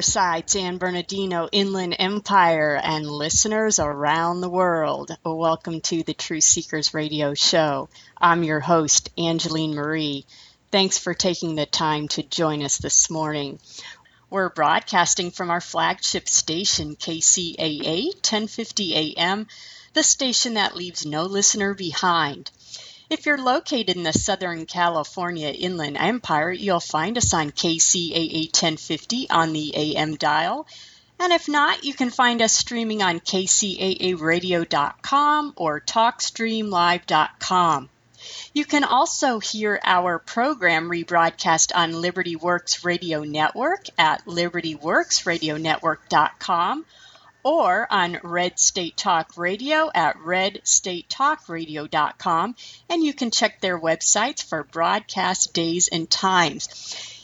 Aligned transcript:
Riverside, 0.00 0.48
San 0.48 0.78
Bernardino, 0.78 1.46
Inland 1.52 1.94
Empire, 1.98 2.80
and 2.82 3.06
listeners 3.06 3.78
around 3.78 4.40
the 4.40 4.48
world. 4.48 5.14
Welcome 5.22 5.82
to 5.82 6.02
the 6.02 6.14
Truth 6.14 6.44
Seekers 6.44 6.94
Radio 6.94 7.34
Show. 7.34 7.90
I'm 8.16 8.42
your 8.42 8.60
host, 8.60 9.10
Angeline 9.18 9.74
Marie. 9.74 10.24
Thanks 10.72 10.96
for 10.96 11.12
taking 11.12 11.54
the 11.54 11.66
time 11.66 12.08
to 12.08 12.22
join 12.22 12.62
us 12.62 12.78
this 12.78 13.10
morning. 13.10 13.58
We're 14.30 14.48
broadcasting 14.48 15.32
from 15.32 15.50
our 15.50 15.60
flagship 15.60 16.30
station, 16.30 16.96
KCAA 16.96 18.06
1050 18.14 19.18
AM, 19.18 19.48
the 19.92 20.02
station 20.02 20.54
that 20.54 20.74
leaves 20.76 21.04
no 21.04 21.24
listener 21.24 21.74
behind. 21.74 22.50
If 23.10 23.26
you're 23.26 23.42
located 23.42 23.96
in 23.96 24.04
the 24.04 24.12
Southern 24.12 24.66
California 24.66 25.48
Inland 25.48 25.96
Empire, 25.96 26.52
you'll 26.52 26.78
find 26.78 27.18
us 27.18 27.34
on 27.34 27.50
KCAA 27.50 28.44
1050 28.44 29.28
on 29.28 29.52
the 29.52 29.74
AM 29.74 30.14
dial. 30.14 30.68
And 31.18 31.32
if 31.32 31.48
not, 31.48 31.82
you 31.82 31.92
can 31.92 32.10
find 32.10 32.40
us 32.40 32.52
streaming 32.52 33.02
on 33.02 33.18
kcaaradio.com 33.18 35.54
or 35.56 35.80
talkstreamlive.com. 35.80 37.88
You 38.54 38.64
can 38.64 38.84
also 38.84 39.40
hear 39.40 39.80
our 39.82 40.20
program 40.20 40.88
rebroadcast 40.88 41.72
on 41.74 42.00
Liberty 42.00 42.36
Works 42.36 42.84
Radio 42.84 43.24
Network 43.24 43.86
at 43.98 44.24
libertyworksradionetwork.com 44.26 46.84
or 47.42 47.86
on 47.90 48.18
Red 48.22 48.58
State 48.58 48.96
Talk 48.96 49.36
Radio 49.36 49.90
at 49.94 50.16
redstatetalkradio.com, 50.18 52.56
and 52.88 53.02
you 53.02 53.12
can 53.14 53.30
check 53.30 53.60
their 53.60 53.78
websites 53.78 54.42
for 54.42 54.64
broadcast 54.64 55.52
days 55.54 55.88
and 55.88 56.10
times. 56.10 56.68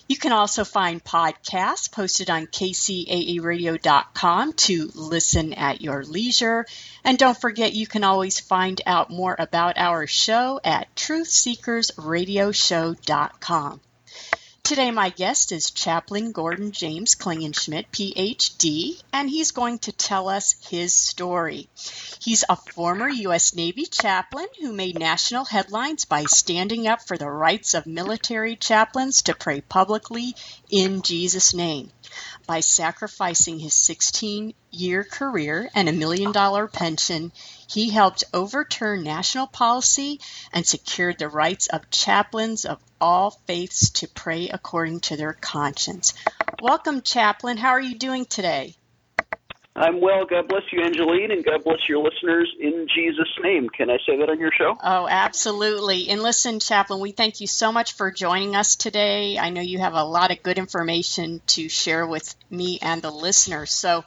You 0.09 0.17
can 0.17 0.31
also 0.33 0.65
find 0.65 1.03
podcasts 1.03 1.91
posted 1.91 2.31
on 2.31 2.47
kcaaradio.com 2.47 4.53
to 4.53 4.93
listen 4.95 5.53
at 5.55 5.81
your 5.81 6.05
leisure. 6.05 6.65
And 7.03 7.19
don't 7.19 7.41
forget, 7.41 7.73
you 7.73 7.89
can 7.89 8.05
always 8.05 8.39
find 8.39 8.81
out 8.87 9.11
more 9.11 9.35
about 9.37 9.79
our 9.79 10.07
show 10.07 10.61
at 10.63 10.95
truthseekersradioshow.com. 10.95 13.81
Today, 14.67 14.91
my 14.91 15.11
guest 15.11 15.53
is 15.53 15.71
Chaplain 15.71 16.33
Gordon 16.33 16.73
James 16.73 17.15
Klingenschmitt, 17.15 17.87
PhD, 17.93 19.01
and 19.13 19.31
he's 19.31 19.53
going 19.53 19.79
to 19.79 19.93
tell 19.93 20.29
us 20.29 20.57
his 20.69 20.93
story. 20.93 21.69
He's 22.21 22.43
a 22.49 22.57
former 22.57 23.09
U.S. 23.09 23.55
Navy 23.55 23.87
chaplain 23.87 24.49
who 24.61 24.73
made 24.73 24.99
national 24.99 25.45
headlines 25.45 26.05
by 26.05 26.25
standing 26.25 26.89
up 26.89 27.07
for 27.07 27.17
the 27.17 27.31
rights 27.31 27.75
of 27.75 27.87
military 27.87 28.57
chaplains 28.57 29.23
to 29.23 29.37
pray 29.37 29.61
publicly 29.61 30.35
in 30.69 31.03
Jesus' 31.03 31.55
name 31.55 31.93
by 32.49 32.59
sacrificing 32.59 33.61
his 33.61 33.75
16 33.75 34.53
year 34.73 35.05
career 35.05 35.71
and 35.77 35.89
a 35.89 35.93
million 35.93 36.33
dollar 36.33 36.67
pension, 36.67 37.31
he 37.69 37.91
helped 37.91 38.25
overturn 38.33 39.03
national 39.03 39.47
policy 39.47 40.21
and 40.53 40.67
secured 40.67 41.19
the 41.19 41.29
rights 41.29 41.67
of 41.67 41.91
chaplains 41.91 42.65
of 42.65 42.83
all 43.01 43.31
faiths 43.47 43.91
to 43.91 44.09
pray 44.09 44.49
according 44.49 45.01
to 45.01 45.17
their 45.17 45.33
conscience. 45.33 46.15
Welcome, 46.63 47.03
Chaplain. 47.03 47.57
How 47.57 47.71
are 47.71 47.81
you 47.81 47.97
doing 47.97 48.25
today? 48.25 48.75
I'm 49.77 50.01
well. 50.01 50.25
God 50.25 50.49
bless 50.49 50.63
you, 50.73 50.81
Angeline, 50.81 51.31
and 51.31 51.45
God 51.45 51.63
bless 51.63 51.87
your 51.87 52.03
listeners 52.03 52.51
in 52.59 52.87
Jesus' 52.95 53.29
name. 53.43 53.69
Can 53.69 53.91
I 53.91 53.99
say 54.07 54.17
that 54.17 54.31
on 54.31 54.41
your 54.41 54.51
show? 54.51 54.75
Oh, 54.83 55.07
absolutely. 55.07 56.09
And 56.09 56.23
listen, 56.23 56.61
Chaplain, 56.61 56.99
we 56.99 57.13
thank 57.13 57.43
you 57.43 57.47
so 57.47 57.73
much 57.73 57.93
for 57.93 58.11
joining 58.11 58.57
us 58.57 58.77
today. 58.77 59.39
I 59.39 59.51
know 59.51 59.61
you 59.61 59.79
have 59.79 59.93
a 59.93 60.03
lot 60.03 60.31
of 60.31 60.43
good 60.43 60.57
information 60.57 61.43
to 61.49 61.69
share 61.69 62.07
with 62.07 62.35
me 62.49 62.79
and 62.81 63.03
the 63.03 63.11
listeners. 63.11 63.71
So, 63.71 64.07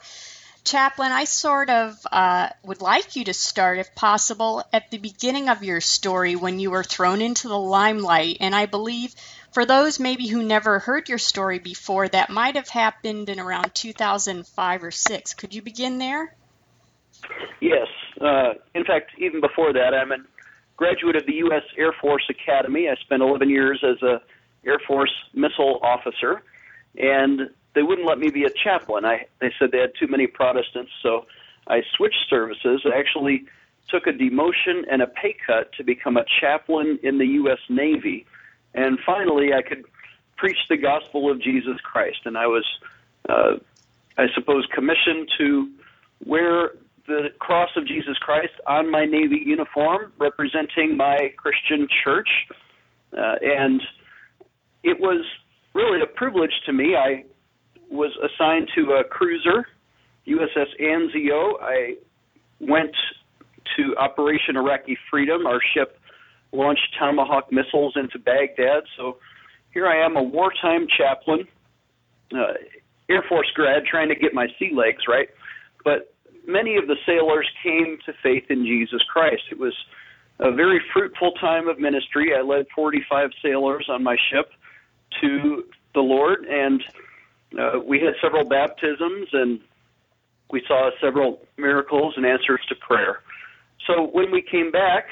Chaplain, 0.64 1.12
I 1.12 1.24
sort 1.24 1.70
of 1.70 1.98
uh, 2.10 2.48
would 2.64 2.80
like 2.80 3.16
you 3.16 3.24
to 3.24 3.34
start, 3.34 3.78
if 3.78 3.94
possible, 3.94 4.62
at 4.72 4.90
the 4.90 4.98
beginning 4.98 5.48
of 5.48 5.64
your 5.64 5.80
story 5.80 6.36
when 6.36 6.60
you 6.60 6.70
were 6.70 6.84
thrown 6.84 7.20
into 7.20 7.48
the 7.48 7.58
limelight. 7.58 8.38
And 8.40 8.54
I 8.54 8.66
believe 8.66 9.14
for 9.52 9.64
those 9.64 9.98
maybe 9.98 10.26
who 10.26 10.42
never 10.42 10.78
heard 10.78 11.08
your 11.08 11.18
story 11.18 11.58
before, 11.58 12.08
that 12.08 12.30
might 12.30 12.56
have 12.56 12.68
happened 12.68 13.28
in 13.28 13.40
around 13.40 13.74
2005 13.74 14.84
or 14.84 14.90
6. 14.90 15.34
Could 15.34 15.54
you 15.54 15.62
begin 15.62 15.98
there? 15.98 16.34
Yes. 17.60 17.88
Uh, 18.20 18.54
in 18.74 18.84
fact, 18.84 19.12
even 19.18 19.40
before 19.40 19.72
that, 19.72 19.94
I'm 19.94 20.12
a 20.12 20.18
graduate 20.76 21.16
of 21.16 21.26
the 21.26 21.34
U.S. 21.34 21.62
Air 21.76 21.92
Force 22.00 22.24
Academy. 22.30 22.88
I 22.88 22.94
spent 23.02 23.22
11 23.22 23.50
years 23.50 23.82
as 23.82 24.02
a 24.02 24.20
Air 24.64 24.78
Force 24.86 25.12
missile 25.34 25.80
officer, 25.82 26.42
and 26.98 27.50
they 27.74 27.82
wouldn't 27.82 28.06
let 28.06 28.18
me 28.18 28.30
be 28.30 28.44
a 28.44 28.50
chaplain. 28.50 29.04
I 29.04 29.26
they 29.40 29.52
said 29.58 29.70
they 29.72 29.78
had 29.78 29.92
too 29.98 30.08
many 30.08 30.26
Protestants, 30.26 30.90
so 31.02 31.26
I 31.66 31.82
switched 31.96 32.28
services. 32.28 32.82
I 32.84 32.98
actually 32.98 33.44
took 33.88 34.06
a 34.06 34.12
demotion 34.12 34.84
and 34.90 35.02
a 35.02 35.06
pay 35.06 35.36
cut 35.46 35.72
to 35.74 35.84
become 35.84 36.16
a 36.16 36.24
chaplain 36.40 36.98
in 37.02 37.18
the 37.18 37.26
U.S. 37.26 37.58
Navy 37.68 38.26
and 38.74 38.98
finally 39.04 39.52
I 39.52 39.62
could 39.62 39.84
preach 40.36 40.58
the 40.68 40.76
gospel 40.76 41.30
of 41.30 41.40
Jesus 41.40 41.78
Christ. 41.82 42.20
And 42.24 42.36
I 42.38 42.46
was, 42.46 42.64
uh, 43.28 43.56
I 44.16 44.26
suppose, 44.34 44.66
commissioned 44.72 45.28
to 45.38 45.70
wear 46.24 46.72
the 47.06 47.28
cross 47.38 47.70
of 47.76 47.86
Jesus 47.86 48.16
Christ 48.18 48.52
on 48.66 48.90
my 48.90 49.04
Navy 49.04 49.42
uniform, 49.44 50.12
representing 50.18 50.96
my 50.96 51.32
Christian 51.36 51.88
church. 52.04 52.28
Uh, 53.16 53.36
and 53.42 53.82
it 54.84 55.00
was 55.00 55.24
really 55.74 56.00
a 56.00 56.06
privilege 56.06 56.52
to 56.66 56.72
me. 56.72 56.94
I 56.96 57.24
was 57.90 58.12
assigned 58.22 58.68
to 58.74 58.92
a 58.92 59.04
cruiser, 59.04 59.66
USS 60.26 60.80
Anzio. 60.80 61.54
I 61.60 61.96
went 62.60 62.94
to 63.76 63.96
Operation 63.96 64.56
Iraqi 64.56 64.96
Freedom. 65.10 65.46
Our 65.46 65.60
ship 65.74 65.98
launched 66.52 66.96
Tomahawk 66.98 67.52
missiles 67.52 67.94
into 67.96 68.18
Baghdad. 68.18 68.84
So 68.96 69.18
here 69.72 69.86
I 69.86 70.04
am, 70.04 70.16
a 70.16 70.22
wartime 70.22 70.86
chaplain, 70.96 71.46
uh, 72.32 72.54
Air 73.08 73.24
Force 73.28 73.50
grad, 73.54 73.84
trying 73.84 74.08
to 74.08 74.14
get 74.14 74.34
my 74.34 74.46
sea 74.58 74.72
legs 74.74 75.04
right. 75.08 75.28
But 75.84 76.14
many 76.46 76.76
of 76.76 76.86
the 76.86 76.96
sailors 77.06 77.48
came 77.62 77.98
to 78.06 78.12
faith 78.22 78.44
in 78.50 78.64
Jesus 78.64 79.02
Christ. 79.12 79.42
It 79.50 79.58
was 79.58 79.74
a 80.38 80.52
very 80.52 80.80
fruitful 80.92 81.32
time 81.32 81.68
of 81.68 81.78
ministry. 81.78 82.32
I 82.36 82.42
led 82.42 82.66
45 82.74 83.30
sailors 83.42 83.86
on 83.88 84.02
my 84.02 84.16
ship 84.30 84.50
to 85.20 85.64
the 85.94 86.00
Lord, 86.00 86.44
and 86.44 86.82
uh, 87.58 87.80
we 87.84 88.00
had 88.00 88.14
several 88.22 88.44
baptisms 88.44 89.28
and 89.32 89.60
we 90.50 90.62
saw 90.66 90.90
several 91.00 91.40
miracles 91.56 92.14
and 92.16 92.26
answers 92.26 92.60
to 92.68 92.74
prayer. 92.74 93.20
So 93.86 94.08
when 94.12 94.30
we 94.30 94.42
came 94.42 94.70
back, 94.70 95.06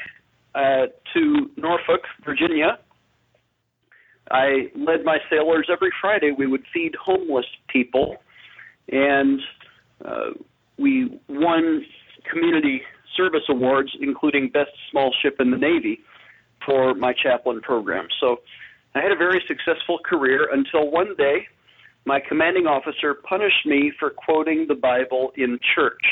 uh, 0.55 0.87
to 1.15 1.51
Norfolk, 1.57 2.03
Virginia. 2.25 2.79
I 4.31 4.71
led 4.75 5.05
my 5.05 5.19
sailors 5.31 5.69
every 5.71 5.91
Friday. 6.01 6.33
We 6.37 6.47
would 6.47 6.65
feed 6.73 6.95
homeless 6.97 7.47
people, 7.69 8.17
and 8.91 9.41
uh, 10.05 10.31
we 10.79 11.21
won 11.29 11.85
community 12.31 12.83
service 13.17 13.43
awards, 13.49 13.91
including 14.01 14.51
Best 14.51 14.71
Small 14.91 15.15
Ship 15.23 15.35
in 15.39 15.51
the 15.51 15.57
Navy, 15.57 16.01
for 16.67 16.95
my 16.95 17.13
chaplain 17.13 17.61
program. 17.61 18.09
So 18.21 18.41
I 18.95 19.01
had 19.01 19.13
a 19.13 19.17
very 19.17 19.43
successful 19.47 19.99
career 20.05 20.49
until 20.53 20.91
one 20.91 21.15
day 21.17 21.47
my 22.07 22.21
commanding 22.27 22.67
officer 22.67 23.15
punished 23.29 23.67
me 23.67 23.93
for 23.99 24.11
quoting 24.11 24.67
the 24.69 24.75
Bible 24.75 25.33
in 25.37 25.59
church. 25.75 26.03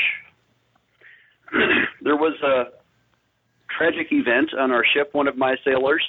there 2.01 2.15
was 2.15 2.35
a 2.43 2.65
tragic 3.75 4.07
event 4.11 4.49
on 4.57 4.71
our 4.71 4.83
ship. 4.93 5.09
One 5.13 5.27
of 5.27 5.37
my 5.37 5.55
sailors, 5.63 6.03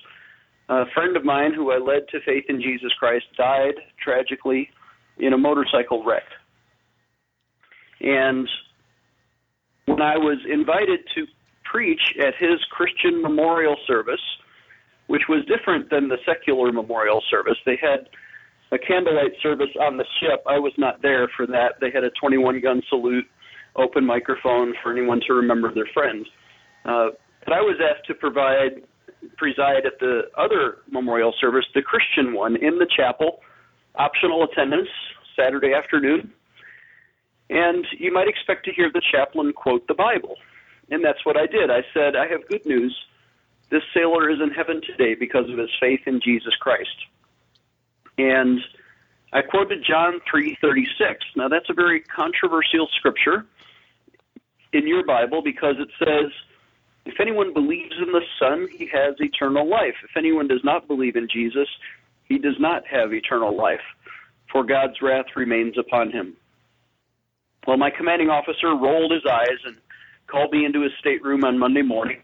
a 0.69 0.85
friend 0.95 1.17
of 1.17 1.25
mine 1.25 1.55
who 1.55 1.73
I 1.73 1.79
led 1.79 2.09
to 2.11 2.21
faith 2.25 2.45
in 2.49 2.61
Jesus 2.61 2.93
Christ, 2.99 3.25
died 3.37 3.75
tragically 4.03 4.69
in 5.19 5.33
a 5.33 5.39
motorcycle 5.39 6.05
wreck. 6.05 6.25
And 8.01 8.49
when 9.87 10.03
I 10.03 10.17
was 10.17 10.39
invited 10.51 11.01
to 11.15 11.25
preach 11.65 12.01
at 12.21 12.35
his 12.39 12.59
Christian 12.71 13.21
memorial 13.21 13.77
service, 13.87 14.21
which 15.07 15.23
was 15.29 15.45
different 15.47 15.91
than 15.91 16.09
the 16.09 16.19
secular 16.27 16.71
memorial 16.71 17.23
service, 17.31 17.57
they 17.65 17.79
had 17.81 18.09
a 18.73 18.79
candlelight 18.79 19.33
service 19.43 19.71
on 19.81 19.97
the 19.97 20.05
ship. 20.21 20.43
I 20.47 20.59
was 20.59 20.73
not 20.77 21.01
there 21.03 21.29
for 21.37 21.47
that. 21.47 21.75
They 21.81 21.91
had 21.91 22.05
a 22.05 22.11
21 22.21 22.61
gun 22.61 22.83
salute, 22.89 23.25
open 23.77 24.05
microphone 24.05 24.75
for 24.83 24.93
anyone 24.93 25.21
to 25.27 25.35
remember 25.35 25.73
their 25.73 25.89
friends. 25.95 26.27
Uh, 26.85 27.09
but 27.45 27.55
I 27.55 27.61
was 27.61 27.77
asked 27.81 28.07
to 28.09 28.15
provide 28.15 28.83
preside 29.37 29.87
at 29.87 29.99
the 30.01 30.23
other 30.37 30.79
memorial 30.91 31.35
service, 31.41 31.65
the 31.75 31.83
Christian 31.83 32.35
one, 32.35 32.57
in 32.57 32.79
the 32.79 32.87
chapel, 32.97 33.41
optional 33.97 34.45
attendance, 34.45 34.89
Saturday 35.37 35.73
afternoon. 35.75 36.33
And 37.51 37.87
you 37.99 38.13
might 38.13 38.29
expect 38.29 38.65
to 38.67 38.73
hear 38.73 38.91
the 38.93 39.03
chaplain 39.13 39.53
quote 39.53 39.87
the 39.89 39.95
Bible. 39.95 40.37
And 40.91 41.05
that's 41.05 41.25
what 41.25 41.37
I 41.37 41.47
did. 41.47 41.71
I 41.71 41.81
said, 41.95 42.17
I 42.17 42.27
have 42.29 42.47
good 42.49 42.65
news. 42.67 42.97
This 43.71 43.83
sailor 43.95 44.31
is 44.31 44.39
in 44.43 44.51
heaven 44.51 44.81
today 44.87 45.15
because 45.15 45.51
of 45.51 45.59
his 45.59 45.71
faith 45.81 46.01
in 46.07 46.21
Jesus 46.23 46.55
Christ. 46.61 46.97
And 48.19 48.61
I 49.33 49.43
quoted 49.43 49.85
John 49.85 50.21
3:36. 50.31 51.25
Now 51.37 51.49
that's 51.49 51.71
a 51.71 51.75
very 51.75 52.01
controversial 52.01 52.89
scripture 52.97 53.47
in 54.73 54.87
your 54.87 55.05
Bible 55.05 55.41
because 55.41 55.77
it 55.79 55.89
says, 55.99 56.33
"If 57.07 57.21
anyone 57.21 57.53
believes 57.53 57.97
in 57.97 58.13
the 58.13 58.25
Son, 58.39 58.69
he 58.77 58.87
has 58.87 59.15
eternal 59.21 59.67
life. 59.67 59.97
If 60.03 60.17
anyone 60.17 60.49
does 60.49 60.65
not 60.65 60.89
believe 60.89 61.17
in 61.17 61.29
Jesus, 61.29 61.69
he 62.25 62.39
does 62.39 62.59
not 62.59 62.87
have 62.87 63.15
eternal 63.15 63.55
life, 63.55 63.85
for 64.51 64.65
God's 64.65 65.01
wrath 65.01 65.37
remains 65.37 65.79
upon 65.79 66.11
him." 66.11 66.37
Well, 67.67 67.77
my 67.77 67.91
commanding 67.91 68.31
officer 68.31 68.75
rolled 68.75 69.13
his 69.13 69.27
eyes 69.27 69.65
and 69.65 69.77
called 70.27 70.53
me 70.53 70.65
into 70.65 70.81
his 70.81 70.93
stateroom 70.99 71.45
on 71.45 71.59
Monday 71.59 71.83
morning. 71.83 72.23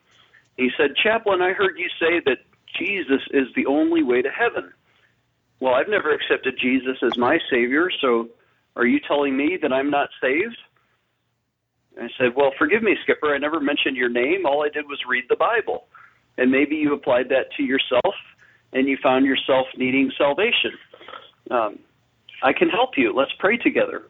He 0.57 0.71
said, 0.77 0.97
"Chaplain, 0.97 1.41
I 1.43 1.53
heard 1.53 1.79
you 1.79 1.89
say 2.01 2.21
that 2.21 2.39
Jesus 2.75 3.23
is 3.31 3.53
the 3.55 3.67
only 3.67 4.03
way 4.03 4.23
to 4.23 4.31
heaven." 4.31 4.73
Well, 5.61 5.75
I've 5.75 5.89
never 5.89 6.13
accepted 6.13 6.59
Jesus 6.61 6.99
as 7.03 7.17
my 7.17 7.39
Savior, 7.51 7.91
so 8.01 8.29
are 8.77 8.87
you 8.87 9.01
telling 9.01 9.37
me 9.37 9.59
that 9.63 9.73
I'm 9.73 9.91
not 9.91 10.11
saved? 10.21 10.59
I 12.01 12.09
said, 12.19 12.35
Well, 12.35 12.53
forgive 12.59 12.83
me, 12.83 12.97
Skipper. 13.03 13.35
I 13.35 13.39
never 13.39 13.61
mentioned 13.61 13.97
your 13.97 14.09
name. 14.09 14.47
All 14.47 14.65
I 14.65 14.69
did 14.69 14.87
was 14.87 14.99
read 15.09 15.25
the 15.29 15.37
Bible. 15.37 15.87
And 16.37 16.51
maybe 16.51 16.75
you 16.75 16.93
applied 16.93 17.29
that 17.29 17.53
to 17.57 17.63
yourself 17.63 18.15
and 18.73 18.89
you 18.89 18.99
found 19.03 19.25
yourself 19.25 19.69
needing 19.77 20.11
salvation. 20.19 20.73
Um, 21.51 21.79
I 22.43 22.53
can 22.53 22.69
help 22.69 22.91
you. 22.97 23.15
Let's 23.15 23.31
pray 23.39 23.57
together. 23.57 24.09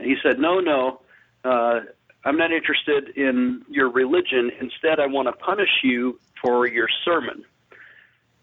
And 0.00 0.08
he 0.08 0.16
said, 0.22 0.38
No, 0.38 0.60
no. 0.60 1.00
Uh, 1.44 1.80
I'm 2.24 2.38
not 2.38 2.52
interested 2.52 3.16
in 3.16 3.62
your 3.68 3.90
religion. 3.90 4.50
Instead, 4.58 4.98
I 4.98 5.06
want 5.06 5.28
to 5.28 5.32
punish 5.32 5.68
you 5.82 6.18
for 6.42 6.66
your 6.66 6.88
sermon. 7.04 7.44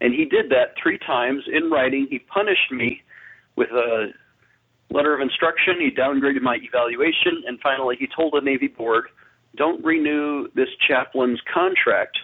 And 0.01 0.13
he 0.13 0.25
did 0.25 0.49
that 0.49 0.73
three 0.81 0.97
times 0.97 1.43
in 1.51 1.69
writing. 1.69 2.07
He 2.09 2.19
punished 2.19 2.71
me 2.71 3.01
with 3.55 3.69
a 3.69 4.07
letter 4.89 5.13
of 5.13 5.21
instruction. 5.21 5.75
He 5.79 5.91
downgraded 5.91 6.41
my 6.41 6.57
evaluation. 6.61 7.43
And 7.47 7.59
finally, 7.61 7.95
he 7.99 8.07
told 8.13 8.33
the 8.33 8.41
Navy 8.41 8.67
board, 8.67 9.05
don't 9.55 9.83
renew 9.85 10.47
this 10.55 10.69
chaplain's 10.87 11.39
contract. 11.53 12.17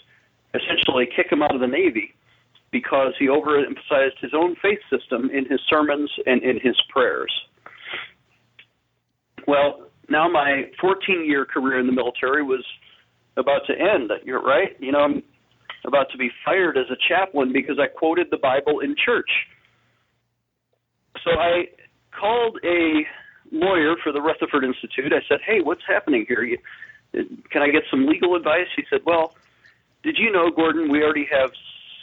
Essentially, 0.54 1.08
kick 1.16 1.32
him 1.32 1.44
out 1.44 1.54
of 1.54 1.62
the 1.62 1.68
Navy 1.68 2.16
because 2.72 3.14
he 3.20 3.28
overemphasized 3.28 4.20
his 4.22 4.32
own 4.34 4.56
faith 4.62 4.80
system 4.90 5.30
in 5.30 5.46
his 5.46 5.60
sermons 5.70 6.12
and 6.26 6.42
in 6.42 6.60
his 6.62 6.76
prayers. 6.90 7.32
Well, 9.48 9.88
now 10.10 10.28
my 10.28 10.64
14 10.82 11.26
year 11.26 11.46
career 11.46 11.80
in 11.80 11.86
the 11.86 11.94
military 11.94 12.44
was 12.44 12.66
about 13.38 13.62
to 13.68 13.74
end. 13.74 14.12
You're 14.26 14.42
right. 14.42 14.76
You 14.80 14.92
know, 14.92 15.00
I'm 15.00 15.24
about 15.88 16.10
to 16.12 16.18
be 16.18 16.30
fired 16.46 16.78
as 16.78 16.86
a 16.92 16.98
chaplain 17.08 17.52
because 17.54 17.80
I 17.80 17.88
quoted 17.88 18.28
the 18.30 18.38
Bible 18.38 18.82
in 18.82 18.96
church. 19.04 19.30
So 21.24 21.32
I 21.32 21.66
called 22.12 22.60
a 22.64 23.06
lawyer 23.52 23.96
for 24.04 24.12
the 24.12 24.22
Rutherford 24.22 24.64
Institute. 24.64 25.14
I 25.14 25.22
said, 25.28 25.40
"Hey, 25.46 25.62
what's 25.62 25.82
happening 25.88 26.26
here? 26.28 26.44
You, 26.44 26.58
can 27.50 27.62
I 27.62 27.70
get 27.70 27.84
some 27.90 28.06
legal 28.06 28.36
advice?" 28.36 28.68
He 28.76 28.84
said, 28.90 29.02
"Well, 29.06 29.36
did 30.04 30.18
you 30.18 30.32
know, 30.32 30.52
Gordon, 30.52 30.92
we 30.92 31.02
already 31.02 31.28
have 31.32 31.52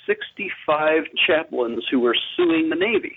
65 0.06 1.04
chaplains 1.26 1.86
who 1.90 2.04
are 2.06 2.16
suing 2.36 2.68
the 2.68 2.76
Navy. 2.76 3.16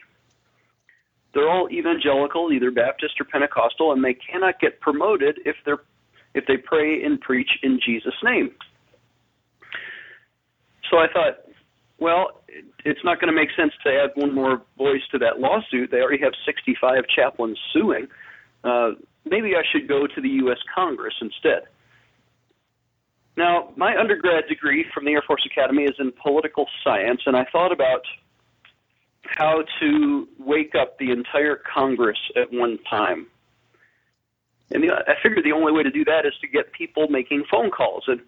They're 1.33 1.49
all 1.49 1.69
evangelical, 1.69 2.51
either 2.51 2.71
Baptist 2.71 3.19
or 3.19 3.25
Pentecostal, 3.25 3.91
and 3.91 4.03
they 4.03 4.13
cannot 4.13 4.59
get 4.59 4.79
promoted 4.79 5.39
if 5.45 5.55
they're 5.65 5.81
if 6.33 6.45
they 6.45 6.57
pray 6.57 7.03
and 7.03 7.19
preach 7.19 7.49
in 7.63 7.79
Jesus' 7.83 8.13
name." 8.23 8.51
So 10.89 10.97
I 10.97 11.07
thought, 11.11 11.39
well, 11.99 12.41
it's 12.85 13.03
not 13.03 13.19
going 13.19 13.33
to 13.33 13.35
make 13.35 13.49
sense 13.55 13.73
to 13.83 13.89
add 13.89 14.11
one 14.15 14.33
more 14.33 14.61
voice 14.77 15.01
to 15.11 15.17
that 15.19 15.39
lawsuit. 15.39 15.91
They 15.91 15.97
already 15.97 16.23
have 16.23 16.33
65 16.45 17.03
chaplains 17.13 17.57
suing. 17.73 18.07
Uh, 18.63 18.91
maybe 19.25 19.55
I 19.55 19.63
should 19.71 19.87
go 19.87 20.07
to 20.07 20.21
the 20.21 20.29
U.S. 20.29 20.59
Congress 20.73 21.15
instead. 21.21 21.63
Now, 23.35 23.71
my 23.75 23.95
undergrad 23.95 24.47
degree 24.49 24.85
from 24.93 25.05
the 25.05 25.11
Air 25.11 25.21
Force 25.25 25.45
Academy 25.45 25.83
is 25.83 25.95
in 25.99 26.11
political 26.11 26.65
science, 26.83 27.21
and 27.25 27.35
I 27.37 27.45
thought 27.51 27.71
about 27.71 28.01
how 29.23 29.63
to 29.79 30.27
wake 30.39 30.73
up 30.73 30.97
the 30.97 31.11
entire 31.11 31.61
Congress 31.71 32.17
at 32.35 32.51
one 32.51 32.79
time. 32.89 33.27
And 34.71 34.83
the, 34.83 34.91
I 34.91 35.13
figured 35.21 35.45
the 35.45 35.51
only 35.51 35.71
way 35.71 35.83
to 35.83 35.91
do 35.91 36.03
that 36.05 36.25
is 36.25 36.33
to 36.41 36.47
get 36.47 36.71
people 36.73 37.07
making 37.09 37.43
phone 37.49 37.69
calls. 37.69 38.05
And 38.07 38.21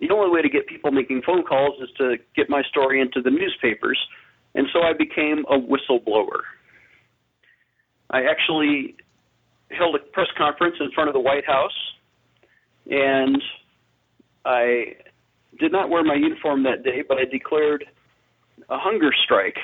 the 0.00 0.10
only 0.10 0.30
way 0.30 0.42
to 0.42 0.48
get 0.48 0.66
people 0.66 0.90
making 0.90 1.22
phone 1.22 1.42
calls 1.42 1.80
is 1.80 1.90
to 1.98 2.16
get 2.34 2.48
my 2.48 2.62
story 2.62 3.00
into 3.00 3.20
the 3.20 3.30
newspapers. 3.30 3.98
And 4.54 4.66
so 4.72 4.82
I 4.82 4.92
became 4.92 5.44
a 5.48 5.58
whistleblower. 5.58 6.40
I 8.10 8.24
actually 8.24 8.96
held 9.70 9.94
a 9.94 9.98
press 9.98 10.26
conference 10.36 10.76
in 10.80 10.90
front 10.90 11.08
of 11.08 11.14
the 11.14 11.20
White 11.20 11.46
House, 11.46 11.94
and 12.90 13.40
I 14.44 14.96
did 15.58 15.70
not 15.70 15.90
wear 15.90 16.02
my 16.02 16.14
uniform 16.14 16.64
that 16.64 16.82
day, 16.82 17.02
but 17.06 17.18
I 17.18 17.24
declared 17.24 17.84
a 18.68 18.78
hunger 18.78 19.12
strike. 19.24 19.58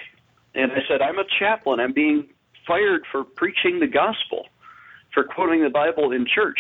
And 0.55 0.73
I 0.73 0.79
said, 0.88 1.03
I'm 1.03 1.19
a 1.19 1.25
chaplain. 1.38 1.81
I'm 1.81 1.93
being 1.93 2.29
fired 2.67 3.03
for 3.11 3.25
preaching 3.25 3.81
the 3.81 3.87
gospel, 3.87 4.47
for 5.12 5.25
quoting 5.25 5.62
the 5.62 5.71
Bible 5.71 6.12
in 6.12 6.27
church. 6.27 6.59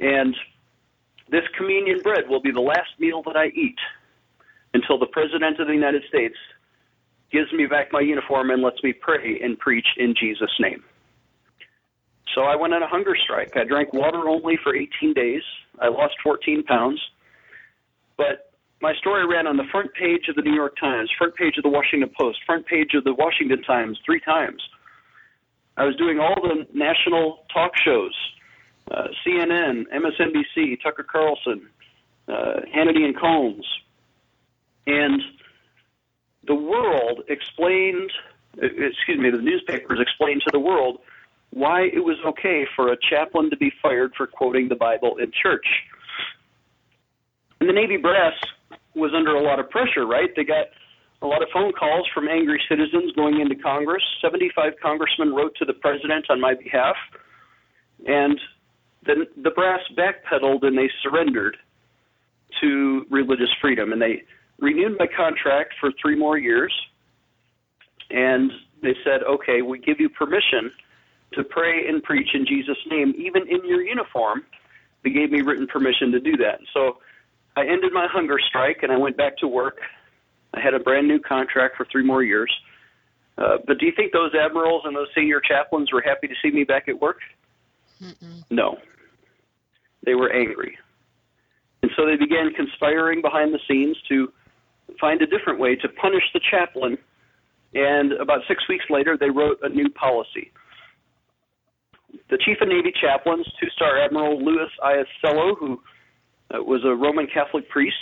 And 0.00 0.34
this 1.30 1.44
communion 1.56 2.00
bread 2.02 2.28
will 2.28 2.40
be 2.40 2.50
the 2.50 2.60
last 2.60 2.90
meal 2.98 3.22
that 3.26 3.36
I 3.36 3.46
eat 3.46 3.78
until 4.74 4.98
the 4.98 5.06
President 5.06 5.60
of 5.60 5.66
the 5.66 5.74
United 5.74 6.02
States 6.08 6.36
gives 7.30 7.52
me 7.52 7.66
back 7.66 7.92
my 7.92 8.00
uniform 8.00 8.50
and 8.50 8.62
lets 8.62 8.82
me 8.82 8.92
pray 8.92 9.40
and 9.42 9.58
preach 9.58 9.86
in 9.98 10.14
Jesus' 10.18 10.50
name. 10.60 10.82
So 12.34 12.42
I 12.42 12.56
went 12.56 12.74
on 12.74 12.82
a 12.82 12.88
hunger 12.88 13.16
strike. 13.24 13.56
I 13.56 13.64
drank 13.64 13.92
water 13.92 14.28
only 14.28 14.58
for 14.62 14.74
18 14.74 15.12
days. 15.12 15.42
I 15.80 15.88
lost 15.88 16.14
14 16.22 16.62
pounds. 16.64 17.00
But 18.16 18.52
my 18.80 18.94
story 18.94 19.26
ran 19.26 19.46
on 19.46 19.56
the 19.56 19.64
front 19.70 19.92
page 19.94 20.28
of 20.28 20.36
the 20.36 20.42
New 20.42 20.54
York 20.54 20.76
Times, 20.78 21.10
front 21.18 21.34
page 21.34 21.56
of 21.56 21.62
the 21.62 21.68
Washington 21.68 22.10
Post, 22.18 22.38
front 22.46 22.66
page 22.66 22.94
of 22.94 23.04
the 23.04 23.14
Washington 23.14 23.62
Times 23.62 23.98
three 24.04 24.20
times. 24.20 24.62
I 25.76 25.84
was 25.84 25.96
doing 25.96 26.18
all 26.18 26.34
the 26.42 26.66
national 26.74 27.44
talk 27.52 27.72
shows 27.84 28.14
uh, 28.90 29.08
CNN, 29.26 29.84
MSNBC, 29.94 30.82
Tucker 30.82 31.04
Carlson, 31.10 31.68
uh, 32.28 32.60
Hannity 32.74 33.04
and 33.04 33.18
Colmes, 33.18 33.66
and 34.86 35.20
the 36.46 36.54
world 36.54 37.22
explained, 37.28 38.10
uh, 38.62 38.66
excuse 38.66 39.18
me, 39.18 39.30
the 39.30 39.42
newspapers 39.42 39.98
explained 40.00 40.42
to 40.46 40.50
the 40.52 40.58
world 40.58 40.98
why 41.50 41.82
it 41.82 42.04
was 42.04 42.16
okay 42.26 42.66
for 42.76 42.92
a 42.92 42.96
chaplain 43.10 43.50
to 43.50 43.56
be 43.56 43.72
fired 43.82 44.12
for 44.16 44.26
quoting 44.26 44.68
the 44.68 44.76
Bible 44.76 45.16
in 45.18 45.30
church. 45.42 45.66
And 47.60 47.68
the 47.68 47.72
Navy 47.72 47.96
brass 47.96 48.34
was 48.94 49.12
under 49.14 49.34
a 49.34 49.42
lot 49.42 49.58
of 49.58 49.70
pressure, 49.70 50.06
right? 50.06 50.30
They 50.36 50.44
got 50.44 50.66
a 51.22 51.26
lot 51.26 51.42
of 51.42 51.48
phone 51.52 51.72
calls 51.72 52.06
from 52.14 52.28
angry 52.28 52.60
citizens 52.68 53.12
going 53.12 53.40
into 53.40 53.56
Congress. 53.56 54.02
75 54.22 54.74
congressmen 54.80 55.34
wrote 55.34 55.54
to 55.56 55.64
the 55.64 55.72
president 55.72 56.26
on 56.30 56.40
my 56.40 56.54
behalf. 56.54 56.96
And 58.06 58.38
then 59.08 59.26
the 59.42 59.50
brass 59.50 59.80
backpedaled 59.96 60.62
and 60.62 60.76
they 60.76 60.90
surrendered 61.02 61.56
to 62.60 63.06
religious 63.10 63.50
freedom. 63.60 63.92
And 63.92 64.00
they 64.00 64.22
renewed 64.60 64.96
my 64.98 65.06
contract 65.06 65.74
for 65.80 65.90
three 66.00 66.16
more 66.16 66.38
years. 66.38 66.72
And 68.10 68.52
they 68.82 68.94
said 69.02 69.22
okay 69.24 69.62
we 69.62 69.78
give 69.78 69.98
you 69.98 70.08
permission 70.08 70.70
to 71.32 71.42
pray 71.42 71.88
and 71.88 72.00
preach 72.02 72.28
in 72.32 72.46
jesus 72.46 72.76
name 72.88 73.12
even 73.18 73.42
in 73.48 73.66
your 73.66 73.82
uniform. 73.82 74.44
They 75.02 75.10
gave 75.10 75.30
me 75.30 75.40
written 75.40 75.66
permission 75.66 76.12
to 76.12 76.20
do 76.20 76.36
that. 76.36 76.60
So 76.72 76.98
i 77.56 77.62
ended 77.62 77.92
my 77.92 78.06
hunger 78.06 78.38
strike 78.38 78.78
and 78.82 78.92
i 78.92 78.96
went 78.96 79.16
back 79.16 79.36
to 79.38 79.48
work. 79.48 79.78
I 80.54 80.60
had 80.60 80.74
a 80.74 80.78
brand 80.78 81.08
new 81.08 81.18
contract 81.18 81.76
for 81.76 81.86
three 81.90 82.04
more 82.04 82.22
years. 82.22 82.52
Uh, 83.36 83.58
but 83.66 83.78
do 83.78 83.86
you 83.86 83.92
think 83.94 84.12
those 84.12 84.32
admirals 84.34 84.82
and 84.84 84.96
those 84.96 85.08
senior 85.14 85.40
chaplains 85.40 85.92
were 85.92 86.00
happy 86.00 86.26
to 86.26 86.34
see 86.42 86.50
me 86.50 86.64
back 86.64 86.88
at 86.88 87.00
work? 87.00 87.18
Mm-mm. 88.02 88.44
No. 88.50 88.78
They 90.08 90.14
were 90.14 90.32
angry. 90.32 90.78
And 91.82 91.90
so 91.94 92.06
they 92.06 92.16
began 92.16 92.54
conspiring 92.56 93.20
behind 93.20 93.52
the 93.52 93.60
scenes 93.68 93.94
to 94.08 94.32
find 94.98 95.20
a 95.20 95.26
different 95.26 95.60
way 95.60 95.76
to 95.76 95.88
punish 96.00 96.22
the 96.32 96.40
chaplain. 96.50 96.96
And 97.74 98.12
about 98.14 98.40
six 98.48 98.66
weeks 98.70 98.86
later, 98.88 99.18
they 99.20 99.28
wrote 99.28 99.58
a 99.62 99.68
new 99.68 99.90
policy. 99.90 100.50
The 102.30 102.38
chief 102.38 102.56
of 102.62 102.68
Navy 102.68 102.90
chaplains, 102.98 103.44
two 103.60 103.68
star 103.76 104.02
Admiral 104.02 104.42
Louis 104.42 104.70
Iasiello, 104.82 105.58
who 105.58 105.82
uh, 106.54 106.62
was 106.62 106.80
a 106.86 106.94
Roman 106.96 107.26
Catholic 107.26 107.68
priest, 107.68 108.00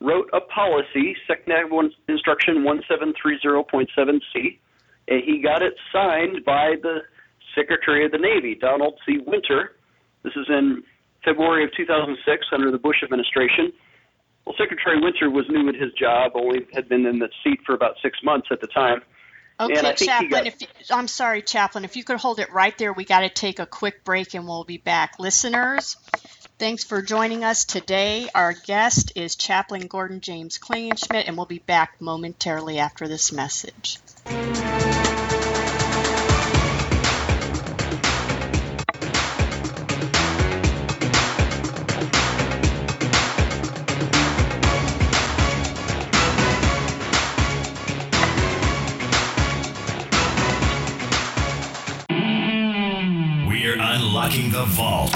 wrote 0.00 0.30
a 0.32 0.40
policy, 0.42 1.16
SecNav 1.28 1.74
Instruction 2.08 2.62
1730.7c, 2.62 4.58
and 5.08 5.22
he 5.24 5.42
got 5.42 5.60
it 5.60 5.74
signed 5.92 6.44
by 6.44 6.74
the 6.80 6.98
Secretary 7.56 8.06
of 8.06 8.12
the 8.12 8.18
Navy, 8.18 8.54
Donald 8.54 8.94
C. 9.04 9.18
Winter. 9.26 9.72
This 10.22 10.34
is 10.36 10.46
in 10.48 10.84
February 11.24 11.64
of 11.64 11.70
2006 11.76 12.46
under 12.52 12.70
the 12.70 12.78
Bush 12.78 13.02
administration. 13.02 13.72
Well, 14.44 14.54
Secretary 14.56 15.00
Winter 15.00 15.28
was 15.28 15.44
new 15.48 15.68
at 15.68 15.74
his 15.74 15.92
job, 15.92 16.32
only 16.34 16.66
had 16.72 16.88
been 16.88 17.04
in 17.04 17.18
the 17.18 17.28
seat 17.42 17.60
for 17.66 17.74
about 17.74 17.96
six 18.00 18.18
months 18.22 18.48
at 18.50 18.60
the 18.60 18.68
time. 18.68 19.02
Okay, 19.58 19.94
Chaplain. 19.94 20.30
Got... 20.30 20.46
If 20.46 20.60
you, 20.60 20.68
I'm 20.90 21.08
sorry, 21.08 21.42
Chaplain. 21.42 21.84
If 21.84 21.96
you 21.96 22.04
could 22.04 22.18
hold 22.18 22.38
it 22.38 22.52
right 22.52 22.76
there, 22.78 22.92
we 22.92 23.04
got 23.04 23.20
to 23.20 23.30
take 23.30 23.58
a 23.58 23.66
quick 23.66 24.04
break, 24.04 24.34
and 24.34 24.46
we'll 24.46 24.64
be 24.64 24.78
back. 24.78 25.18
Listeners, 25.18 25.96
thanks 26.58 26.84
for 26.84 27.00
joining 27.02 27.42
us 27.42 27.64
today. 27.64 28.28
Our 28.34 28.52
guest 28.52 29.12
is 29.16 29.34
Chaplain 29.34 29.86
Gordon 29.86 30.20
James 30.20 30.58
Klingenschmitt, 30.58 31.24
and 31.26 31.36
we'll 31.36 31.46
be 31.46 31.58
back 31.58 32.00
momentarily 32.00 32.78
after 32.78 33.08
this 33.08 33.32
message. 33.32 33.98
The 54.56 54.64
Vault. 54.64 55.12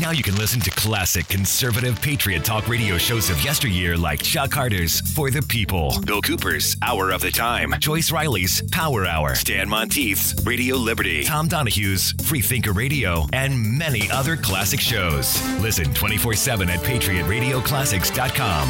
Now 0.00 0.12
you 0.12 0.22
can 0.22 0.36
listen 0.36 0.60
to 0.60 0.70
classic 0.70 1.26
conservative 1.26 2.00
patriot 2.00 2.44
talk 2.44 2.68
radio 2.68 2.96
shows 2.96 3.28
of 3.28 3.42
yesteryear 3.42 3.96
like 3.96 4.22
Chuck 4.22 4.54
Harder's 4.54 5.00
For 5.00 5.32
the 5.32 5.42
People, 5.42 5.98
Bill 6.06 6.22
Cooper's 6.22 6.76
Hour 6.80 7.10
of 7.10 7.22
the 7.22 7.32
Time, 7.32 7.74
Joyce 7.80 8.12
Riley's 8.12 8.62
Power 8.70 9.04
Hour, 9.04 9.34
Stan 9.34 9.68
Monteith's 9.68 10.40
Radio 10.44 10.76
Liberty, 10.76 11.24
Tom 11.24 11.48
Donahue's 11.48 12.12
Free 12.24 12.40
Thinker 12.40 12.72
Radio, 12.72 13.26
and 13.32 13.76
many 13.76 14.08
other 14.12 14.36
classic 14.36 14.78
shows. 14.78 15.42
Listen 15.58 15.92
24 15.92 16.34
7 16.34 16.70
at 16.70 16.78
patriotradioclassics.com. 16.84 18.68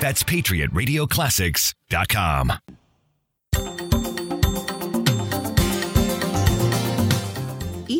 That's 0.00 0.22
patriotradioclassics.com. 0.22 2.79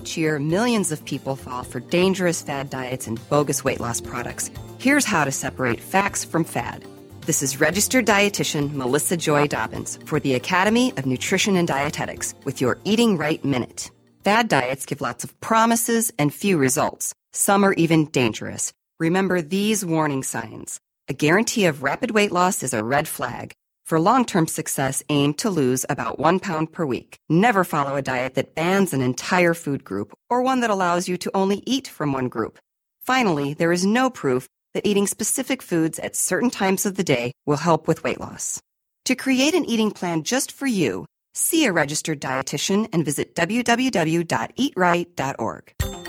Each 0.01 0.17
year, 0.17 0.39
millions 0.39 0.93
of 0.93 1.05
people 1.05 1.37
fall 1.37 1.63
for 1.63 1.79
dangerous 1.79 2.41
fad 2.41 2.71
diets 2.71 3.07
and 3.07 3.21
bogus 3.29 3.63
weight 3.63 3.81
loss 3.81 4.01
products. 4.01 4.51
Here's 4.79 5.05
how 5.05 5.27
to 5.27 5.31
separate 5.31 5.79
facts 5.79 6.25
from 6.25 6.43
fad. 6.43 6.87
This 7.27 7.43
is 7.43 7.61
registered 7.61 8.07
dietitian 8.07 8.73
Melissa 8.73 9.19
Joy 9.19 9.47
Dobbins 9.47 9.99
for 10.07 10.19
the 10.19 10.37
Academy 10.37 10.95
of 10.97 11.05
Nutrition 11.05 11.55
and 11.55 11.69
Dietetics 11.69 12.35
with 12.47 12.63
your 12.63 12.79
Eating 12.85 13.19
Right 13.19 13.45
Minute. 13.45 13.91
Fad 14.25 14.49
diets 14.49 14.87
give 14.87 15.03
lots 15.03 15.23
of 15.23 15.39
promises 15.43 16.11
and 16.19 16.33
few 16.33 16.57
results. 16.57 17.13
Some 17.35 17.63
are 17.63 17.75
even 17.75 18.07
dangerous. 18.07 18.73
Remember 18.99 19.43
these 19.43 19.85
warning 19.85 20.23
signs. 20.23 20.81
A 21.09 21.13
guarantee 21.13 21.67
of 21.67 21.83
rapid 21.83 22.11
weight 22.13 22.33
loss 22.33 22.63
is 22.63 22.73
a 22.73 22.83
red 22.83 23.07
flag. 23.07 23.53
For 23.91 23.99
long 23.99 24.25
term 24.25 24.47
success, 24.47 25.03
aim 25.09 25.35
to 25.43 25.51
lose 25.51 25.85
about 25.89 26.21
one 26.21 26.39
pound 26.39 26.71
per 26.71 26.87
week. 26.87 27.19
Never 27.29 27.65
follow 27.65 27.97
a 27.97 28.03
diet 28.03 28.37
that 28.37 28.55
bans 28.55 28.93
an 28.93 29.03
entire 29.03 29.53
food 29.53 29.83
group 29.83 30.15
or 30.29 30.43
one 30.43 30.61
that 30.61 30.71
allows 30.71 31.09
you 31.09 31.17
to 31.17 31.31
only 31.35 31.65
eat 31.67 31.89
from 31.89 32.13
one 32.13 32.29
group. 32.29 32.61
Finally, 33.03 33.55
there 33.55 33.73
is 33.73 33.85
no 33.85 34.09
proof 34.09 34.47
that 34.75 34.87
eating 34.87 35.09
specific 35.09 35.61
foods 35.61 35.99
at 35.99 36.15
certain 36.15 36.51
times 36.51 36.87
of 36.87 36.95
the 36.95 37.03
day 37.03 37.33
will 37.47 37.57
help 37.57 37.89
with 37.89 38.05
weight 38.05 38.21
loss. 38.21 38.61
To 39.07 39.17
create 39.17 39.55
an 39.55 39.65
eating 39.65 39.91
plan 39.91 40.23
just 40.23 40.53
for 40.53 40.69
you, 40.69 41.05
see 41.35 41.65
a 41.65 41.73
registered 41.73 42.21
dietitian 42.21 42.89
and 42.93 43.05
visit 43.05 43.35
www.eatright.org 43.35 46.00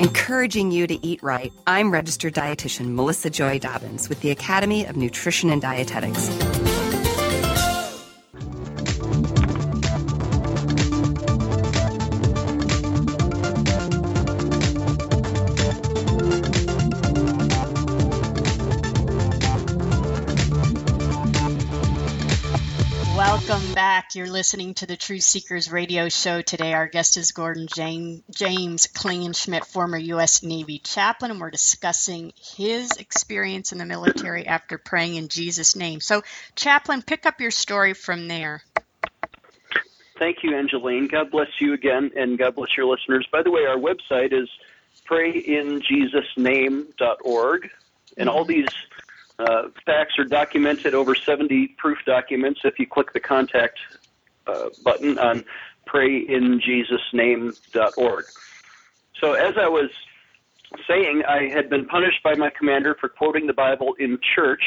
encouraging 0.00 0.72
you 0.72 0.86
to 0.86 1.06
eat 1.06 1.22
right. 1.22 1.52
I'm 1.66 1.92
registered 1.92 2.34
dietitian 2.34 2.94
Melissa 2.94 3.30
Joy 3.30 3.58
Dobbins 3.58 4.08
with 4.08 4.20
the 4.22 4.30
Academy 4.30 4.86
of 4.86 4.96
Nutrition 4.96 5.50
and 5.50 5.62
Dietetics. 5.62 6.69
Welcome 23.50 23.74
back. 23.74 24.14
You're 24.14 24.30
listening 24.30 24.74
to 24.74 24.86
the 24.86 24.96
Truth 24.96 25.24
Seekers 25.24 25.72
radio 25.72 26.08
show 26.08 26.40
today. 26.40 26.72
Our 26.72 26.86
guest 26.86 27.16
is 27.16 27.32
Gordon 27.32 27.66
James, 27.66 28.22
James 28.30 28.86
Klingenschmitt, 28.86 29.64
former 29.64 29.98
U.S. 29.98 30.44
Navy 30.44 30.78
chaplain, 30.78 31.32
and 31.32 31.40
we're 31.40 31.50
discussing 31.50 32.32
his 32.36 32.92
experience 32.92 33.72
in 33.72 33.78
the 33.78 33.84
military 33.84 34.46
after 34.46 34.78
praying 34.78 35.16
in 35.16 35.26
Jesus' 35.26 35.74
name. 35.74 35.98
So, 35.98 36.22
chaplain, 36.54 37.02
pick 37.02 37.26
up 37.26 37.40
your 37.40 37.50
story 37.50 37.92
from 37.92 38.28
there. 38.28 38.62
Thank 40.16 40.44
you, 40.44 40.56
Angeline. 40.56 41.08
God 41.08 41.32
bless 41.32 41.60
you 41.60 41.72
again, 41.72 42.12
and 42.14 42.38
God 42.38 42.54
bless 42.54 42.76
your 42.76 42.86
listeners. 42.86 43.26
By 43.32 43.42
the 43.42 43.50
way, 43.50 43.66
our 43.66 43.78
website 43.78 44.32
is 44.32 44.48
prayinjesusname.org, 45.08 47.70
and 48.16 48.28
all 48.28 48.44
mm-hmm. 48.44 48.52
these 48.52 48.68
uh, 49.40 49.68
facts 49.86 50.18
are 50.18 50.24
documented 50.24 50.94
over 50.94 51.14
70 51.14 51.68
proof 51.78 51.98
documents 52.06 52.60
if 52.64 52.78
you 52.78 52.86
click 52.86 53.12
the 53.12 53.20
contact 53.20 53.78
uh, 54.46 54.68
button 54.84 55.18
on 55.18 55.44
prayinjesusname.org. 55.88 58.24
So, 59.20 59.32
as 59.32 59.54
I 59.58 59.68
was 59.68 59.90
saying, 60.88 61.22
I 61.28 61.48
had 61.48 61.68
been 61.68 61.84
punished 61.86 62.22
by 62.22 62.34
my 62.34 62.50
commander 62.50 62.96
for 63.00 63.08
quoting 63.08 63.46
the 63.46 63.52
Bible 63.52 63.94
in 63.98 64.18
church, 64.34 64.62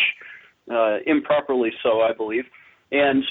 uh, 0.70 0.98
improperly 1.06 1.72
so, 1.82 2.02
I 2.02 2.14
believe. 2.14 2.46
And 2.92 3.24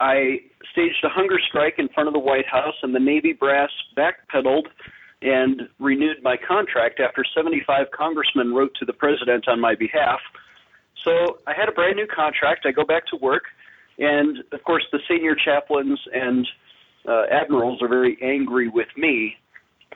I 0.00 0.40
staged 0.72 1.04
a 1.04 1.08
hunger 1.08 1.38
strike 1.48 1.74
in 1.78 1.88
front 1.88 2.08
of 2.08 2.12
the 2.12 2.20
White 2.20 2.46
House, 2.46 2.74
and 2.82 2.94
the 2.94 3.00
Navy 3.00 3.32
brass 3.32 3.70
backpedaled 3.96 4.66
and 5.22 5.62
renewed 5.78 6.22
my 6.22 6.36
contract 6.36 7.00
after 7.00 7.24
75 7.34 7.86
congressmen 7.96 8.52
wrote 8.52 8.74
to 8.78 8.84
the 8.84 8.92
president 8.92 9.48
on 9.48 9.60
my 9.60 9.74
behalf. 9.74 10.20
So 11.04 11.38
I 11.46 11.52
had 11.54 11.68
a 11.68 11.72
brand 11.72 11.96
new 11.96 12.06
contract. 12.06 12.66
I 12.66 12.72
go 12.72 12.84
back 12.84 13.06
to 13.08 13.16
work, 13.16 13.44
and 13.98 14.38
of 14.52 14.62
course, 14.64 14.84
the 14.92 15.00
senior 15.08 15.34
chaplains 15.34 15.98
and 16.12 16.46
uh, 17.08 17.24
admirals 17.30 17.82
are 17.82 17.88
very 17.88 18.16
angry 18.22 18.68
with 18.68 18.88
me 18.96 19.36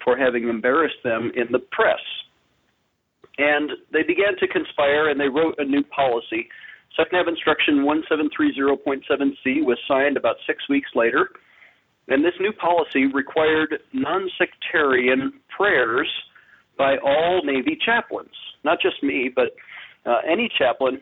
for 0.04 0.16
having 0.16 0.48
embarrassed 0.48 1.02
them 1.04 1.32
in 1.34 1.46
the 1.50 1.58
press. 1.58 2.00
And 3.38 3.70
they 3.92 4.02
began 4.02 4.36
to 4.38 4.48
conspire, 4.48 5.10
and 5.10 5.20
they 5.20 5.28
wrote 5.28 5.56
a 5.58 5.64
new 5.64 5.82
policy. 5.84 6.48
SecNav 6.98 7.28
Instruction 7.28 7.84
1730.7c 7.84 9.64
was 9.64 9.78
signed 9.86 10.16
about 10.16 10.36
six 10.46 10.68
weeks 10.68 10.90
later 10.94 11.30
and 12.08 12.24
this 12.24 12.34
new 12.40 12.52
policy 12.52 13.06
required 13.06 13.78
non 13.92 14.30
sectarian 14.38 15.32
prayers 15.56 16.08
by 16.78 16.96
all 16.98 17.42
Navy 17.44 17.78
chaplains, 17.84 18.34
not 18.64 18.78
just 18.80 19.02
me, 19.02 19.30
but 19.34 19.56
uh, 20.04 20.18
any 20.28 20.48
chaplain 20.56 21.00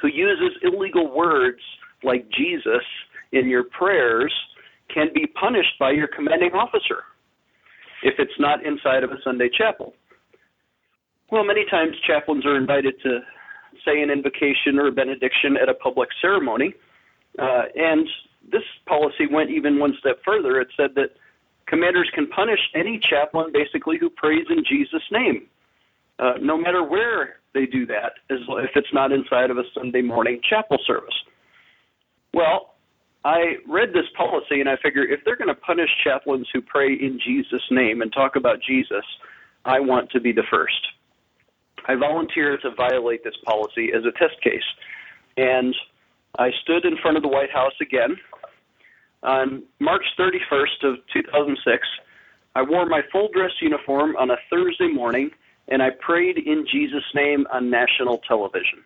who 0.00 0.08
uses 0.08 0.56
illegal 0.62 1.14
words 1.14 1.60
like 2.02 2.28
Jesus 2.30 2.84
in 3.32 3.48
your 3.48 3.64
prayers 3.64 4.32
can 4.92 5.08
be 5.14 5.26
punished 5.26 5.78
by 5.78 5.90
your 5.90 6.08
commanding 6.08 6.50
officer 6.52 7.04
if 8.02 8.14
it's 8.18 8.38
not 8.38 8.64
inside 8.66 9.02
of 9.02 9.10
a 9.10 9.16
Sunday 9.24 9.48
chapel. 9.56 9.94
Well, 11.30 11.44
many 11.44 11.64
times 11.70 11.96
chaplains 12.06 12.44
are 12.44 12.56
invited 12.56 12.94
to 13.02 13.20
say 13.84 14.02
an 14.02 14.10
invocation 14.10 14.78
or 14.78 14.88
a 14.88 14.92
benediction 14.92 15.56
at 15.60 15.68
a 15.68 15.74
public 15.74 16.08
ceremony, 16.20 16.74
uh, 17.38 17.62
and 17.74 18.06
this 18.50 18.62
policy 18.86 19.26
went 19.30 19.50
even 19.50 19.78
one 19.78 19.94
step 19.98 20.18
further. 20.24 20.60
It 20.60 20.68
said 20.76 20.90
that 20.96 21.10
commanders 21.66 22.10
can 22.14 22.28
punish 22.28 22.60
any 22.74 23.00
chaplain 23.10 23.50
basically 23.52 23.98
who 23.98 24.10
prays 24.10 24.46
in 24.50 24.64
Jesus' 24.64 25.02
name, 25.10 25.46
uh, 26.18 26.34
no 26.40 26.56
matter 26.56 26.84
where 26.84 27.36
they 27.54 27.66
do 27.66 27.86
that, 27.86 28.12
as 28.30 28.38
if 28.48 28.70
it's 28.74 28.92
not 28.92 29.12
inside 29.12 29.50
of 29.50 29.58
a 29.58 29.64
Sunday 29.74 30.02
morning 30.02 30.40
chapel 30.48 30.78
service. 30.86 31.14
Well, 32.32 32.74
I 33.24 33.54
read 33.66 33.90
this 33.90 34.04
policy 34.16 34.60
and 34.60 34.68
I 34.68 34.76
figure 34.82 35.04
if 35.04 35.20
they're 35.24 35.36
going 35.36 35.48
to 35.48 35.54
punish 35.54 35.88
chaplains 36.02 36.46
who 36.52 36.60
pray 36.60 36.92
in 36.92 37.18
Jesus' 37.24 37.62
name 37.70 38.02
and 38.02 38.12
talk 38.12 38.36
about 38.36 38.58
Jesus, 38.60 39.04
I 39.64 39.80
want 39.80 40.10
to 40.10 40.20
be 40.20 40.32
the 40.32 40.42
first. 40.50 40.86
I 41.86 41.94
volunteered 41.94 42.60
to 42.62 42.74
violate 42.74 43.24
this 43.24 43.36
policy 43.44 43.90
as 43.96 44.04
a 44.04 44.12
test 44.18 44.40
case. 44.42 44.62
And 45.36 45.74
I 46.38 46.50
stood 46.62 46.84
in 46.84 46.96
front 46.98 47.16
of 47.16 47.22
the 47.22 47.28
White 47.28 47.50
House 47.50 47.74
again 47.80 48.16
on 49.24 49.62
March 49.80 50.04
31st 50.18 50.84
of 50.84 50.96
2006, 51.12 51.86
I 52.54 52.62
wore 52.62 52.86
my 52.86 53.00
full 53.10 53.28
dress 53.32 53.52
uniform 53.60 54.16
on 54.16 54.30
a 54.30 54.36
Thursday 54.50 54.88
morning 54.88 55.30
and 55.68 55.82
I 55.82 55.90
prayed 55.98 56.36
in 56.36 56.66
Jesus' 56.70 57.04
name 57.14 57.46
on 57.50 57.70
national 57.70 58.18
television. 58.28 58.84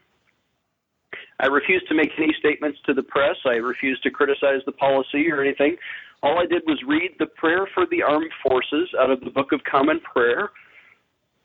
I 1.40 1.46
refused 1.46 1.88
to 1.88 1.94
make 1.94 2.10
any 2.16 2.32
statements 2.38 2.78
to 2.86 2.94
the 2.94 3.02
press. 3.02 3.36
I 3.44 3.54
refused 3.54 4.02
to 4.04 4.10
criticize 4.10 4.60
the 4.64 4.72
policy 4.72 5.30
or 5.30 5.42
anything. 5.42 5.76
All 6.22 6.38
I 6.38 6.46
did 6.46 6.62
was 6.66 6.80
read 6.86 7.12
the 7.18 7.26
prayer 7.26 7.68
for 7.74 7.86
the 7.90 8.02
armed 8.02 8.32
forces 8.42 8.88
out 9.00 9.10
of 9.10 9.20
the 9.20 9.30
Book 9.30 9.52
of 9.52 9.62
Common 9.64 10.00
Prayer, 10.00 10.50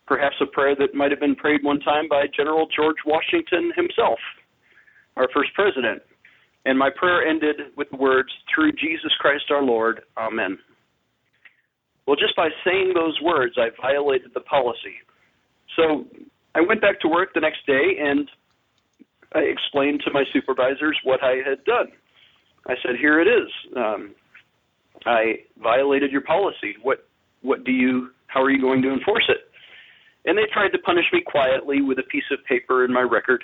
perhaps 0.07 0.35
a 0.39 0.45
prayer 0.45 0.75
that 0.75 0.95
might 0.95 1.11
have 1.11 1.19
been 1.19 1.35
prayed 1.35 1.63
one 1.63 1.79
time 1.79 2.07
by 2.07 2.25
General 2.35 2.67
George 2.75 2.97
Washington 3.05 3.71
himself, 3.75 4.19
our 5.17 5.27
first 5.33 5.53
president. 5.53 6.01
and 6.65 6.79
my 6.79 6.89
prayer 6.95 7.27
ended 7.27 7.57
with 7.75 7.89
the 7.89 7.97
words, 7.97 8.29
Through 8.53 8.71
Jesus 8.73 9.11
Christ 9.19 9.45
our 9.49 9.61
Lord, 9.63 10.01
Amen. 10.17 10.57
Well, 12.05 12.15
just 12.15 12.35
by 12.35 12.49
saying 12.65 12.93
those 12.93 13.19
words, 13.21 13.55
I 13.57 13.69
violated 13.81 14.31
the 14.33 14.41
policy. 14.41 14.95
So 15.75 16.05
I 16.55 16.61
went 16.61 16.81
back 16.81 16.99
to 17.01 17.07
work 17.07 17.33
the 17.33 17.39
next 17.39 17.65
day 17.65 17.97
and 17.99 18.29
I 19.33 19.39
explained 19.39 20.01
to 20.05 20.11
my 20.11 20.23
supervisors 20.33 20.97
what 21.03 21.23
I 21.23 21.37
had 21.47 21.63
done. 21.65 21.87
I 22.67 22.75
said, 22.85 22.97
"Here 22.97 23.19
it 23.19 23.27
is. 23.27 23.49
Um, 23.75 24.15
I 25.05 25.39
violated 25.57 26.11
your 26.11 26.21
policy. 26.21 26.75
What 26.81 27.07
what 27.41 27.63
do 27.63 27.71
you? 27.71 28.11
How 28.27 28.41
are 28.41 28.49
you 28.51 28.61
going 28.61 28.81
to 28.83 28.91
enforce 28.93 29.27
it?" 29.27 29.49
And 30.25 30.37
they 30.37 30.45
tried 30.53 30.69
to 30.69 30.77
punish 30.79 31.05
me 31.11 31.21
quietly 31.21 31.81
with 31.81 31.99
a 31.99 32.03
piece 32.03 32.29
of 32.31 32.43
paper 32.45 32.85
in 32.85 32.93
my 32.93 33.01
record. 33.01 33.43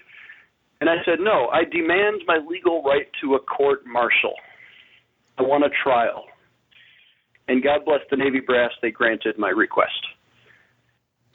And 0.81 0.89
I 0.89 1.03
said, 1.03 1.19
"No, 1.19 1.50
I 1.50 1.65
demand 1.65 2.21
my 2.25 2.38
legal 2.38 2.81
right 2.83 3.07
to 3.21 3.36
a 3.36 3.39
court 3.39 3.86
martial. 3.86 4.36
I 5.38 5.43
want 5.43 5.65
a 5.65 5.69
trial." 5.69 6.25
And 7.50 7.63
God 7.63 7.83
bless 7.83 8.01
the 8.12 8.15
Navy 8.15 8.39
brass, 8.39 8.71
they 8.81 8.91
granted 8.91 9.39
my 9.39 9.50
request. 9.50 10.05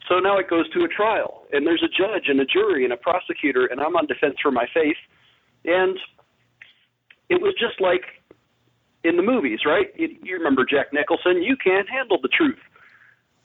So 0.07 0.19
now 0.19 0.37
it 0.37 0.49
goes 0.49 0.69
to 0.69 0.83
a 0.83 0.87
trial, 0.87 1.43
and 1.51 1.67
there's 1.67 1.83
a 1.83 1.89
judge 1.89 2.29
and 2.29 2.39
a 2.39 2.45
jury 2.45 2.85
and 2.85 2.93
a 2.93 2.97
prosecutor, 2.97 3.65
and 3.65 3.81
I'm 3.81 3.95
on 3.97 4.05
defense 4.05 4.35
for 4.41 4.51
my 4.51 4.65
faith. 4.73 4.97
And 5.65 5.97
it 7.29 7.41
was 7.41 7.53
just 7.59 7.81
like 7.81 8.03
in 9.03 9.17
the 9.17 9.23
movies, 9.23 9.59
right? 9.65 9.87
You, 9.97 10.37
remember 10.37 10.65
Jack 10.65 10.93
Nicholson, 10.93 11.41
you 11.41 11.57
can't 11.57 11.89
handle 11.89 12.19
the 12.21 12.29
truth. 12.29 12.59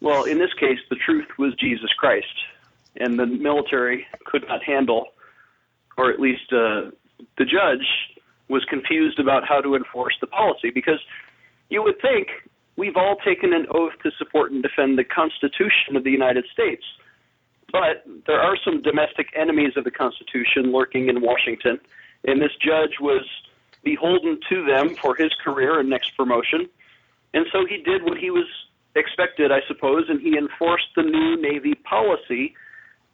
Well, 0.00 0.25
in 0.25 0.38
this 0.38 0.52
case, 0.54 0.78
the 0.88 0.97
truth 0.97 1.26
was 1.38 1.54
Jesus 1.54 1.90
Christ, 1.99 2.26
and 2.97 3.19
the 3.19 3.26
military 3.26 4.07
could 4.25 4.47
not 4.47 4.62
handle, 4.62 5.07
or 5.97 6.11
at 6.11 6.20
least 6.20 6.52
uh, 6.52 6.90
the 7.38 7.44
judge 7.44 7.87
was 8.49 8.64
confused 8.64 9.18
about 9.18 9.47
how 9.47 9.61
to 9.61 9.75
enforce 9.75 10.14
the 10.20 10.26
policy 10.26 10.70
because 10.70 11.00
you 11.68 11.82
would 11.82 12.00
think 12.00 12.28
we've 12.76 12.97
all 12.97 13.16
taken 13.25 13.52
an 13.52 13.66
oath 13.70 13.92
to 14.02 14.11
support 14.18 14.50
and 14.50 14.62
defend 14.62 14.99
the 14.99 15.04
Constitution 15.04 15.97
of 15.97 16.04
the 16.04 16.11
United 16.11 16.47
States. 16.52 16.82
But 17.70 18.04
there 18.26 18.40
are 18.40 18.56
some 18.64 18.82
domestic 18.82 19.28
enemies 19.37 19.75
of 19.76 19.85
the 19.85 19.90
Constitution 19.90 20.73
lurking 20.73 21.09
in 21.09 21.20
Washington, 21.20 21.78
and 22.26 22.42
this 22.42 22.50
judge 22.61 22.99
was 23.00 23.25
beholden 23.85 24.40
to 24.49 24.64
them 24.66 24.97
for 24.97 25.14
his 25.14 25.32
career 25.44 25.78
and 25.78 25.88
next 25.88 26.16
promotion. 26.16 26.68
And 27.32 27.47
so 27.52 27.64
he 27.64 27.78
did 27.78 28.02
what 28.02 28.18
he 28.18 28.30
was 28.30 28.47
expected, 28.97 29.52
I 29.52 29.61
suppose, 29.68 30.06
and 30.09 30.20
he 30.20 30.37
enforced 30.37 30.88
the 30.97 31.02
new 31.02 31.40
Navy 31.40 31.75
policy 31.75 32.54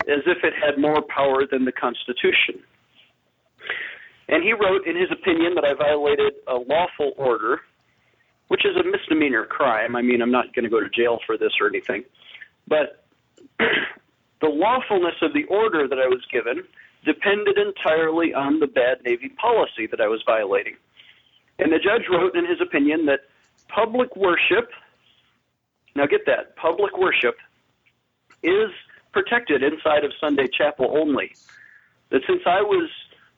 as 0.02 0.22
if 0.26 0.38
it 0.44 0.52
had 0.54 0.78
more 0.78 1.02
power 1.02 1.44
than 1.50 1.64
the 1.64 1.72
Constitution. 1.72 2.62
And 4.28 4.42
he 4.42 4.52
wrote 4.52 4.86
in 4.86 4.96
his 4.96 5.10
opinion 5.10 5.54
that 5.54 5.64
I 5.64 5.74
violated 5.74 6.34
a 6.48 6.54
lawful 6.54 7.12
order, 7.16 7.60
which 8.48 8.64
is 8.64 8.76
a 8.76 8.84
misdemeanor 8.84 9.44
crime. 9.44 9.96
I 9.96 10.02
mean, 10.02 10.20
I'm 10.22 10.30
not 10.30 10.54
going 10.54 10.64
to 10.64 10.70
go 10.70 10.80
to 10.80 10.88
jail 10.88 11.18
for 11.26 11.36
this 11.38 11.52
or 11.60 11.68
anything. 11.68 12.04
But 12.68 13.04
the 13.58 14.48
lawfulness 14.48 15.14
of 15.22 15.32
the 15.32 15.44
order 15.44 15.88
that 15.88 15.98
I 15.98 16.06
was 16.06 16.24
given 16.32 16.62
depended 17.04 17.56
entirely 17.56 18.34
on 18.34 18.58
the 18.58 18.66
bad 18.66 18.98
Navy 19.04 19.28
policy 19.28 19.86
that 19.90 20.00
I 20.00 20.08
was 20.08 20.22
violating. 20.26 20.74
And 21.58 21.72
the 21.72 21.78
judge 21.78 22.06
wrote 22.10 22.36
in 22.36 22.44
his 22.44 22.60
opinion 22.60 23.06
that 23.06 23.20
public 23.68 24.14
worship, 24.16 24.70
now 25.94 26.06
get 26.06 26.26
that, 26.26 26.56
public 26.56 26.98
worship 26.98 27.36
is 28.42 28.70
protected 29.16 29.62
inside 29.62 30.04
of 30.04 30.12
Sunday 30.20 30.46
chapel 30.46 30.94
only. 30.94 31.32
That 32.10 32.20
since 32.28 32.42
I 32.44 32.60
was 32.60 32.90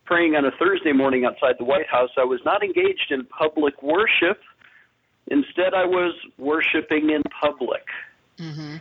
praying 0.06 0.34
on 0.34 0.44
a 0.44 0.50
Thursday 0.58 0.92
morning 0.92 1.24
outside 1.24 1.54
the 1.56 1.64
White 1.64 1.86
House, 1.86 2.10
I 2.18 2.24
was 2.24 2.40
not 2.44 2.64
engaged 2.64 3.10
in 3.10 3.24
public 3.26 3.80
worship. 3.80 4.40
Instead, 5.28 5.74
I 5.74 5.84
was 5.84 6.14
worshiping 6.36 7.10
in 7.10 7.22
public. 7.40 7.84
Mm-hmm. 8.38 8.76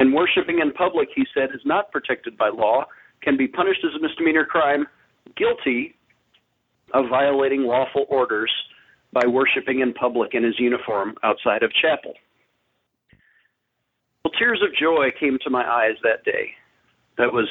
And 0.00 0.12
worshiping 0.12 0.58
in 0.58 0.72
public, 0.72 1.08
he 1.14 1.24
said, 1.32 1.48
is 1.54 1.62
not 1.64 1.90
protected 1.90 2.36
by 2.36 2.50
law 2.50 2.84
can 3.22 3.38
be 3.38 3.48
punished 3.48 3.80
as 3.82 3.98
a 3.98 4.02
misdemeanor 4.02 4.44
crime, 4.44 4.86
guilty 5.38 5.94
of 6.92 7.08
violating 7.08 7.62
lawful 7.62 8.04
orders 8.10 8.52
by 9.14 9.26
worshiping 9.26 9.80
in 9.80 9.94
public 9.94 10.34
in 10.34 10.44
his 10.44 10.60
uniform 10.60 11.14
outside 11.22 11.62
of 11.62 11.72
chapel. 11.72 12.12
Well, 14.24 14.32
tears 14.38 14.62
of 14.62 14.74
joy 14.74 15.10
came 15.18 15.38
to 15.44 15.50
my 15.50 15.64
eyes 15.68 15.96
that 16.02 16.24
day. 16.24 16.50
That 17.18 17.32
was 17.32 17.48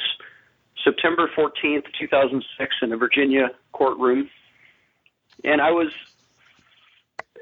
September 0.82 1.30
14th, 1.36 1.84
2006, 1.98 2.74
in 2.82 2.92
a 2.92 2.96
Virginia 2.96 3.50
courtroom. 3.72 4.28
And 5.44 5.60
I 5.60 5.70
was 5.70 5.88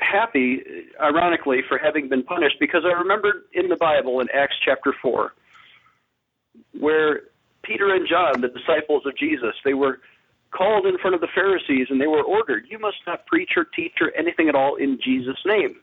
happy, 0.01 0.63
ironically, 1.01 1.61
for 1.69 1.79
having 1.79 2.09
been 2.09 2.23
punished 2.23 2.57
because 2.61 2.83
I 2.85 2.93
remembered 2.93 3.45
in 3.55 3.69
the 3.69 3.77
Bible 3.77 4.21
in 4.21 4.29
Acts 4.35 4.57
chapter 4.65 4.95
4 5.01 5.33
where 6.79 7.23
Peter 7.63 7.95
and 7.95 8.07
John, 8.09 8.41
the 8.41 8.49
disciples 8.49 9.05
of 9.07 9.17
Jesus, 9.17 9.55
they 9.65 9.75
were 9.75 10.01
called 10.51 10.87
in 10.87 10.99
front 10.99 11.15
of 11.15 11.21
the 11.21 11.29
Pharisees 11.35 11.87
and 11.91 12.01
they 12.01 12.07
were 12.07 12.23
ordered, 12.23 12.67
You 12.69 12.79
must 12.79 12.99
not 13.07 13.27
preach 13.27 13.51
or 13.57 13.65
teach 13.65 13.95
or 14.01 14.13
anything 14.17 14.49
at 14.49 14.55
all 14.55 14.77
in 14.77 14.99
Jesus' 15.03 15.39
name. 15.47 15.77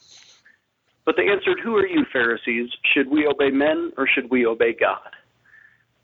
But 1.10 1.16
they 1.18 1.28
answered, 1.28 1.60
Who 1.64 1.76
are 1.76 1.88
you, 1.88 2.06
Pharisees? 2.14 2.70
Should 2.94 3.10
we 3.10 3.26
obey 3.26 3.50
men 3.50 3.92
or 3.98 4.08
should 4.08 4.30
we 4.30 4.46
obey 4.46 4.76
God? 4.80 5.10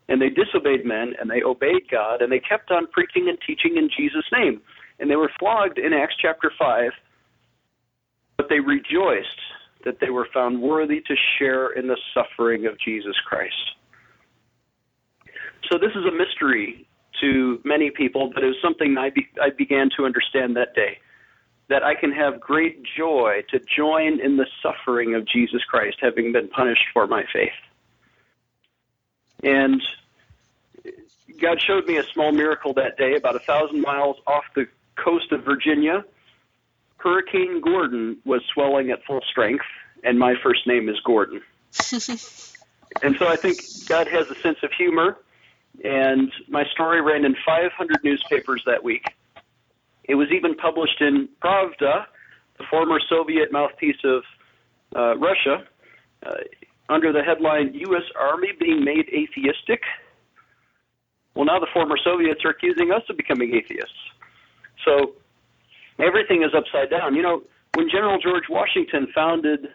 And 0.08 0.20
they 0.20 0.30
disobeyed 0.30 0.84
men 0.84 1.12
and 1.20 1.30
they 1.30 1.44
obeyed 1.44 1.88
God 1.88 2.22
and 2.22 2.32
they 2.32 2.40
kept 2.40 2.72
on 2.72 2.88
preaching 2.88 3.28
and 3.28 3.38
teaching 3.46 3.76
in 3.76 3.88
Jesus' 3.96 4.24
name. 4.32 4.60
And 4.98 5.08
they 5.08 5.14
were 5.14 5.30
flogged 5.38 5.78
in 5.78 5.92
Acts 5.92 6.16
chapter 6.20 6.50
5, 6.58 6.90
but 8.36 8.46
they 8.48 8.58
rejoiced 8.58 9.28
that 9.84 9.98
they 10.00 10.10
were 10.10 10.26
found 10.34 10.60
worthy 10.60 11.00
to 11.02 11.14
share 11.38 11.68
in 11.74 11.86
the 11.86 11.96
suffering 12.12 12.66
of 12.66 12.74
Jesus 12.84 13.14
Christ. 13.28 13.54
So 15.70 15.78
this 15.78 15.92
is 15.94 16.04
a 16.04 16.10
mystery 16.10 16.84
to 17.20 17.60
many 17.64 17.92
people, 17.92 18.32
but 18.34 18.42
it 18.42 18.48
was 18.48 18.56
something 18.60 18.96
I, 18.98 19.10
be, 19.10 19.28
I 19.40 19.50
began 19.56 19.88
to 19.98 20.04
understand 20.04 20.56
that 20.56 20.74
day. 20.74 20.98
That 21.68 21.82
I 21.82 21.94
can 21.94 22.12
have 22.12 22.40
great 22.40 22.82
joy 22.96 23.44
to 23.50 23.58
join 23.58 24.20
in 24.20 24.36
the 24.36 24.46
suffering 24.62 25.14
of 25.14 25.26
Jesus 25.26 25.64
Christ, 25.64 25.98
having 26.00 26.32
been 26.32 26.48
punished 26.48 26.84
for 26.92 27.06
my 27.06 27.24
faith. 27.32 27.50
And 29.42 29.82
God 31.40 31.60
showed 31.60 31.86
me 31.86 31.96
a 31.96 32.04
small 32.04 32.32
miracle 32.32 32.72
that 32.74 32.96
day, 32.96 33.16
about 33.16 33.36
a 33.36 33.40
thousand 33.40 33.82
miles 33.82 34.16
off 34.26 34.44
the 34.54 34.68
coast 34.94 35.32
of 35.32 35.44
Virginia. 35.44 36.04
Hurricane 36.98 37.60
Gordon 37.60 38.18
was 38.24 38.42
swelling 38.54 38.90
at 38.90 39.04
full 39.04 39.20
strength, 39.28 39.64
and 40.04 40.18
my 40.18 40.34
first 40.42 40.66
name 40.66 40.88
is 40.88 40.98
Gordon. 41.00 41.42
and 43.02 43.16
so 43.18 43.26
I 43.26 43.36
think 43.36 43.58
God 43.88 44.06
has 44.08 44.30
a 44.30 44.34
sense 44.36 44.58
of 44.62 44.72
humor 44.72 45.18
and 45.84 46.32
my 46.48 46.64
story 46.66 47.00
ran 47.00 47.24
in 47.24 47.36
500 47.44 48.04
newspapers 48.04 48.62
that 48.66 48.82
week. 48.82 49.06
It 50.08 50.14
was 50.14 50.28
even 50.34 50.54
published 50.54 51.00
in 51.00 51.28
Pravda, 51.42 52.06
the 52.58 52.64
former 52.70 52.98
Soviet 53.08 53.52
mouthpiece 53.52 54.02
of 54.04 54.22
uh, 54.94 55.16
Russia, 55.16 55.64
uh, 56.24 56.34
under 56.88 57.12
the 57.12 57.22
headline 57.22 57.74
U.S. 57.74 58.04
Army 58.18 58.48
being 58.58 58.84
made 58.84 59.06
atheistic. 59.08 59.82
Well, 61.34 61.44
now 61.44 61.58
the 61.58 61.66
former 61.72 61.96
Soviets 62.02 62.40
are 62.44 62.50
accusing 62.50 62.92
us 62.92 63.02
of 63.10 63.16
becoming 63.16 63.54
atheists. 63.54 63.98
So 64.84 65.12
everything 65.98 66.42
is 66.42 66.50
upside 66.56 66.90
down. 66.90 67.14
You 67.14 67.22
know, 67.22 67.42
when 67.74 67.90
General 67.90 68.18
George 68.18 68.44
Washington 68.48 69.08
founded 69.14 69.68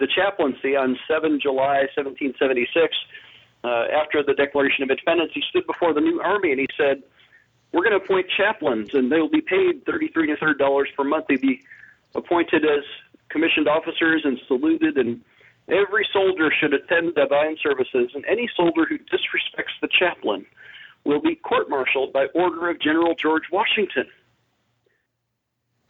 the 0.00 0.08
chaplaincy 0.16 0.74
on 0.74 0.98
7 1.06 1.38
July 1.40 1.86
1776, 1.94 2.96
uh, 3.64 3.86
after 3.94 4.24
the 4.26 4.34
Declaration 4.34 4.82
of 4.82 4.90
Independence, 4.90 5.30
he 5.34 5.42
stood 5.50 5.66
before 5.66 5.94
the 5.94 6.00
new 6.00 6.20
army 6.20 6.50
and 6.50 6.58
he 6.58 6.66
said, 6.76 7.02
"We're 7.72 7.82
going 7.82 7.98
to 7.98 8.04
appoint 8.04 8.26
chaplains, 8.36 8.94
and 8.94 9.10
they 9.10 9.20
will 9.20 9.30
be 9.30 9.40
paid 9.40 9.84
thirty-three 9.86 10.26
to 10.28 10.36
thirty 10.36 10.58
dollars 10.58 10.88
per 10.96 11.04
month. 11.04 11.26
They'll 11.28 11.40
be 11.40 11.62
appointed 12.14 12.64
as 12.64 12.84
commissioned 13.30 13.68
officers 13.68 14.22
and 14.24 14.38
saluted, 14.46 14.98
and 14.98 15.20
every 15.68 16.06
soldier 16.12 16.52
should 16.52 16.74
attend 16.74 17.14
divine 17.14 17.56
services. 17.62 18.10
And 18.14 18.24
any 18.26 18.48
soldier 18.56 18.84
who 18.86 18.98
disrespects 18.98 19.76
the 19.80 19.88
chaplain 19.88 20.44
will 21.04 21.20
be 21.20 21.34
court-martialed 21.34 22.12
by 22.12 22.26
order 22.34 22.68
of 22.68 22.80
General 22.80 23.14
George 23.14 23.44
Washington." 23.50 24.06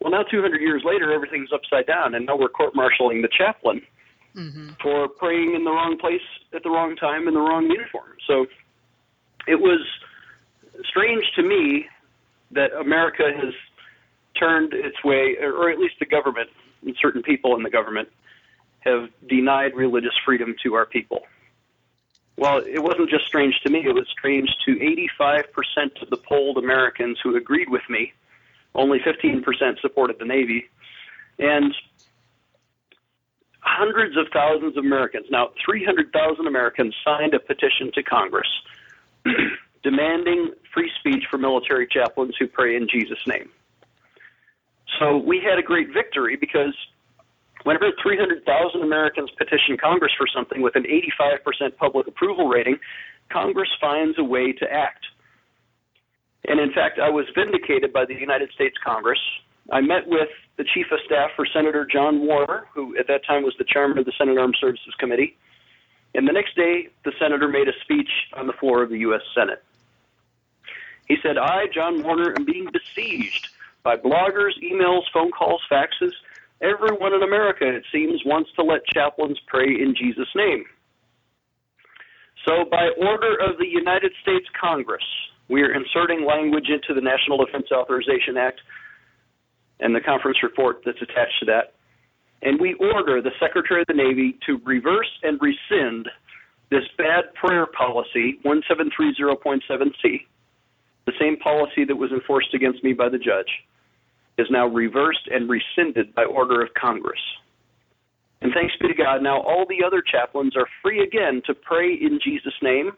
Well, 0.00 0.10
now 0.10 0.24
200 0.24 0.60
years 0.60 0.82
later, 0.84 1.12
everything's 1.12 1.52
upside 1.52 1.86
down, 1.86 2.14
and 2.16 2.26
now 2.26 2.36
we're 2.36 2.48
court-martialing 2.48 3.22
the 3.22 3.28
chaplain 3.28 3.82
mm-hmm. 4.34 4.70
for 4.82 5.08
praying 5.08 5.54
in 5.54 5.62
the 5.64 5.70
wrong 5.70 5.96
place 5.96 6.22
at 6.52 6.62
the 6.64 6.70
wrong 6.70 6.96
time 6.96 7.28
in 7.28 7.34
the 7.34 7.40
wrong 7.40 7.70
uniform. 7.70 8.16
So 8.26 8.46
it 9.46 9.60
was 9.60 9.80
strange 10.84 11.24
to 11.36 11.42
me 11.42 11.86
that 12.52 12.72
America 12.72 13.24
has 13.34 13.54
turned 14.38 14.72
its 14.72 15.02
way, 15.04 15.36
or 15.40 15.70
at 15.70 15.78
least 15.78 15.94
the 15.98 16.06
government 16.06 16.50
and 16.84 16.96
certain 17.00 17.22
people 17.22 17.56
in 17.56 17.62
the 17.62 17.70
government 17.70 18.08
have 18.80 19.08
denied 19.28 19.74
religious 19.74 20.14
freedom 20.24 20.54
to 20.62 20.74
our 20.74 20.86
people. 20.86 21.20
Well, 22.36 22.58
it 22.58 22.82
wasn't 22.82 23.10
just 23.10 23.26
strange 23.26 23.60
to 23.64 23.70
me, 23.70 23.84
it 23.86 23.94
was 23.94 24.06
strange 24.10 24.48
to 24.64 24.72
85% 25.20 26.02
of 26.02 26.10
the 26.10 26.16
polled 26.16 26.58
Americans 26.58 27.18
who 27.22 27.36
agreed 27.36 27.68
with 27.68 27.82
me 27.88 28.12
Only 28.74 28.98
15% 29.00 29.44
supported 29.80 30.18
the 30.18 30.24
Navy. 30.24 30.68
And 31.38 31.74
hundreds 33.60 34.16
of 34.16 34.26
thousands 34.32 34.76
of 34.76 34.84
Americans, 34.84 35.26
now 35.30 35.50
300,000 35.64 36.46
Americans, 36.46 36.94
signed 37.04 37.34
a 37.34 37.40
petition 37.40 37.90
to 37.94 38.02
Congress 38.02 38.48
demanding 39.82 40.52
free 40.72 40.90
speech 40.98 41.24
for 41.30 41.38
military 41.38 41.86
chaplains 41.86 42.34
who 42.38 42.46
pray 42.46 42.76
in 42.76 42.88
Jesus' 42.88 43.26
name. 43.26 43.50
So 44.98 45.16
we 45.16 45.40
had 45.40 45.58
a 45.58 45.62
great 45.62 45.92
victory 45.92 46.36
because 46.36 46.74
whenever 47.64 47.90
300,000 48.02 48.82
Americans 48.82 49.30
petition 49.38 49.76
Congress 49.76 50.12
for 50.16 50.26
something 50.32 50.62
with 50.62 50.76
an 50.76 50.84
85% 51.20 51.76
public 51.76 52.06
approval 52.06 52.48
rating, 52.48 52.78
Congress 53.30 53.70
finds 53.80 54.18
a 54.18 54.24
way 54.24 54.52
to 54.52 54.70
act. 54.70 55.04
And 56.46 56.60
in 56.60 56.72
fact, 56.72 56.98
I 56.98 57.08
was 57.08 57.26
vindicated 57.34 57.92
by 57.92 58.04
the 58.04 58.14
United 58.14 58.50
States 58.52 58.76
Congress. 58.84 59.20
I 59.70 59.80
met 59.80 60.06
with 60.06 60.28
the 60.58 60.64
Chief 60.74 60.86
of 60.90 60.98
Staff 61.06 61.30
for 61.36 61.46
Senator 61.46 61.86
John 61.90 62.26
Warner, 62.26 62.66
who 62.74 62.96
at 62.98 63.06
that 63.06 63.24
time 63.24 63.44
was 63.44 63.54
the 63.58 63.64
chairman 63.64 63.98
of 63.98 64.04
the 64.04 64.12
Senate 64.18 64.36
Armed 64.38 64.56
Services 64.60 64.92
Committee. 64.98 65.36
And 66.14 66.28
the 66.28 66.32
next 66.32 66.56
day, 66.56 66.88
the 67.04 67.12
senator 67.18 67.48
made 67.48 67.68
a 67.68 67.72
speech 67.82 68.10
on 68.34 68.46
the 68.46 68.52
floor 68.54 68.82
of 68.82 68.90
the 68.90 68.98
U.S. 68.98 69.22
Senate. 69.34 69.62
He 71.08 71.16
said, 71.22 71.38
I, 71.38 71.66
John 71.74 72.02
Warner, 72.02 72.34
am 72.36 72.44
being 72.44 72.68
besieged 72.72 73.48
by 73.82 73.96
bloggers, 73.96 74.52
emails, 74.62 75.02
phone 75.12 75.30
calls, 75.30 75.62
faxes. 75.70 76.12
Everyone 76.60 77.12
in 77.12 77.22
America, 77.22 77.66
it 77.66 77.84
seems, 77.92 78.22
wants 78.24 78.50
to 78.56 78.62
let 78.62 78.86
chaplains 78.86 79.38
pray 79.46 79.66
in 79.66 79.94
Jesus' 79.98 80.28
name. 80.34 80.64
So, 82.46 82.64
by 82.70 82.90
order 82.98 83.36
of 83.40 83.58
the 83.58 83.66
United 83.66 84.12
States 84.22 84.46
Congress, 84.60 85.04
we 85.48 85.62
are 85.62 85.72
inserting 85.72 86.24
language 86.24 86.68
into 86.68 86.94
the 86.94 87.00
National 87.00 87.44
Defense 87.44 87.66
Authorization 87.72 88.36
Act 88.36 88.60
and 89.80 89.94
the 89.94 90.00
conference 90.00 90.38
report 90.42 90.82
that's 90.84 91.02
attached 91.02 91.38
to 91.40 91.46
that. 91.46 91.74
And 92.42 92.60
we 92.60 92.74
order 92.74 93.20
the 93.22 93.30
Secretary 93.38 93.82
of 93.82 93.86
the 93.86 93.94
Navy 93.94 94.38
to 94.46 94.60
reverse 94.64 95.10
and 95.22 95.38
rescind 95.40 96.08
this 96.70 96.82
bad 96.96 97.34
prayer 97.34 97.66
policy, 97.66 98.40
1730.7c, 98.44 100.26
the 101.06 101.12
same 101.20 101.36
policy 101.36 101.84
that 101.84 101.96
was 101.96 102.12
enforced 102.12 102.54
against 102.54 102.82
me 102.84 102.92
by 102.92 103.08
the 103.08 103.18
judge, 103.18 103.50
is 104.38 104.46
now 104.50 104.66
reversed 104.66 105.28
and 105.30 105.48
rescinded 105.48 106.14
by 106.14 106.24
order 106.24 106.62
of 106.62 106.72
Congress. 106.74 107.20
And 108.40 108.52
thanks 108.52 108.74
be 108.80 108.88
to 108.88 108.94
God, 108.94 109.22
now 109.22 109.40
all 109.40 109.66
the 109.68 109.84
other 109.84 110.02
chaplains 110.02 110.56
are 110.56 110.66
free 110.82 111.02
again 111.02 111.42
to 111.46 111.54
pray 111.54 111.92
in 111.94 112.18
Jesus' 112.22 112.54
name, 112.60 112.92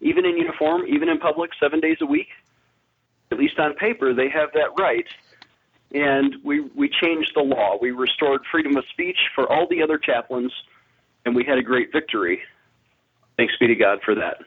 even 0.00 0.24
in 0.24 0.36
uniform, 0.36 0.82
even 0.88 1.08
in 1.08 1.18
public, 1.18 1.50
seven 1.60 1.80
days 1.80 1.98
a 2.00 2.06
week. 2.06 2.28
At 3.30 3.38
least 3.38 3.58
on 3.58 3.74
paper, 3.74 4.12
they 4.12 4.28
have 4.28 4.48
that 4.54 4.70
right. 4.78 5.06
And 5.92 6.36
we, 6.44 6.60
we 6.74 6.88
changed 6.88 7.32
the 7.36 7.42
law. 7.42 7.76
We 7.80 7.92
restored 7.92 8.42
freedom 8.50 8.76
of 8.76 8.84
speech 8.90 9.18
for 9.34 9.50
all 9.50 9.68
the 9.68 9.82
other 9.82 9.98
chaplains, 9.98 10.52
and 11.24 11.36
we 11.36 11.44
had 11.44 11.58
a 11.58 11.62
great 11.62 11.92
victory. 11.92 12.40
Thanks 13.36 13.54
be 13.60 13.68
to 13.68 13.76
God 13.76 14.00
for 14.04 14.14
that. 14.16 14.38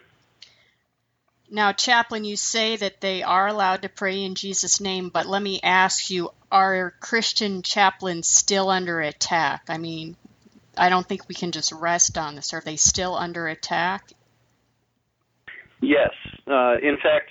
Now, 1.54 1.72
Chaplain, 1.72 2.24
you 2.26 2.36
say 2.36 2.78
that 2.78 3.00
they 3.00 3.22
are 3.22 3.48
allowed 3.48 3.84
to 3.84 3.90
pray 3.90 4.24
in 4.24 4.34
Jesus' 4.34 4.82
name, 4.82 5.10
but 5.10 5.28
let 5.28 5.40
me 5.40 5.60
ask 5.62 6.10
you 6.10 6.32
are 6.52 6.96
Christian 7.00 7.62
chaplains 7.62 8.28
still 8.28 8.72
under 8.72 9.00
attack? 9.00 9.66
I 9.70 9.78
mean, 9.78 10.16
I 10.76 10.90
don't 10.90 11.08
think 11.08 11.30
we 11.30 11.36
can 11.36 11.52
just 11.52 11.72
rest 11.72 12.18
on 12.18 12.34
this. 12.34 12.56
Are 12.56 12.62
they 12.62 12.76
still 12.76 13.16
under 13.16 13.48
attack? 13.48 14.14
Yes. 15.80 16.10
Uh, 16.48 16.78
in 16.82 16.98
fact, 16.98 17.30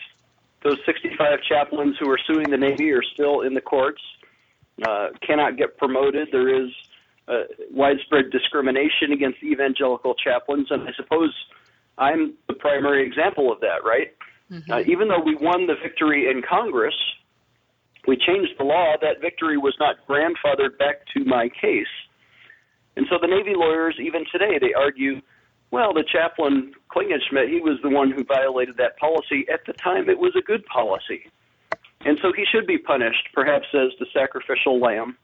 those 0.62 0.78
65 0.86 1.40
chaplains 1.48 1.96
who 1.98 2.08
are 2.08 2.20
suing 2.24 2.48
the 2.48 2.56
Navy 2.56 2.92
are 2.92 3.02
still 3.14 3.40
in 3.40 3.54
the 3.54 3.60
courts, 3.60 4.02
uh, 4.86 5.08
cannot 5.26 5.56
get 5.56 5.76
promoted. 5.78 6.28
There 6.30 6.62
is 6.64 6.70
uh, 7.26 7.42
widespread 7.72 8.30
discrimination 8.30 9.10
against 9.10 9.42
evangelical 9.42 10.14
chaplains, 10.14 10.68
and 10.70 10.84
I 10.84 10.92
suppose 10.96 11.34
I'm 11.98 12.34
the 12.48 12.54
primary 12.54 13.06
example 13.06 13.52
of 13.52 13.60
that, 13.60 13.84
right? 13.84 14.08
Mm-hmm. 14.50 14.70
Uh, 14.70 14.80
even 14.80 15.08
though 15.08 15.22
we 15.24 15.34
won 15.34 15.66
the 15.66 15.74
victory 15.82 16.30
in 16.30 16.42
Congress, 16.42 16.94
we 18.06 18.16
changed 18.16 18.52
the 18.58 18.64
law. 18.64 18.94
That 19.00 19.20
victory 19.20 19.56
was 19.56 19.74
not 19.78 19.96
grandfathered 20.08 20.78
back 20.78 21.06
to 21.14 21.24
my 21.24 21.48
case. 21.48 21.86
And 22.96 23.06
so 23.08 23.16
the 23.20 23.28
Navy 23.28 23.52
lawyers, 23.54 23.96
even 24.00 24.24
today, 24.30 24.58
they 24.60 24.74
argue, 24.74 25.20
well, 25.70 25.94
the 25.94 26.04
chaplain 26.04 26.72
Klingenschmitt, 26.94 27.48
he 27.48 27.60
was 27.60 27.78
the 27.82 27.88
one 27.88 28.10
who 28.10 28.24
violated 28.24 28.76
that 28.76 28.98
policy. 28.98 29.46
At 29.52 29.60
the 29.66 29.72
time, 29.72 30.10
it 30.10 30.18
was 30.18 30.32
a 30.36 30.42
good 30.42 30.64
policy. 30.66 31.30
And 32.04 32.18
so 32.20 32.32
he 32.36 32.44
should 32.52 32.66
be 32.66 32.78
punished, 32.78 33.28
perhaps 33.32 33.66
as 33.72 33.90
the 33.98 34.06
sacrificial 34.12 34.80
lamb. 34.80 35.16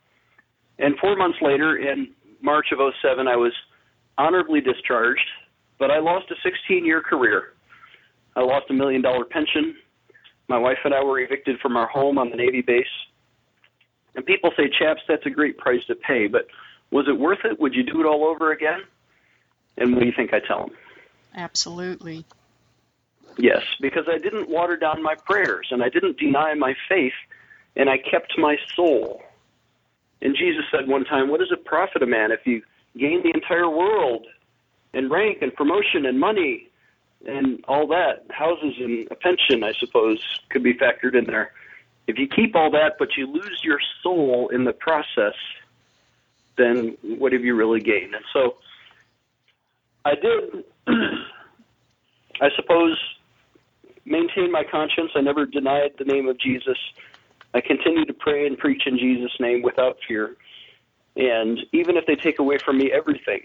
And 0.78 0.96
four 0.98 1.16
months 1.16 1.38
later, 1.42 1.76
in 1.76 2.12
March 2.40 2.68
of 2.72 2.78
07, 3.02 3.26
I 3.26 3.36
was 3.36 3.52
honorably 4.16 4.60
discharged 4.60 5.26
but 5.78 5.90
I 5.90 5.98
lost 5.98 6.30
a 6.30 6.34
16 6.42 6.84
year 6.84 7.00
career. 7.00 7.54
I 8.36 8.40
lost 8.40 8.66
a 8.70 8.74
million 8.74 9.02
dollar 9.02 9.24
pension. 9.24 9.76
My 10.48 10.58
wife 10.58 10.78
and 10.84 10.94
I 10.94 11.02
were 11.02 11.18
evicted 11.18 11.60
from 11.60 11.76
our 11.76 11.86
home 11.86 12.18
on 12.18 12.30
the 12.30 12.36
Navy 12.36 12.62
base. 12.62 12.86
And 14.14 14.24
people 14.24 14.50
say, 14.56 14.68
Chaps, 14.68 15.02
that's 15.06 15.26
a 15.26 15.30
great 15.30 15.58
price 15.58 15.84
to 15.86 15.94
pay, 15.94 16.26
but 16.26 16.46
was 16.90 17.06
it 17.08 17.18
worth 17.18 17.44
it? 17.44 17.60
Would 17.60 17.74
you 17.74 17.82
do 17.82 18.00
it 18.00 18.06
all 18.06 18.24
over 18.24 18.52
again? 18.52 18.80
And 19.76 19.92
what 19.92 20.00
do 20.00 20.06
you 20.06 20.12
think 20.16 20.32
I 20.32 20.40
tell 20.40 20.66
them? 20.66 20.76
Absolutely. 21.34 22.24
Yes, 23.36 23.62
because 23.80 24.04
I 24.08 24.18
didn't 24.18 24.48
water 24.48 24.76
down 24.76 25.02
my 25.02 25.14
prayers 25.14 25.68
and 25.70 25.82
I 25.82 25.88
didn't 25.88 26.18
deny 26.18 26.54
my 26.54 26.74
faith 26.88 27.12
and 27.76 27.88
I 27.88 27.98
kept 27.98 28.36
my 28.36 28.56
soul. 28.74 29.22
And 30.20 30.34
Jesus 30.36 30.64
said 30.72 30.88
one 30.88 31.04
time, 31.04 31.28
What 31.28 31.38
does 31.40 31.52
it 31.52 31.64
profit 31.64 32.02
a 32.02 32.06
man 32.06 32.32
if 32.32 32.40
you 32.44 32.62
gain 32.96 33.22
the 33.22 33.30
entire 33.30 33.70
world 33.70 34.26
and 34.98 35.10
rank 35.12 35.38
and 35.42 35.54
promotion 35.54 36.04
and 36.06 36.18
money 36.18 36.68
and 37.24 37.64
all 37.68 37.86
that. 37.86 38.26
Houses 38.30 38.74
and 38.78 39.08
a 39.12 39.14
pension, 39.14 39.62
I 39.62 39.72
suppose, 39.78 40.18
could 40.50 40.64
be 40.64 40.74
factored 40.74 41.16
in 41.16 41.24
there. 41.24 41.52
If 42.08 42.18
you 42.18 42.26
keep 42.26 42.56
all 42.56 42.70
that, 42.72 42.96
but 42.98 43.16
you 43.16 43.26
lose 43.32 43.60
your 43.62 43.78
soul 44.02 44.48
in 44.48 44.64
the 44.64 44.72
process, 44.72 45.34
then 46.56 46.96
what 47.02 47.32
have 47.32 47.44
you 47.44 47.54
really 47.54 47.80
gained? 47.80 48.14
And 48.14 48.24
so 48.32 48.56
I 50.04 50.14
did, 50.16 50.64
I 52.40 52.48
suppose, 52.56 52.98
maintain 54.04 54.50
my 54.50 54.64
conscience. 54.68 55.12
I 55.14 55.20
never 55.20 55.46
denied 55.46 55.92
the 55.96 56.04
name 56.04 56.28
of 56.28 56.40
Jesus. 56.40 56.78
I 57.54 57.60
continue 57.60 58.04
to 58.04 58.14
pray 58.14 58.46
and 58.46 58.58
preach 58.58 58.82
in 58.86 58.98
Jesus' 58.98 59.36
name 59.38 59.62
without 59.62 59.98
fear. 60.08 60.34
And 61.14 61.60
even 61.72 61.96
if 61.96 62.06
they 62.06 62.16
take 62.16 62.40
away 62.40 62.58
from 62.58 62.78
me 62.78 62.90
everything, 62.92 63.42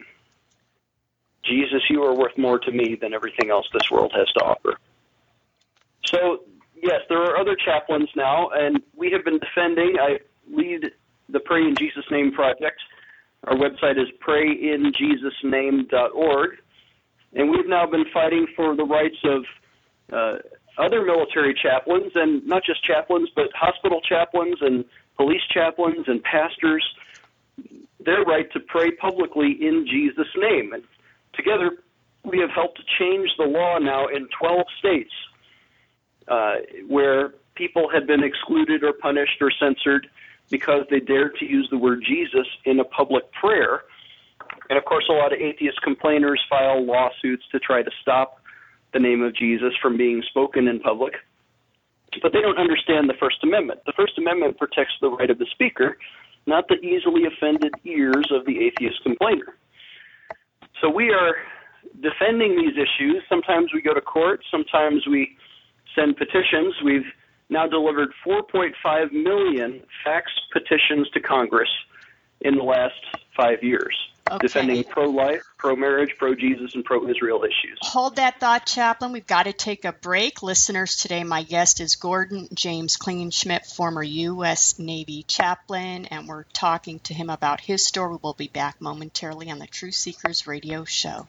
Jesus, 1.43 1.82
you 1.89 2.03
are 2.03 2.15
worth 2.15 2.38
more 2.38 2.60
to 2.60 2.71
me 2.71 2.95
than 2.99 3.13
everything 3.13 3.49
else 3.49 3.67
this 3.73 3.89
world 3.91 4.13
has 4.15 4.27
to 4.38 4.43
offer. 4.43 4.77
So, 6.06 6.43
yes, 6.82 7.01
there 7.10 7.21
are 7.21 7.38
other 7.38 7.56
chaplains 7.56 8.10
now, 8.15 8.49
and 8.49 8.82
we 8.95 9.12
have 9.12 9.25
been 9.25 9.39
defending. 9.39 9.95
I 9.99 10.19
lead 10.49 10.91
the 11.29 11.39
Pray 11.39 11.62
in 11.62 11.75
Jesus' 11.75 12.06
Name 12.12 12.32
project. 12.32 12.79
Our 13.45 13.56
website 13.56 13.97
is 14.01 14.10
prayinjesusname.org, 14.25 16.49
and 17.34 17.51
we've 17.51 17.67
now 17.67 17.86
been 17.88 18.06
fighting 18.13 18.47
for 18.56 18.73
the 18.75 18.86
rights 18.86 19.17
of 19.25 19.43
uh, 20.12 20.38
other 20.77 21.03
military 21.03 21.53
chaplains, 21.53 22.13
and 22.15 22.45
not 22.47 22.63
just 22.63 22.84
chaplains, 22.84 23.29
but 23.36 23.51
hospital 23.53 24.01
chaplains 24.01 24.58
and 24.62 24.86
police 25.17 25.41
chaplains 25.51 26.08
and 26.08 26.23
pastors, 26.23 26.84
their 28.06 28.23
right 28.23 28.51
to 28.51 28.60
pray 28.60 28.91
publicly 28.91 29.58
in 29.62 29.88
Jesus' 29.89 30.27
name. 30.38 30.73
And 30.73 30.84
Together, 31.34 31.72
we 32.24 32.39
have 32.39 32.50
helped 32.50 32.82
change 33.00 33.30
the 33.38 33.46
law 33.46 33.78
now 33.80 34.08
in 34.08 34.28
12 34.39 34.65
states 34.80 35.12
uh, 36.28 36.56
where 36.88 37.34
people 37.56 37.89
had 37.89 38.08
been 38.08 38.24
excluded 38.24 38.84
or 38.84 38.93
punished 38.93 39.41
or 39.41 39.52
censored 39.60 40.08
because 40.50 40.86
they 40.89 41.00
dared 41.00 41.36
to 41.39 41.46
use 41.46 41.67
the 41.69 41.78
word 41.78 42.04
Jesus 42.08 42.48
in 42.65 42.80
a 42.80 42.84
public 42.84 43.32
prayer. 43.32 43.84
And 44.69 44.78
of 44.78 44.86
course, 44.86 45.06
a 45.10 45.13
lot 45.13 45.34
of 45.34 45.39
atheist 45.39 45.82
complainers 45.82 46.41
file 46.50 46.86
lawsuits 46.86 47.43
to 47.52 47.60
try 47.60 47.84
to 47.84 47.91
stop 48.02 48.39
the 48.93 49.00
name 49.00 49.22
of 49.22 49.36
Jesus 49.36 49.74
from 49.82 49.98
being 49.98 50.22
spoken 50.30 50.67
in 50.67 50.80
public. 50.80 51.13
But 52.22 52.32
they 52.32 52.41
don't 52.41 52.60
understand 52.60 53.10
the 53.10 53.15
First 53.19 53.38
Amendment. 53.43 53.82
The 53.86 53.93
First 53.93 54.17
Amendment 54.17 54.58
protects 54.58 54.93
the 55.02 55.10
right 55.10 55.30
of 55.30 55.39
the 55.39 55.48
speaker, 55.52 55.98
not 56.46 56.67
the 56.67 56.76
easily 56.76 57.24
offended 57.26 57.74
ears 57.86 58.32
of 58.32 58.46
the 58.46 58.60
atheist 58.65 59.02
complainer. 59.02 59.56
So 60.81 60.89
we 60.89 61.12
are 61.12 61.36
defending 62.01 62.55
these 62.57 62.75
issues. 62.75 63.23
Sometimes 63.29 63.71
we 63.73 63.81
go 63.81 63.93
to 63.93 64.01
court, 64.01 64.41
sometimes 64.49 65.05
we 65.07 65.38
send 65.95 66.17
petitions. 66.17 66.75
We've 66.83 67.05
now 67.49 67.67
delivered 67.67 68.09
4.5 68.25 69.12
million 69.12 69.81
fax 70.03 70.31
petitions 70.51 71.09
to 71.12 71.19
Congress 71.19 71.69
in 72.41 72.55
the 72.55 72.63
last 72.63 72.99
five 73.36 73.63
years. 73.63 73.95
Okay. 74.31 74.47
defending 74.47 74.83
pro 74.86 75.09
life, 75.09 75.43
pro 75.57 75.75
marriage, 75.75 76.15
pro 76.17 76.33
Jesus, 76.33 76.75
and 76.75 76.83
pro 76.86 77.07
Israel 77.09 77.43
issues. 77.43 77.77
Hold 77.81 78.15
that 78.15 78.39
thought, 78.39 78.65
Chaplain. 78.65 79.12
We've 79.12 79.27
got 79.27 79.43
to 79.43 79.53
take 79.53 79.86
a 79.86 79.91
break. 79.91 80.41
Listeners, 80.41 80.95
today 80.95 81.23
my 81.23 81.43
guest 81.43 81.81
is 81.81 81.95
Gordon 81.97 82.47
James 82.53 82.97
Klingenschmitt, 82.97 83.65
former 83.65 84.03
U.S. 84.03 84.79
Navy 84.79 85.23
chaplain, 85.23 86.05
and 86.05 86.27
we're 86.27 86.45
talking 86.53 86.99
to 87.01 87.13
him 87.13 87.29
about 87.29 87.59
his 87.59 87.86
story. 87.86 88.17
We'll 88.21 88.33
be 88.33 88.47
back 88.47 88.79
momentarily 88.79 89.51
on 89.51 89.59
the 89.59 89.67
Truth 89.67 89.95
Seekers 89.95 90.47
radio 90.47 90.86
show. 90.86 91.27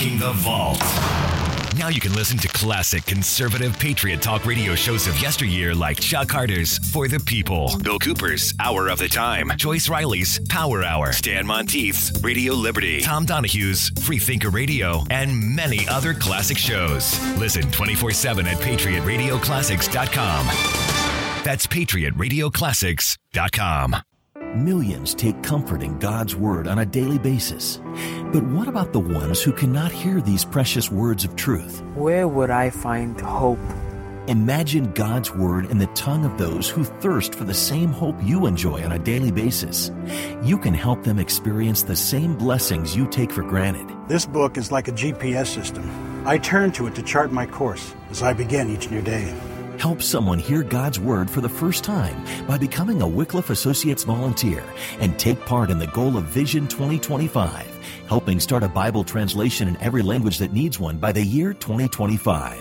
The 0.00 0.32
Vault. 0.32 0.80
Now 1.76 1.88
you 1.88 2.00
can 2.00 2.14
listen 2.14 2.38
to 2.38 2.48
classic 2.48 3.04
conservative 3.04 3.78
patriot 3.78 4.22
talk 4.22 4.46
radio 4.46 4.74
shows 4.74 5.06
of 5.06 5.20
yesteryear 5.20 5.74
like 5.74 6.00
Chuck 6.00 6.30
Harder's 6.30 6.78
For 6.90 7.06
the 7.06 7.20
People, 7.20 7.76
Bill 7.82 7.98
Cooper's 7.98 8.54
Hour 8.60 8.88
of 8.88 8.98
the 8.98 9.08
Time, 9.08 9.52
Joyce 9.56 9.90
Riley's 9.90 10.40
Power 10.48 10.82
Hour, 10.82 11.12
Stan 11.12 11.46
Monteith's 11.46 12.18
Radio 12.22 12.54
Liberty, 12.54 13.02
Tom 13.02 13.26
Donahue's 13.26 13.90
Free 14.02 14.18
Thinker 14.18 14.48
Radio, 14.48 15.04
and 15.10 15.38
many 15.54 15.86
other 15.86 16.14
classic 16.14 16.56
shows. 16.56 17.20
Listen 17.36 17.70
24 17.70 18.12
7 18.12 18.46
at 18.46 18.56
patriotradioclassics.com. 18.56 20.46
That's 21.44 21.66
patriotradioclassics.com. 21.66 23.96
Millions 24.56 25.14
take 25.14 25.40
comfort 25.44 25.80
in 25.80 25.96
God's 26.00 26.34
Word 26.34 26.66
on 26.66 26.80
a 26.80 26.84
daily 26.84 27.18
basis. 27.20 27.80
But 28.32 28.42
what 28.42 28.66
about 28.66 28.92
the 28.92 28.98
ones 28.98 29.40
who 29.40 29.52
cannot 29.52 29.92
hear 29.92 30.20
these 30.20 30.44
precious 30.44 30.90
words 30.90 31.24
of 31.24 31.36
truth? 31.36 31.84
Where 31.94 32.26
would 32.26 32.50
I 32.50 32.70
find 32.70 33.20
hope? 33.20 33.60
Imagine 34.26 34.90
God's 34.90 35.32
Word 35.32 35.70
in 35.70 35.78
the 35.78 35.86
tongue 35.88 36.24
of 36.24 36.36
those 36.36 36.68
who 36.68 36.82
thirst 36.82 37.36
for 37.36 37.44
the 37.44 37.54
same 37.54 37.90
hope 37.90 38.16
you 38.24 38.46
enjoy 38.46 38.82
on 38.84 38.90
a 38.90 38.98
daily 38.98 39.30
basis. 39.30 39.92
You 40.42 40.58
can 40.58 40.74
help 40.74 41.04
them 41.04 41.20
experience 41.20 41.84
the 41.84 41.94
same 41.94 42.36
blessings 42.36 42.96
you 42.96 43.06
take 43.06 43.30
for 43.30 43.44
granted. 43.44 43.86
This 44.08 44.26
book 44.26 44.56
is 44.56 44.72
like 44.72 44.88
a 44.88 44.92
GPS 44.92 45.46
system. 45.46 45.88
I 46.26 46.38
turn 46.38 46.72
to 46.72 46.88
it 46.88 46.96
to 46.96 47.04
chart 47.04 47.30
my 47.30 47.46
course 47.46 47.94
as 48.10 48.20
I 48.20 48.32
begin 48.32 48.68
each 48.68 48.90
new 48.90 49.00
day. 49.00 49.32
Help 49.80 50.02
someone 50.02 50.38
hear 50.38 50.62
God's 50.62 51.00
Word 51.00 51.30
for 51.30 51.40
the 51.40 51.48
first 51.48 51.84
time 51.84 52.22
by 52.46 52.58
becoming 52.58 53.00
a 53.00 53.08
Wycliffe 53.08 53.48
Associates 53.48 54.04
volunteer 54.04 54.62
and 54.98 55.18
take 55.18 55.40
part 55.46 55.70
in 55.70 55.78
the 55.78 55.86
goal 55.86 56.18
of 56.18 56.24
Vision 56.24 56.68
2025, 56.68 58.04
helping 58.06 58.40
start 58.40 58.62
a 58.62 58.68
Bible 58.68 59.04
translation 59.04 59.68
in 59.68 59.78
every 59.78 60.02
language 60.02 60.36
that 60.36 60.52
needs 60.52 60.78
one 60.78 60.98
by 60.98 61.12
the 61.12 61.24
year 61.24 61.54
2025. 61.54 62.58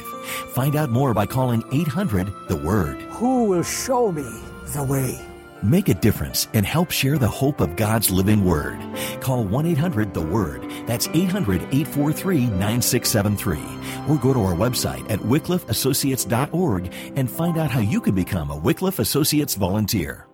Find 0.53 0.77
out 0.77 0.91
more 0.91 1.13
by 1.13 1.25
calling 1.25 1.61
800 1.73 2.31
The 2.47 2.55
Word. 2.55 3.01
Who 3.19 3.49
will 3.49 3.63
show 3.63 4.13
me 4.13 4.23
the 4.67 4.83
way? 4.85 5.28
Make 5.61 5.89
a 5.89 5.93
difference 5.93 6.47
and 6.53 6.65
help 6.65 6.89
share 6.89 7.17
the 7.17 7.27
hope 7.27 7.59
of 7.59 7.75
God's 7.75 8.09
living 8.09 8.45
Word. 8.45 8.79
Call 9.19 9.43
1 9.43 9.65
800 9.65 10.13
The 10.13 10.21
Word. 10.21 10.63
That's 10.87 11.07
800 11.09 11.61
843 11.63 12.45
9673. 12.47 13.59
Or 14.07 14.17
go 14.17 14.33
to 14.33 14.41
our 14.43 14.55
website 14.55 15.09
at 15.11 15.19
wycliffeassociates.org 15.19 16.93
and 17.17 17.29
find 17.29 17.57
out 17.57 17.71
how 17.71 17.81
you 17.81 17.99
can 17.99 18.15
become 18.15 18.51
a 18.51 18.57
Wycliffe 18.57 18.99
Associates 18.99 19.55
volunteer. 19.55 20.25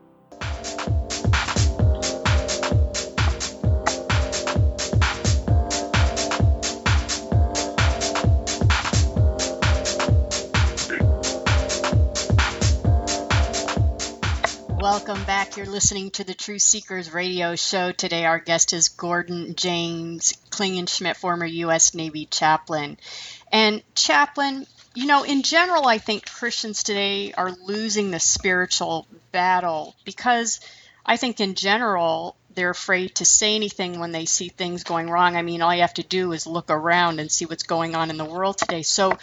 You're 15.56 15.66
listening 15.68 16.12
to 16.12 16.26
the 16.26 16.34
Truth 16.34 16.64
Seekers 16.64 17.14
radio 17.14 17.56
show. 17.56 17.94
Today, 17.94 18.26
our 18.26 18.40
guest 18.40 18.74
is 18.74 18.90
Gordon 18.90 19.56
James 19.56 20.34
Klingenschmitt, 20.50 21.16
former 21.16 21.46
U.S. 21.46 21.94
Navy 21.94 22.26
chaplain. 22.26 22.98
And, 23.54 23.82
chaplain, 23.96 24.68
you 24.96 25.06
know, 25.06 25.24
in 25.24 25.44
general, 25.44 25.88
I 25.88 25.98
think 25.98 26.30
Christians 26.30 26.84
today 26.84 27.32
are 27.32 27.52
losing 27.52 28.12
the 28.12 28.20
spiritual 28.20 29.08
battle 29.32 29.96
because 30.04 30.60
I 31.06 31.16
think 31.16 31.40
in 31.40 31.56
general, 31.56 32.36
they're 32.54 32.72
afraid 32.72 33.16
to 33.16 33.26
say 33.26 33.56
anything 33.56 34.02
when 34.02 34.12
they 34.12 34.26
see 34.26 34.50
things 34.50 34.84
going 34.84 35.10
wrong. 35.10 35.38
I 35.38 35.42
mean, 35.42 35.62
all 35.62 35.74
you 35.74 35.82
have 35.82 35.94
to 35.94 36.04
do 36.04 36.34
is 36.34 36.46
look 36.46 36.70
around 36.70 37.22
and 37.22 37.32
see 37.32 37.46
what's 37.46 37.64
going 37.64 37.96
on 37.96 38.10
in 38.10 38.18
the 38.18 38.26
world 38.26 38.58
today. 38.58 38.82
So, 38.82 39.18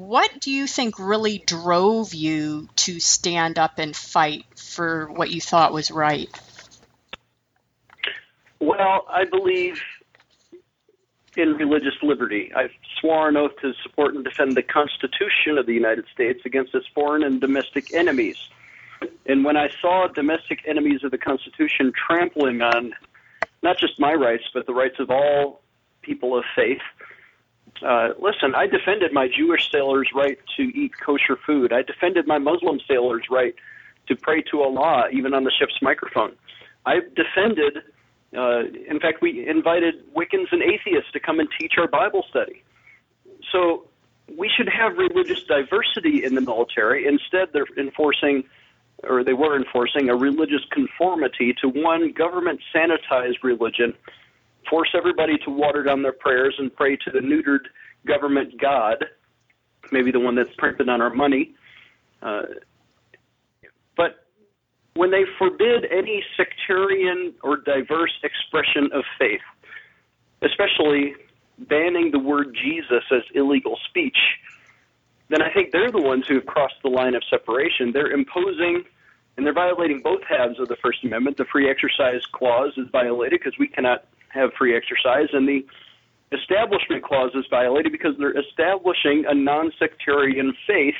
what 0.00 0.40
do 0.40 0.50
you 0.50 0.66
think 0.66 0.98
really 0.98 1.36
drove 1.36 2.14
you 2.14 2.70
to 2.74 2.98
stand 3.00 3.58
up 3.58 3.78
and 3.78 3.94
fight 3.94 4.46
for 4.56 5.12
what 5.12 5.30
you 5.30 5.42
thought 5.42 5.74
was 5.74 5.90
right? 5.90 6.30
Well, 8.60 9.04
I 9.10 9.26
believe 9.26 9.82
in 11.36 11.52
religious 11.52 11.96
liberty. 12.02 12.50
I've 12.56 12.72
sworn 12.98 13.36
an 13.36 13.42
oath 13.42 13.52
to 13.60 13.74
support 13.82 14.14
and 14.14 14.24
defend 14.24 14.56
the 14.56 14.62
Constitution 14.62 15.58
of 15.58 15.66
the 15.66 15.74
United 15.74 16.06
States 16.14 16.40
against 16.46 16.74
its 16.74 16.86
foreign 16.94 17.22
and 17.22 17.38
domestic 17.38 17.92
enemies. 17.92 18.38
And 19.26 19.44
when 19.44 19.58
I 19.58 19.68
saw 19.82 20.08
domestic 20.08 20.62
enemies 20.66 21.04
of 21.04 21.10
the 21.10 21.18
Constitution 21.18 21.92
trampling 21.94 22.62
on 22.62 22.94
not 23.62 23.76
just 23.76 24.00
my 24.00 24.14
rights, 24.14 24.44
but 24.54 24.66
the 24.66 24.72
rights 24.72 24.98
of 24.98 25.10
all 25.10 25.60
people 26.00 26.38
of 26.38 26.44
faith, 26.56 26.80
uh, 27.82 28.10
listen, 28.18 28.54
I 28.54 28.66
defended 28.66 29.12
my 29.12 29.28
Jewish 29.28 29.70
sailors' 29.70 30.08
right 30.14 30.38
to 30.56 30.62
eat 30.62 30.92
kosher 31.00 31.36
food. 31.46 31.72
I 31.72 31.82
defended 31.82 32.26
my 32.26 32.38
Muslim 32.38 32.80
sailors' 32.86 33.24
right 33.30 33.54
to 34.08 34.16
pray 34.16 34.42
to 34.50 34.62
Allah, 34.62 35.08
even 35.12 35.34
on 35.34 35.44
the 35.44 35.50
ship's 35.50 35.80
microphone. 35.80 36.34
I 36.84 37.00
defended, 37.14 37.78
uh, 38.36 38.64
in 38.88 39.00
fact, 39.00 39.22
we 39.22 39.46
invited 39.48 40.12
Wiccans 40.14 40.52
and 40.52 40.62
atheists 40.62 41.12
to 41.12 41.20
come 41.20 41.40
and 41.40 41.48
teach 41.58 41.74
our 41.78 41.88
Bible 41.88 42.24
study. 42.28 42.62
So 43.52 43.86
we 44.36 44.48
should 44.48 44.68
have 44.68 44.96
religious 44.96 45.42
diversity 45.44 46.24
in 46.24 46.34
the 46.34 46.40
military. 46.40 47.06
Instead, 47.06 47.48
they're 47.52 47.66
enforcing, 47.76 48.44
or 49.02 49.24
they 49.24 49.32
were 49.32 49.56
enforcing, 49.56 50.08
a 50.08 50.16
religious 50.16 50.64
conformity 50.70 51.54
to 51.60 51.68
one 51.68 52.12
government 52.12 52.60
sanitized 52.74 53.42
religion 53.42 53.94
force 54.70 54.88
everybody 54.96 55.36
to 55.44 55.50
water 55.50 55.82
down 55.82 56.02
their 56.02 56.12
prayers 56.12 56.54
and 56.58 56.74
pray 56.74 56.96
to 56.96 57.10
the 57.12 57.18
neutered 57.18 57.66
government 58.06 58.58
God, 58.60 59.04
maybe 59.92 60.10
the 60.10 60.20
one 60.20 60.36
that's 60.36 60.54
printed 60.56 60.88
on 60.88 61.02
our 61.02 61.12
money. 61.12 61.54
Uh, 62.22 62.42
but 63.96 64.26
when 64.94 65.10
they 65.10 65.24
forbid 65.38 65.84
any 65.90 66.22
sectarian 66.36 67.34
or 67.42 67.58
diverse 67.58 68.12
expression 68.22 68.90
of 68.92 69.04
faith, 69.18 69.40
especially 70.42 71.14
banning 71.58 72.10
the 72.10 72.18
word 72.18 72.56
Jesus 72.62 73.04
as 73.10 73.22
illegal 73.34 73.78
speech, 73.88 74.16
then 75.28 75.42
I 75.42 75.52
think 75.52 75.72
they're 75.72 75.92
the 75.92 76.00
ones 76.00 76.24
who 76.26 76.34
have 76.34 76.46
crossed 76.46 76.82
the 76.82 76.88
line 76.88 77.14
of 77.14 77.22
separation. 77.28 77.92
They're 77.92 78.10
imposing 78.10 78.84
and 79.36 79.46
they're 79.46 79.54
violating 79.54 80.00
both 80.02 80.20
halves 80.28 80.58
of 80.58 80.68
the 80.68 80.76
First 80.82 81.04
Amendment. 81.04 81.36
The 81.36 81.44
free 81.44 81.70
exercise 81.70 82.22
clause 82.32 82.72
is 82.76 82.88
violated 82.90 83.40
because 83.40 83.58
we 83.58 83.68
cannot 83.68 84.04
have 84.30 84.50
free 84.58 84.76
exercise, 84.76 85.28
and 85.32 85.48
the 85.48 85.64
Establishment 86.32 87.02
Clause 87.02 87.32
is 87.34 87.44
violated 87.50 87.92
because 87.92 88.14
they're 88.18 88.38
establishing 88.38 89.24
a 89.28 89.34
non 89.34 89.72
sectarian 89.78 90.54
faith 90.66 90.94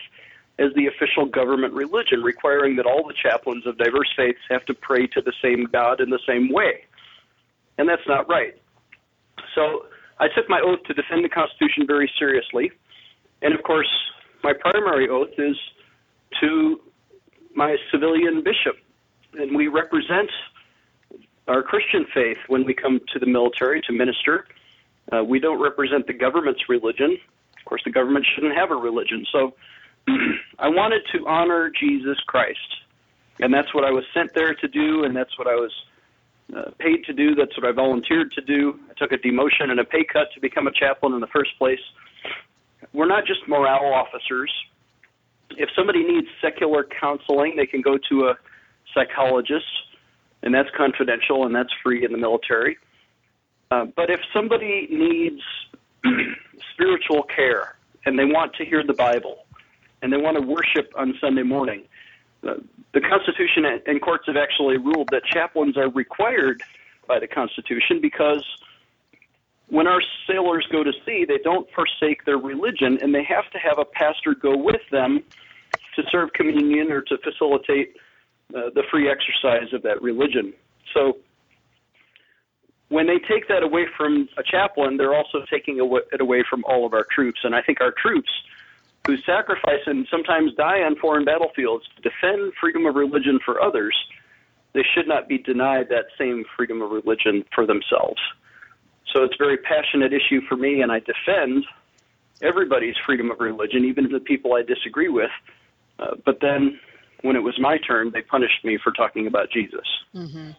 as 0.58 0.72
the 0.74 0.86
official 0.86 1.24
government 1.24 1.72
religion, 1.72 2.22
requiring 2.22 2.76
that 2.76 2.86
all 2.86 3.06
the 3.06 3.14
chaplains 3.14 3.66
of 3.66 3.78
diverse 3.78 4.12
faiths 4.16 4.40
have 4.50 4.64
to 4.66 4.74
pray 4.74 5.06
to 5.06 5.22
the 5.22 5.32
same 5.42 5.66
God 5.72 6.00
in 6.00 6.10
the 6.10 6.18
same 6.26 6.52
way. 6.52 6.84
And 7.78 7.88
that's 7.88 8.06
not 8.06 8.28
right. 8.28 8.54
So 9.54 9.86
I 10.18 10.28
took 10.28 10.48
my 10.48 10.60
oath 10.60 10.82
to 10.86 10.94
defend 10.94 11.24
the 11.24 11.30
Constitution 11.30 11.86
very 11.86 12.10
seriously. 12.18 12.72
And 13.40 13.54
of 13.54 13.62
course, 13.62 13.88
my 14.44 14.52
primary 14.52 15.08
oath 15.08 15.30
is 15.38 15.56
to 16.40 16.80
my 17.54 17.76
civilian 17.90 18.42
bishop. 18.42 18.76
And 19.34 19.56
we 19.56 19.68
represent 19.68 20.30
our 21.48 21.62
Christian 21.62 22.06
faith 22.12 22.38
when 22.48 22.64
we 22.64 22.74
come 22.74 23.00
to 23.12 23.18
the 23.18 23.26
military 23.26 23.80
to 23.82 23.92
minister. 23.92 24.46
Uh, 25.12 25.24
we 25.24 25.40
don't 25.40 25.60
represent 25.60 26.06
the 26.06 26.12
government's 26.12 26.68
religion. 26.68 27.18
Of 27.58 27.64
course, 27.64 27.82
the 27.84 27.90
government 27.90 28.26
shouldn't 28.34 28.54
have 28.54 28.70
a 28.70 28.76
religion. 28.76 29.26
So 29.32 29.54
I 30.58 30.68
wanted 30.68 31.02
to 31.12 31.26
honor 31.26 31.70
Jesus 31.70 32.18
Christ. 32.26 32.58
And 33.40 33.52
that's 33.52 33.74
what 33.74 33.84
I 33.84 33.90
was 33.90 34.04
sent 34.12 34.34
there 34.34 34.54
to 34.54 34.68
do, 34.68 35.04
and 35.04 35.16
that's 35.16 35.38
what 35.38 35.48
I 35.48 35.54
was 35.54 35.72
uh, 36.54 36.70
paid 36.78 37.04
to 37.04 37.12
do. 37.12 37.34
That's 37.34 37.56
what 37.56 37.66
I 37.66 37.72
volunteered 37.72 38.32
to 38.32 38.42
do. 38.42 38.78
I 38.90 38.94
took 38.94 39.12
a 39.12 39.16
demotion 39.18 39.70
and 39.70 39.80
a 39.80 39.84
pay 39.84 40.04
cut 40.04 40.28
to 40.34 40.40
become 40.40 40.66
a 40.66 40.72
chaplain 40.72 41.14
in 41.14 41.20
the 41.20 41.26
first 41.28 41.56
place. 41.58 41.80
We're 42.92 43.08
not 43.08 43.26
just 43.26 43.40
morale 43.48 43.92
officers. 43.94 44.52
If 45.50 45.70
somebody 45.74 46.04
needs 46.04 46.26
secular 46.42 46.86
counseling, 47.00 47.56
they 47.56 47.66
can 47.66 47.80
go 47.80 47.98
to 48.10 48.28
a 48.28 48.34
psychologists, 48.94 49.68
and 50.42 50.54
that's 50.54 50.68
confidential 50.76 51.46
and 51.46 51.54
that's 51.54 51.72
free 51.82 52.04
in 52.04 52.12
the 52.12 52.18
military. 52.18 52.78
Uh, 53.70 53.86
but 53.96 54.10
if 54.10 54.20
somebody 54.32 54.88
needs 54.90 55.42
spiritual 56.72 57.22
care 57.24 57.76
and 58.06 58.18
they 58.18 58.24
want 58.24 58.54
to 58.54 58.64
hear 58.64 58.82
the 58.84 58.94
Bible 58.94 59.44
and 60.02 60.12
they 60.12 60.16
want 60.16 60.36
to 60.36 60.42
worship 60.42 60.92
on 60.96 61.14
Sunday 61.20 61.42
morning, 61.42 61.84
uh, 62.46 62.54
the 62.92 63.00
Constitution 63.00 63.64
and 63.86 64.02
courts 64.02 64.24
have 64.26 64.36
actually 64.36 64.78
ruled 64.78 65.08
that 65.12 65.24
chaplains 65.24 65.76
are 65.76 65.90
required 65.90 66.62
by 67.06 67.20
the 67.20 67.28
Constitution 67.28 68.00
because 68.00 68.44
when 69.68 69.86
our 69.86 70.02
sailors 70.26 70.66
go 70.72 70.82
to 70.82 70.92
sea, 71.06 71.24
they 71.24 71.38
don't 71.38 71.68
forsake 71.70 72.24
their 72.24 72.38
religion 72.38 72.98
and 73.00 73.14
they 73.14 73.22
have 73.22 73.48
to 73.52 73.58
have 73.58 73.78
a 73.78 73.84
pastor 73.84 74.34
go 74.34 74.56
with 74.56 74.80
them 74.90 75.22
to 75.94 76.02
serve 76.10 76.32
communion 76.32 76.90
or 76.90 77.02
to 77.02 77.18
facilitate 77.18 77.96
uh, 78.54 78.70
the 78.74 78.82
free 78.90 79.10
exercise 79.10 79.72
of 79.72 79.82
that 79.82 80.02
religion. 80.02 80.52
So 80.94 81.18
when 82.88 83.06
they 83.06 83.18
take 83.18 83.48
that 83.48 83.62
away 83.62 83.86
from 83.96 84.28
a 84.36 84.42
chaplain, 84.42 84.96
they're 84.96 85.14
also 85.14 85.44
taking 85.50 85.78
it 85.78 86.20
away 86.20 86.44
from 86.48 86.64
all 86.64 86.84
of 86.84 86.92
our 86.92 87.06
troops. 87.10 87.40
And 87.44 87.54
I 87.54 87.62
think 87.62 87.80
our 87.80 87.92
troops 87.92 88.30
who 89.06 89.16
sacrifice 89.18 89.80
and 89.86 90.06
sometimes 90.10 90.54
die 90.54 90.82
on 90.82 90.96
foreign 90.96 91.24
battlefields 91.24 91.84
to 91.96 92.02
defend 92.02 92.52
freedom 92.60 92.86
of 92.86 92.96
religion 92.96 93.38
for 93.44 93.62
others, 93.62 93.96
they 94.72 94.84
should 94.94 95.08
not 95.08 95.28
be 95.28 95.38
denied 95.38 95.88
that 95.88 96.06
same 96.18 96.44
freedom 96.56 96.82
of 96.82 96.90
religion 96.90 97.44
for 97.54 97.66
themselves. 97.66 98.20
So 99.12 99.24
it's 99.24 99.34
a 99.34 99.42
very 99.42 99.56
passionate 99.56 100.12
issue 100.12 100.40
for 100.48 100.56
me, 100.56 100.82
and 100.82 100.92
I 100.92 101.00
defend 101.00 101.64
everybody's 102.42 102.94
freedom 103.04 103.30
of 103.30 103.40
religion, 103.40 103.84
even 103.84 104.10
the 104.10 104.20
people 104.20 104.54
I 104.54 104.62
disagree 104.62 105.08
with. 105.08 105.30
Uh, 105.98 106.16
but 106.24 106.38
then, 106.40 106.78
when 107.22 107.36
it 107.36 107.42
was 107.42 107.58
my 107.58 107.78
turn, 107.78 108.10
they 108.12 108.22
punished 108.22 108.64
me 108.64 108.78
for 108.82 108.92
talking 108.92 109.26
about 109.26 109.50
Jesus. 109.50 109.86
Mm-hmm. 110.14 110.50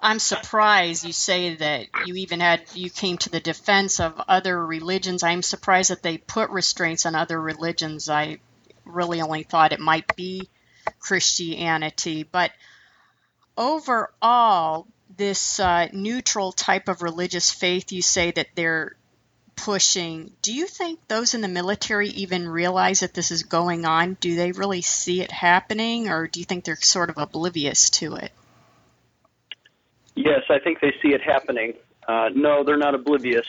I'm 0.00 0.18
surprised 0.18 1.04
you 1.04 1.12
say 1.12 1.54
that 1.56 1.86
you 2.04 2.14
even 2.16 2.40
had 2.40 2.62
you 2.74 2.90
came 2.90 3.16
to 3.18 3.30
the 3.30 3.40
defense 3.40 4.00
of 4.00 4.20
other 4.28 4.64
religions. 4.64 5.22
I'm 5.22 5.42
surprised 5.42 5.90
that 5.90 6.02
they 6.02 6.18
put 6.18 6.50
restraints 6.50 7.06
on 7.06 7.14
other 7.14 7.40
religions. 7.40 8.10
I 8.10 8.38
really 8.84 9.22
only 9.22 9.44
thought 9.44 9.72
it 9.72 9.80
might 9.80 10.14
be 10.14 10.50
Christianity, 11.00 12.22
but 12.22 12.52
overall, 13.56 14.86
this 15.16 15.60
uh, 15.60 15.88
neutral 15.92 16.52
type 16.52 16.88
of 16.88 17.02
religious 17.02 17.50
faith 17.50 17.92
you 17.92 18.02
say 18.02 18.30
that 18.32 18.48
they're 18.54 18.96
pushing, 19.56 20.32
do 20.42 20.52
you 20.52 20.66
think 20.66 21.00
those 21.08 21.34
in 21.34 21.40
the 21.40 21.48
military 21.48 22.08
even 22.08 22.48
realize 22.48 23.00
that 23.00 23.14
this 23.14 23.30
is 23.30 23.42
going 23.42 23.84
on? 23.84 24.16
Do 24.20 24.36
they 24.36 24.52
really 24.52 24.82
see 24.82 25.20
it 25.20 25.30
happening, 25.30 26.08
or 26.08 26.26
do 26.26 26.40
you 26.40 26.46
think 26.46 26.64
they're 26.64 26.76
sort 26.76 27.10
of 27.10 27.18
oblivious 27.18 27.90
to 27.90 28.16
it? 28.16 28.30
Yes, 30.14 30.42
I 30.48 30.58
think 30.58 30.80
they 30.80 30.92
see 31.02 31.14
it 31.14 31.22
happening. 31.22 31.74
Uh, 32.06 32.30
no, 32.34 32.64
they're 32.64 32.76
not 32.76 32.94
oblivious. 32.94 33.46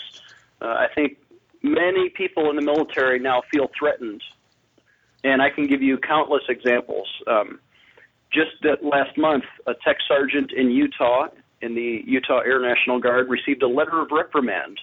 Uh, 0.62 0.66
I 0.66 0.88
think 0.94 1.18
many 1.62 2.10
people 2.10 2.50
in 2.50 2.56
the 2.56 2.62
military 2.62 3.20
now 3.20 3.42
feel 3.52 3.70
threatened, 3.78 4.24
and 5.24 5.42
I 5.42 5.50
can 5.50 5.68
give 5.68 5.82
you 5.82 5.98
countless 5.98 6.44
examples. 6.50 7.08
Um, 7.28 7.60
just 8.32 8.52
last 8.82 9.18
month, 9.18 9.46
a 9.68 9.74
tech 9.84 9.98
sergeant 10.08 10.52
in 10.52 10.72
Utah, 10.72 11.28
in 11.62 11.76
the 11.76 12.04
Utah 12.06 12.40
Air 12.40 12.60
National 12.60 13.00
Guard, 13.00 13.30
received 13.30 13.64
a 13.64 13.68
letter 13.68 14.02
of 14.02 14.10
reprimand 14.12 14.80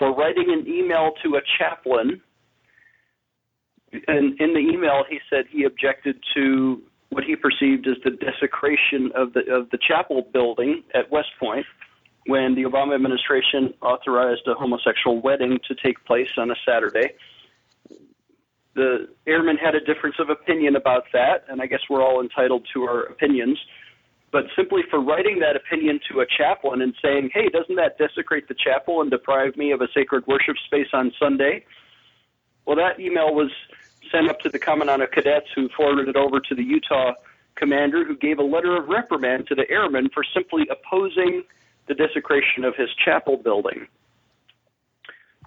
for 0.00 0.12
writing 0.16 0.46
an 0.48 0.66
email 0.66 1.12
to 1.22 1.36
a 1.36 1.40
chaplain. 1.58 2.22
And 4.08 4.40
in 4.40 4.54
the 4.54 4.60
email, 4.60 5.04
he 5.08 5.18
said 5.28 5.44
he 5.50 5.64
objected 5.64 6.16
to 6.34 6.82
what 7.10 7.24
he 7.24 7.36
perceived 7.36 7.86
as 7.86 7.96
the 8.02 8.10
desecration 8.10 9.12
of 9.14 9.32
the 9.34 9.40
of 9.52 9.68
the 9.70 9.78
chapel 9.86 10.26
building 10.32 10.82
at 10.94 11.10
West 11.10 11.28
Point 11.38 11.66
when 12.26 12.54
the 12.54 12.62
Obama 12.62 12.94
administration 12.94 13.74
authorized 13.82 14.46
a 14.46 14.54
homosexual 14.54 15.20
wedding 15.20 15.58
to 15.68 15.74
take 15.84 16.02
place 16.06 16.28
on 16.38 16.50
a 16.50 16.54
Saturday. 16.66 17.10
The 18.74 19.08
airman 19.26 19.56
had 19.56 19.74
a 19.74 19.80
difference 19.80 20.16
of 20.20 20.30
opinion 20.30 20.76
about 20.76 21.04
that, 21.12 21.44
and 21.48 21.60
I 21.60 21.66
guess 21.66 21.80
we're 21.90 22.02
all 22.02 22.22
entitled 22.22 22.66
to 22.72 22.84
our 22.84 23.02
opinions. 23.02 23.58
But 24.32 24.44
simply 24.54 24.82
for 24.88 25.00
writing 25.00 25.40
that 25.40 25.56
opinion 25.56 26.00
to 26.10 26.20
a 26.20 26.26
chaplain 26.26 26.82
and 26.82 26.94
saying, 27.02 27.30
hey, 27.34 27.48
doesn't 27.48 27.74
that 27.76 27.98
desecrate 27.98 28.46
the 28.48 28.54
chapel 28.54 29.00
and 29.00 29.10
deprive 29.10 29.56
me 29.56 29.72
of 29.72 29.80
a 29.80 29.88
sacred 29.92 30.26
worship 30.26 30.56
space 30.66 30.86
on 30.92 31.12
Sunday? 31.18 31.64
Well, 32.64 32.76
that 32.76 33.00
email 33.00 33.34
was 33.34 33.50
sent 34.12 34.28
up 34.28 34.40
to 34.40 34.48
the 34.48 34.58
Commandant 34.58 35.02
of 35.02 35.10
Cadets, 35.10 35.48
who 35.54 35.68
forwarded 35.76 36.08
it 36.08 36.16
over 36.16 36.38
to 36.40 36.54
the 36.54 36.62
Utah 36.62 37.14
commander, 37.56 38.04
who 38.04 38.16
gave 38.16 38.38
a 38.38 38.42
letter 38.42 38.76
of 38.76 38.88
reprimand 38.88 39.48
to 39.48 39.54
the 39.54 39.68
airman 39.70 40.08
for 40.14 40.24
simply 40.34 40.66
opposing 40.70 41.42
the 41.88 41.94
desecration 41.94 42.64
of 42.64 42.76
his 42.76 42.88
chapel 43.04 43.36
building. 43.36 43.88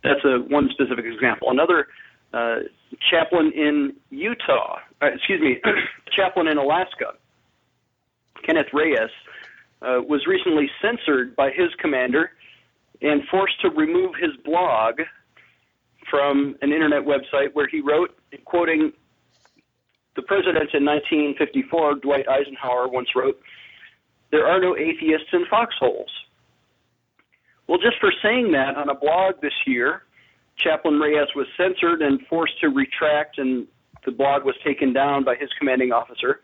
That's 0.03 0.23
a 0.25 0.39
one 0.39 0.69
specific 0.71 1.05
example. 1.05 1.49
Another 1.49 1.87
uh, 2.33 2.59
chaplain 3.09 3.51
in 3.53 3.93
Utah, 4.09 4.79
uh, 5.01 5.07
excuse 5.15 5.39
me, 5.39 5.61
chaplain 6.11 6.47
in 6.47 6.57
Alaska, 6.57 7.13
Kenneth 8.43 8.73
Reyes, 8.73 9.09
uh, 9.81 10.01
was 10.07 10.25
recently 10.27 10.69
censored 10.81 11.35
by 11.35 11.49
his 11.49 11.69
commander 11.79 12.31
and 13.01 13.21
forced 13.29 13.59
to 13.61 13.69
remove 13.69 14.13
his 14.19 14.31
blog 14.45 15.01
from 16.09 16.55
an 16.61 16.71
internet 16.71 17.03
website 17.03 17.53
where 17.53 17.67
he 17.67 17.81
wrote, 17.81 18.15
quoting 18.45 18.93
the 20.15 20.21
president 20.21 20.69
in 20.73 20.85
1954, 20.85 21.95
Dwight 21.95 22.27
Eisenhower, 22.29 22.87
once 22.87 23.09
wrote, 23.15 23.39
There 24.31 24.45
are 24.47 24.61
no 24.61 24.77
atheists 24.77 25.29
in 25.33 25.45
foxholes. 25.49 26.11
Well, 27.67 27.79
just 27.79 27.99
for 27.99 28.11
saying 28.21 28.51
that 28.51 28.75
on 28.75 28.89
a 28.89 28.95
blog 28.95 29.41
this 29.41 29.53
year, 29.65 30.03
Chaplain 30.57 30.99
Reyes 30.99 31.29
was 31.35 31.47
censored 31.57 32.01
and 32.01 32.21
forced 32.27 32.59
to 32.61 32.69
retract, 32.69 33.37
and 33.37 33.67
the 34.05 34.11
blog 34.11 34.43
was 34.43 34.55
taken 34.63 34.93
down 34.93 35.23
by 35.23 35.35
his 35.35 35.49
commanding 35.57 35.91
officer. 35.91 36.41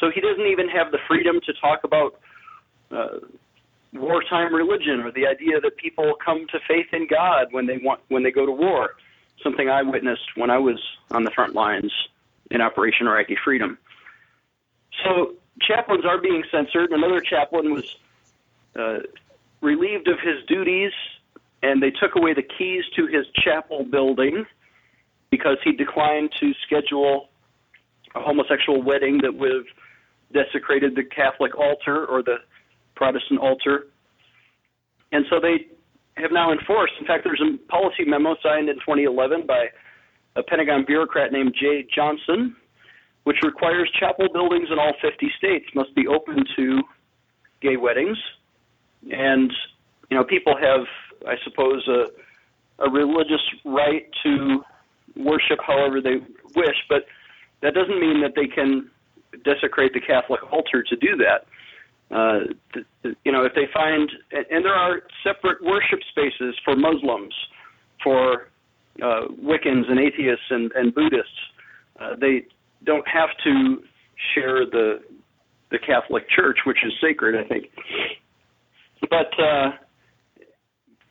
So 0.00 0.10
he 0.10 0.20
doesn't 0.20 0.46
even 0.46 0.68
have 0.68 0.90
the 0.90 0.98
freedom 1.06 1.40
to 1.44 1.52
talk 1.60 1.84
about 1.84 2.18
uh, 2.90 3.18
wartime 3.92 4.54
religion 4.54 5.00
or 5.00 5.12
the 5.12 5.26
idea 5.26 5.60
that 5.60 5.76
people 5.76 6.14
come 6.24 6.46
to 6.48 6.58
faith 6.66 6.86
in 6.92 7.06
God 7.06 7.48
when 7.50 7.66
they 7.66 7.78
want 7.78 8.00
when 8.08 8.22
they 8.22 8.30
go 8.30 8.46
to 8.46 8.52
war. 8.52 8.94
Something 9.42 9.68
I 9.68 9.82
witnessed 9.82 10.36
when 10.36 10.50
I 10.50 10.58
was 10.58 10.80
on 11.10 11.24
the 11.24 11.30
front 11.30 11.54
lines 11.54 11.92
in 12.50 12.60
Operation 12.60 13.06
Iraqi 13.06 13.36
Freedom. 13.44 13.78
So 15.04 15.34
chaplains 15.60 16.04
are 16.04 16.18
being 16.18 16.42
censored. 16.50 16.90
Another 16.90 17.20
chaplain 17.20 17.72
was 17.72 17.96
uh, 18.76 18.98
relieved 19.60 20.08
of 20.08 20.18
his 20.20 20.44
duties, 20.46 20.92
and 21.62 21.82
they 21.82 21.90
took 21.90 22.16
away 22.16 22.34
the 22.34 22.42
keys 22.42 22.84
to 22.96 23.06
his 23.06 23.26
chapel 23.34 23.84
building 23.84 24.46
because 25.30 25.58
he 25.64 25.72
declined 25.72 26.32
to 26.40 26.52
schedule 26.66 27.28
a 28.14 28.20
homosexual 28.20 28.82
wedding 28.82 29.18
that 29.22 29.34
would 29.34 29.52
have 29.52 29.66
desecrated 30.32 30.94
the 30.94 31.04
Catholic 31.04 31.56
altar 31.56 32.06
or 32.06 32.22
the 32.22 32.36
Protestant 32.94 33.40
altar. 33.40 33.86
And 35.12 35.24
so 35.28 35.40
they 35.40 35.66
have 36.20 36.32
now 36.32 36.52
enforced, 36.52 36.94
in 37.00 37.06
fact, 37.06 37.24
there's 37.24 37.40
a 37.42 37.56
policy 37.70 38.04
memo 38.06 38.36
signed 38.42 38.68
in 38.68 38.76
2011 38.76 39.46
by 39.46 39.66
a 40.36 40.42
Pentagon 40.42 40.84
bureaucrat 40.86 41.32
named 41.32 41.54
Jay 41.58 41.86
Johnson, 41.94 42.54
which 43.24 43.38
requires 43.42 43.90
chapel 43.98 44.28
buildings 44.32 44.68
in 44.70 44.78
all 44.78 44.92
50 45.02 45.30
states 45.36 45.66
must 45.74 45.94
be 45.94 46.06
open 46.06 46.44
to 46.56 46.80
gay 47.60 47.76
weddings. 47.76 48.18
And, 49.10 49.52
you 50.10 50.16
know, 50.16 50.24
people 50.24 50.54
have, 50.56 50.86
I 51.26 51.34
suppose, 51.44 51.86
a, 51.88 52.06
a 52.84 52.90
religious 52.90 53.42
right 53.64 54.06
to 54.22 54.62
worship 55.16 55.58
however 55.66 56.00
they 56.00 56.16
wish, 56.54 56.76
but 56.88 57.04
that 57.62 57.74
doesn't 57.74 58.00
mean 58.00 58.22
that 58.22 58.32
they 58.36 58.46
can 58.46 58.90
desecrate 59.44 59.92
the 59.92 60.00
Catholic 60.00 60.40
altar 60.52 60.82
to 60.82 60.96
do 60.96 61.16
that. 61.16 61.46
Uh, 62.14 62.40
you 63.24 63.30
know, 63.30 63.44
if 63.44 63.54
they 63.54 63.68
find, 63.72 64.10
and 64.32 64.64
there 64.64 64.74
are 64.74 65.02
separate 65.22 65.62
worship 65.62 66.00
spaces 66.10 66.56
for 66.64 66.74
Muslims, 66.74 67.32
for 68.02 68.48
uh, 69.02 69.28
Wiccans 69.42 69.88
and 69.88 69.98
atheists 69.98 70.44
and, 70.50 70.72
and 70.72 70.94
Buddhists. 70.94 71.30
Uh, 72.00 72.16
they 72.20 72.46
don't 72.84 73.06
have 73.06 73.28
to 73.44 73.82
share 74.34 74.66
the 74.66 75.00
the 75.70 75.78
Catholic 75.78 76.28
Church, 76.28 76.58
which 76.66 76.78
is 76.84 76.92
sacred, 77.00 77.36
I 77.38 77.46
think. 77.46 77.66
But 79.08 79.30
uh, 79.38 79.70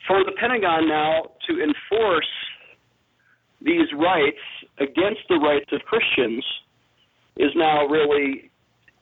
for 0.05 0.25
the 0.25 0.33
Pentagon 0.37 0.89
now 0.89 1.31
to 1.47 1.63
enforce 1.63 2.27
these 3.61 3.87
rights 3.97 4.43
against 4.79 5.21
the 5.29 5.35
rights 5.35 5.71
of 5.71 5.81
Christians 5.83 6.43
is 7.39 7.51
now 7.55 7.87
really, 7.87 8.51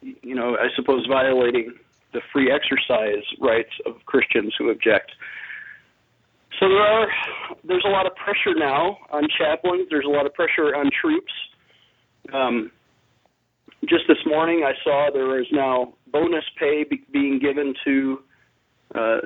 you 0.01 0.35
know, 0.35 0.55
I 0.55 0.67
suppose 0.75 1.05
violating 1.09 1.73
the 2.13 2.21
free 2.31 2.51
exercise 2.51 3.23
rights 3.41 3.73
of 3.85 3.95
Christians 4.05 4.53
who 4.57 4.69
object. 4.69 5.11
So 6.59 6.69
there 6.69 6.81
are 6.81 7.07
there's 7.65 7.83
a 7.85 7.89
lot 7.89 8.05
of 8.05 8.15
pressure 8.15 8.55
now 8.55 8.97
on 9.11 9.27
chaplains. 9.37 9.87
There's 9.89 10.05
a 10.05 10.09
lot 10.09 10.25
of 10.25 10.33
pressure 10.33 10.75
on 10.75 10.89
troops. 11.01 11.33
Um, 12.33 12.71
just 13.87 14.05
this 14.07 14.17
morning, 14.25 14.63
I 14.65 14.73
saw 14.83 15.09
there 15.13 15.39
is 15.39 15.47
now 15.51 15.93
bonus 16.11 16.45
pay 16.57 16.83
be- 16.83 17.05
being 17.11 17.39
given 17.39 17.73
to 17.85 18.19
uh, 18.95 19.17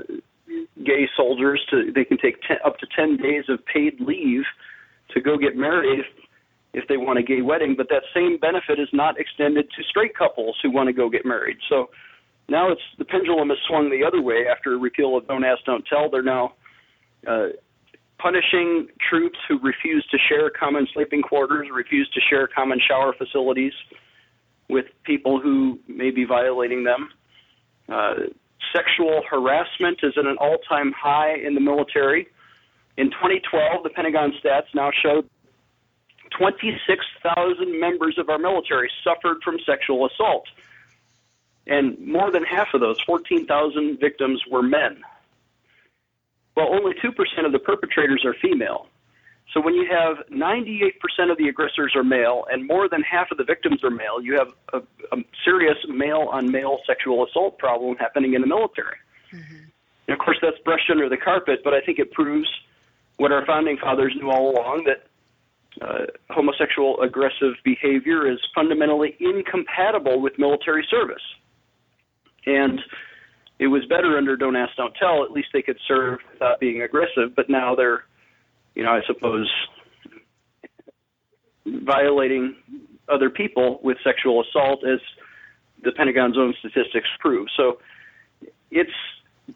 gay 0.83 1.07
soldiers. 1.15 1.61
To 1.69 1.91
they 1.93 2.03
can 2.03 2.17
take 2.17 2.41
ten, 2.41 2.57
up 2.65 2.79
to 2.79 2.87
ten 2.95 3.17
days 3.17 3.45
of 3.49 3.59
paid 3.65 4.01
leave 4.01 4.43
to 5.13 5.21
go 5.21 5.37
get 5.37 5.55
married 5.55 6.03
if, 6.73 6.87
they 6.87 6.97
want 6.97 7.19
a 7.19 7.23
gay 7.23 7.41
wedding. 7.41 7.75
But 7.75 7.89
that 7.89 8.03
same 8.13 8.37
benefit 8.37 8.79
is 8.79 8.89
not 8.93 9.19
extended 9.19 9.69
to 9.75 9.83
straight 9.83 10.15
couples 10.15 10.57
who 10.61 10.71
want 10.71 10.87
to 10.87 10.93
go 10.93 11.09
get 11.09 11.25
married. 11.25 11.57
So 11.69 11.89
now 12.49 12.71
it's 12.71 12.81
the 12.97 13.05
pendulum 13.05 13.49
has 13.49 13.57
swung 13.67 13.89
the 13.89 14.05
other 14.05 14.21
way 14.21 14.45
after 14.51 14.77
repeal 14.77 15.17
of 15.17 15.27
Don't 15.27 15.43
Ask, 15.43 15.63
Don't 15.65 15.85
Tell. 15.87 16.09
They're 16.09 16.23
now 16.23 16.53
uh, 17.27 17.47
punishing 18.19 18.87
troops 19.09 19.37
who 19.47 19.59
refuse 19.59 20.05
to 20.11 20.17
share 20.29 20.49
common 20.49 20.87
sleeping 20.93 21.21
quarters, 21.21 21.67
refuse 21.73 22.09
to 22.13 22.21
share 22.29 22.47
common 22.47 22.79
shower 22.87 23.13
facilities 23.17 23.73
with 24.69 24.85
people 25.03 25.39
who 25.39 25.79
may 25.87 26.11
be 26.11 26.23
violating 26.25 26.83
them. 26.83 27.09
Uh, 27.89 28.13
sexual 28.75 29.21
harassment 29.29 29.99
is 30.03 30.13
at 30.17 30.25
an 30.25 30.37
all 30.39 30.57
time 30.69 30.93
high 30.97 31.35
in 31.35 31.55
the 31.55 31.61
military. 31.61 32.27
In 32.97 33.07
2012, 33.11 33.83
the 33.83 33.89
Pentagon 33.89 34.33
stats 34.43 34.67
now 34.73 34.91
showed 35.03 35.29
26,000 36.31 37.79
members 37.79 38.17
of 38.17 38.29
our 38.29 38.37
military 38.37 38.89
suffered 39.03 39.37
from 39.43 39.57
sexual 39.65 40.07
assault. 40.07 40.45
And 41.67 41.99
more 41.99 42.31
than 42.31 42.43
half 42.43 42.73
of 42.73 42.81
those, 42.81 42.99
14,000 43.01 43.99
victims, 43.99 44.41
were 44.49 44.63
men. 44.63 45.01
Well, 46.55 46.73
only 46.73 46.93
2% 46.95 47.45
of 47.45 47.51
the 47.51 47.59
perpetrators 47.59 48.25
are 48.25 48.33
female. 48.41 48.87
So 49.53 49.59
when 49.61 49.75
you 49.75 49.85
have 49.91 50.17
98% 50.29 50.93
of 51.29 51.37
the 51.37 51.49
aggressors 51.49 51.93
are 51.95 52.03
male 52.03 52.45
and 52.49 52.65
more 52.65 52.87
than 52.87 53.01
half 53.01 53.31
of 53.31 53.37
the 53.37 53.43
victims 53.43 53.83
are 53.83 53.89
male, 53.89 54.21
you 54.21 54.37
have 54.37 54.53
a, 54.73 54.77
a 55.15 55.21
serious 55.43 55.77
male 55.89 56.29
on 56.31 56.51
male 56.51 56.79
sexual 56.87 57.25
assault 57.25 57.57
problem 57.57 57.97
happening 57.97 58.33
in 58.33 58.41
the 58.41 58.47
military. 58.47 58.95
Mm-hmm. 59.33 59.55
And 60.07 60.19
of 60.19 60.19
course, 60.19 60.37
that's 60.41 60.57
brushed 60.63 60.89
under 60.89 61.09
the 61.09 61.17
carpet, 61.17 61.61
but 61.63 61.73
I 61.73 61.81
think 61.81 61.99
it 61.99 62.11
proves 62.11 62.49
what 63.17 63.31
our 63.31 63.45
founding 63.45 63.77
fathers 63.77 64.13
knew 64.15 64.29
all 64.29 64.51
along 64.51 64.85
that 64.85 65.07
uh, 65.81 66.05
homosexual 66.29 66.99
aggressive 67.01 67.53
behavior 67.63 68.29
is 68.31 68.39
fundamentally 68.53 69.15
incompatible 69.19 70.21
with 70.21 70.33
military 70.37 70.85
service. 70.89 71.23
And 72.45 72.79
it 73.59 73.67
was 73.67 73.83
better 73.85 74.17
under 74.17 74.35
Don't 74.35 74.55
Ask, 74.55 74.75
Don't 74.75 74.93
Tell. 74.95 75.23
At 75.23 75.31
least 75.31 75.49
they 75.53 75.61
could 75.61 75.77
serve 75.87 76.19
without 76.33 76.59
being 76.59 76.81
aggressive, 76.81 77.35
but 77.35 77.49
now 77.49 77.75
they're 77.75 78.05
you 78.75 78.83
know, 78.83 78.91
I 78.91 79.01
suppose 79.07 79.49
violating 81.65 82.55
other 83.09 83.29
people 83.29 83.79
with 83.83 83.97
sexual 84.03 84.43
assault, 84.43 84.83
as 84.85 84.99
the 85.83 85.91
Pentagon's 85.91 86.37
own 86.37 86.53
statistics 86.59 87.07
prove. 87.19 87.47
So 87.57 87.79
it's 88.69 88.91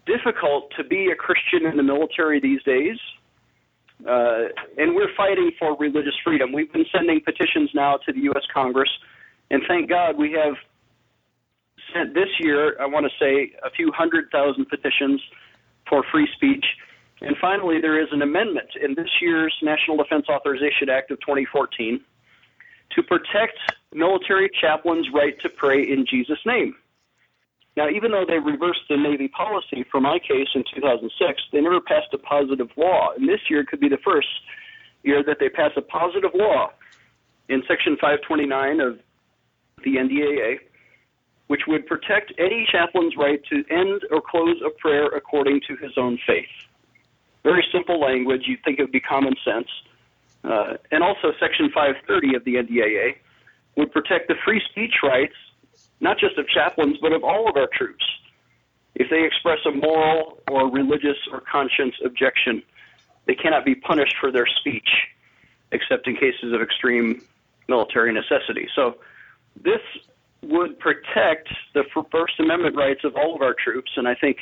difficult 0.06 0.72
to 0.76 0.84
be 0.84 1.10
a 1.10 1.16
Christian 1.16 1.66
in 1.66 1.76
the 1.76 1.82
military 1.82 2.40
these 2.40 2.62
days. 2.64 2.98
Uh, 4.04 4.48
and 4.76 4.94
we're 4.94 5.14
fighting 5.16 5.50
for 5.58 5.76
religious 5.76 6.14
freedom. 6.22 6.52
We've 6.52 6.72
been 6.72 6.84
sending 6.92 7.20
petitions 7.20 7.70
now 7.74 7.96
to 8.04 8.12
the 8.12 8.20
U.S. 8.20 8.42
Congress, 8.52 8.90
and 9.50 9.62
thank 9.66 9.88
God 9.88 10.18
we 10.18 10.32
have 10.32 10.54
sent 11.94 12.14
this 12.14 12.28
year, 12.40 12.76
I 12.80 12.86
want 12.86 13.06
to 13.06 13.12
say, 13.18 13.52
a 13.64 13.70
few 13.70 13.90
hundred 13.92 14.30
thousand 14.30 14.66
petitions 14.66 15.20
for 15.88 16.04
free 16.12 16.28
speech. 16.34 16.64
And 17.20 17.36
finally, 17.40 17.80
there 17.80 18.00
is 18.00 18.08
an 18.12 18.22
amendment 18.22 18.68
in 18.82 18.94
this 18.94 19.08
year's 19.22 19.54
National 19.62 19.96
Defense 19.96 20.26
Authorization 20.28 20.90
Act 20.90 21.10
of 21.10 21.20
2014 21.20 22.00
to 22.94 23.02
protect 23.02 23.58
military 23.94 24.50
chaplains' 24.60 25.06
right 25.14 25.38
to 25.40 25.48
pray 25.48 25.82
in 25.82 26.04
Jesus' 26.08 26.38
name. 26.44 26.74
Now, 27.76 27.90
even 27.90 28.10
though 28.10 28.24
they 28.26 28.38
reversed 28.38 28.88
the 28.88 28.96
Navy 28.96 29.28
policy 29.28 29.84
for 29.90 30.00
my 30.00 30.18
case 30.18 30.48
in 30.54 30.64
2006, 30.74 31.42
they 31.52 31.60
never 31.60 31.80
passed 31.80 32.08
a 32.14 32.18
positive 32.18 32.68
law. 32.76 33.10
And 33.16 33.28
this 33.28 33.40
year 33.50 33.64
could 33.64 33.80
be 33.80 33.88
the 33.88 33.98
first 34.02 34.28
year 35.02 35.22
that 35.22 35.36
they 35.38 35.50
pass 35.50 35.72
a 35.76 35.82
positive 35.82 36.30
law 36.34 36.70
in 37.48 37.62
Section 37.68 37.96
529 38.00 38.80
of 38.80 38.98
the 39.84 39.96
NDAA, 39.96 40.56
which 41.48 41.62
would 41.68 41.86
protect 41.86 42.32
any 42.38 42.66
chaplain's 42.70 43.14
right 43.16 43.40
to 43.50 43.62
end 43.70 44.00
or 44.10 44.22
close 44.22 44.56
a 44.64 44.70
prayer 44.70 45.06
according 45.06 45.60
to 45.68 45.76
his 45.76 45.92
own 45.98 46.18
faith. 46.26 46.48
Very 47.44 47.64
simple 47.70 48.00
language. 48.00 48.42
You'd 48.46 48.64
think 48.64 48.78
it 48.78 48.82
would 48.82 48.92
be 48.92 49.00
common 49.00 49.34
sense. 49.44 49.68
Uh, 50.42 50.74
and 50.90 51.02
also, 51.02 51.32
Section 51.38 51.70
530 51.74 52.36
of 52.36 52.44
the 52.44 52.54
NDAA 52.54 53.16
would 53.76 53.92
protect 53.92 54.28
the 54.28 54.34
free 54.44 54.62
speech 54.70 54.94
rights, 55.02 55.34
not 56.00 56.18
just 56.18 56.38
of 56.38 56.48
chaplains, 56.48 56.96
but 57.00 57.12
of 57.12 57.24
all 57.24 57.48
of 57.48 57.56
our 57.56 57.68
troops. 57.72 58.04
If 58.94 59.10
they 59.10 59.24
express 59.24 59.58
a 59.66 59.70
moral 59.70 60.38
or 60.50 60.70
religious 60.70 61.16
or 61.30 61.40
conscience 61.40 61.94
objection, 62.04 62.62
they 63.26 63.34
cannot 63.34 63.64
be 63.64 63.74
punished 63.74 64.14
for 64.20 64.30
their 64.30 64.46
speech, 64.46 64.88
except 65.72 66.06
in 66.06 66.14
cases 66.16 66.52
of 66.52 66.62
extreme 66.62 67.22
military 67.68 68.12
necessity. 68.12 68.68
So, 68.74 68.96
this 69.62 69.80
would 70.42 70.78
protect 70.78 71.48
the 71.74 71.84
First 72.12 72.38
Amendment 72.38 72.76
rights 72.76 73.00
of 73.04 73.16
all 73.16 73.34
of 73.34 73.42
our 73.42 73.54
troops, 73.54 73.90
and 73.96 74.06
I 74.06 74.14
think 74.14 74.38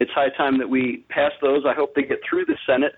it's 0.00 0.10
high 0.12 0.30
time 0.30 0.58
that 0.58 0.68
we 0.68 1.04
pass 1.08 1.32
those. 1.40 1.64
I 1.66 1.74
hope 1.74 1.94
they 1.94 2.02
get 2.02 2.20
through 2.28 2.46
the 2.46 2.56
Senate. 2.66 2.94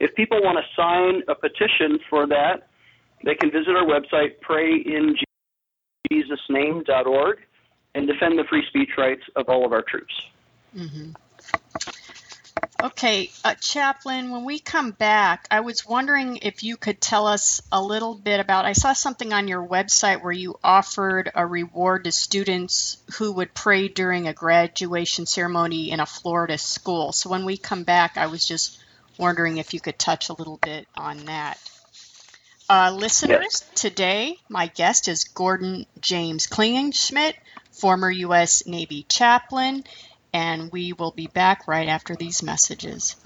If 0.00 0.14
people 0.14 0.42
want 0.42 0.58
to 0.58 0.64
sign 0.74 1.22
a 1.28 1.34
petition 1.34 1.98
for 2.10 2.26
that, 2.26 2.68
they 3.24 3.34
can 3.34 3.50
visit 3.50 3.70
our 3.70 3.84
website, 3.84 4.40
prayinjesusname.org, 6.10 7.38
and 7.94 8.06
defend 8.06 8.38
the 8.38 8.44
free 8.44 8.64
speech 8.66 8.90
rights 8.98 9.22
of 9.36 9.48
all 9.48 9.64
of 9.64 9.72
our 9.72 9.82
troops. 9.82 10.14
Mm-hmm. 10.76 11.10
Okay, 12.82 13.30
uh, 13.44 13.54
Chaplain, 13.54 14.30
when 14.30 14.44
we 14.44 14.58
come 14.58 14.90
back, 14.90 15.46
I 15.50 15.60
was 15.60 15.86
wondering 15.86 16.38
if 16.42 16.62
you 16.62 16.76
could 16.76 17.00
tell 17.00 17.26
us 17.26 17.62
a 17.72 17.82
little 17.82 18.14
bit 18.14 18.40
about. 18.40 18.66
I 18.66 18.72
saw 18.72 18.92
something 18.92 19.32
on 19.32 19.48
your 19.48 19.66
website 19.66 20.22
where 20.22 20.32
you 20.32 20.58
offered 20.62 21.30
a 21.34 21.46
reward 21.46 22.04
to 22.04 22.12
students 22.12 22.98
who 23.16 23.32
would 23.32 23.54
pray 23.54 23.88
during 23.88 24.28
a 24.28 24.34
graduation 24.34 25.24
ceremony 25.24 25.90
in 25.90 26.00
a 26.00 26.06
Florida 26.06 26.58
school. 26.58 27.12
So 27.12 27.30
when 27.30 27.44
we 27.44 27.56
come 27.56 27.84
back, 27.84 28.16
I 28.16 28.26
was 28.26 28.46
just 28.46 28.78
wondering 29.18 29.58
if 29.58 29.72
you 29.72 29.80
could 29.80 29.98
touch 29.98 30.28
a 30.28 30.34
little 30.34 30.58
bit 30.58 30.86
on 30.96 31.24
that. 31.26 31.58
Uh, 32.68 32.90
listeners, 32.96 33.40
yes. 33.40 33.70
today 33.74 34.36
my 34.48 34.68
guest 34.68 35.06
is 35.08 35.24
Gordon 35.24 35.84
James 36.00 36.46
Klingenschmitt, 36.46 37.34
former 37.72 38.10
U.S. 38.10 38.66
Navy 38.66 39.04
chaplain 39.08 39.84
and 40.32 40.72
we 40.72 40.92
will 40.92 41.12
be 41.12 41.26
back 41.26 41.68
right 41.68 41.88
after 41.88 42.16
these 42.16 42.42
messages. 42.42 43.16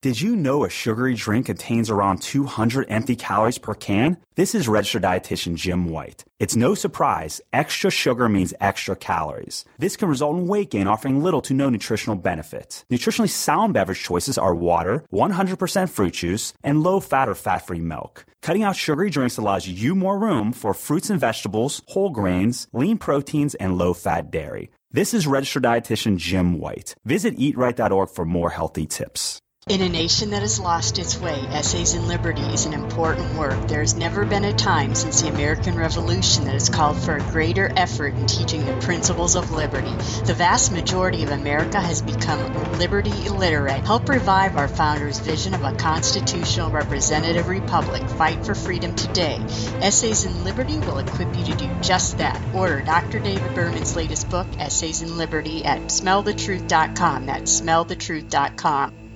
Did 0.00 0.20
you 0.20 0.36
know 0.36 0.64
a 0.64 0.70
sugary 0.70 1.14
drink 1.14 1.46
contains 1.46 1.90
around 1.90 2.22
200 2.22 2.86
empty 2.88 3.16
calories 3.16 3.58
per 3.58 3.74
can? 3.74 4.16
This 4.36 4.54
is 4.54 4.68
registered 4.68 5.02
dietitian 5.02 5.56
Jim 5.56 5.86
White. 5.86 6.24
It's 6.38 6.54
no 6.54 6.76
surprise, 6.76 7.40
extra 7.52 7.90
sugar 7.90 8.28
means 8.28 8.54
extra 8.60 8.94
calories. 8.94 9.64
This 9.76 9.96
can 9.96 10.08
result 10.08 10.36
in 10.36 10.46
weight 10.46 10.70
gain 10.70 10.86
offering 10.86 11.20
little 11.20 11.40
to 11.42 11.52
no 11.52 11.68
nutritional 11.68 12.14
benefit. 12.14 12.84
Nutritionally 12.88 13.28
sound 13.28 13.74
beverage 13.74 14.00
choices 14.00 14.38
are 14.38 14.54
water, 14.54 15.04
100% 15.12 15.88
fruit 15.90 16.12
juice, 16.12 16.52
and 16.62 16.84
low 16.84 17.00
fat 17.00 17.28
or 17.28 17.34
fat 17.34 17.66
free 17.66 17.80
milk. 17.80 18.24
Cutting 18.40 18.62
out 18.62 18.76
sugary 18.76 19.10
drinks 19.10 19.36
allows 19.36 19.66
you 19.66 19.96
more 19.96 20.16
room 20.16 20.52
for 20.52 20.74
fruits 20.74 21.10
and 21.10 21.18
vegetables, 21.18 21.82
whole 21.88 22.10
grains, 22.10 22.68
lean 22.72 22.98
proteins, 22.98 23.56
and 23.56 23.76
low 23.76 23.94
fat 23.94 24.30
dairy. 24.30 24.70
This 24.92 25.12
is 25.12 25.26
registered 25.26 25.64
dietitian 25.64 26.18
Jim 26.18 26.60
White. 26.60 26.94
Visit 27.04 27.36
eatright.org 27.36 28.10
for 28.10 28.24
more 28.24 28.50
healthy 28.50 28.86
tips. 28.86 29.40
In 29.68 29.82
a 29.82 29.88
nation 29.90 30.30
that 30.30 30.40
has 30.40 30.58
lost 30.58 30.98
its 30.98 31.20
way, 31.20 31.38
Essays 31.50 31.92
in 31.92 32.08
Liberty 32.08 32.40
is 32.40 32.64
an 32.64 32.72
important 32.72 33.36
work. 33.36 33.68
There 33.68 33.80
has 33.80 33.94
never 33.94 34.24
been 34.24 34.46
a 34.46 34.52
time 34.54 34.94
since 34.94 35.20
the 35.20 35.28
American 35.28 35.76
Revolution 35.76 36.44
that 36.44 36.54
has 36.54 36.70
called 36.70 36.96
for 36.96 37.16
a 37.16 37.30
greater 37.32 37.70
effort 37.76 38.14
in 38.14 38.26
teaching 38.26 38.64
the 38.64 38.80
principles 38.80 39.36
of 39.36 39.50
liberty. 39.50 39.90
The 40.24 40.32
vast 40.32 40.72
majority 40.72 41.22
of 41.22 41.32
America 41.32 41.78
has 41.78 42.00
become 42.00 42.78
liberty 42.78 43.26
illiterate. 43.26 43.84
Help 43.84 44.08
revive 44.08 44.56
our 44.56 44.68
founders' 44.68 45.18
vision 45.18 45.52
of 45.52 45.62
a 45.62 45.76
constitutional 45.76 46.70
representative 46.70 47.48
republic. 47.48 48.08
Fight 48.08 48.46
for 48.46 48.54
freedom 48.54 48.96
today. 48.96 49.38
Essays 49.82 50.24
in 50.24 50.44
Liberty 50.44 50.78
will 50.78 50.96
equip 50.96 51.36
you 51.36 51.44
to 51.44 51.54
do 51.54 51.68
just 51.82 52.16
that. 52.16 52.40
Order 52.54 52.80
Dr. 52.80 53.18
David 53.18 53.54
Berman's 53.54 53.94
latest 53.94 54.30
book, 54.30 54.46
Essays 54.58 55.02
in 55.02 55.18
Liberty, 55.18 55.66
at 55.66 55.82
smellthetruth.com. 55.88 57.26
That's 57.26 57.60
smellthetruth.com. 57.60 59.07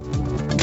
Thank 0.00 0.52
you. 0.52 0.57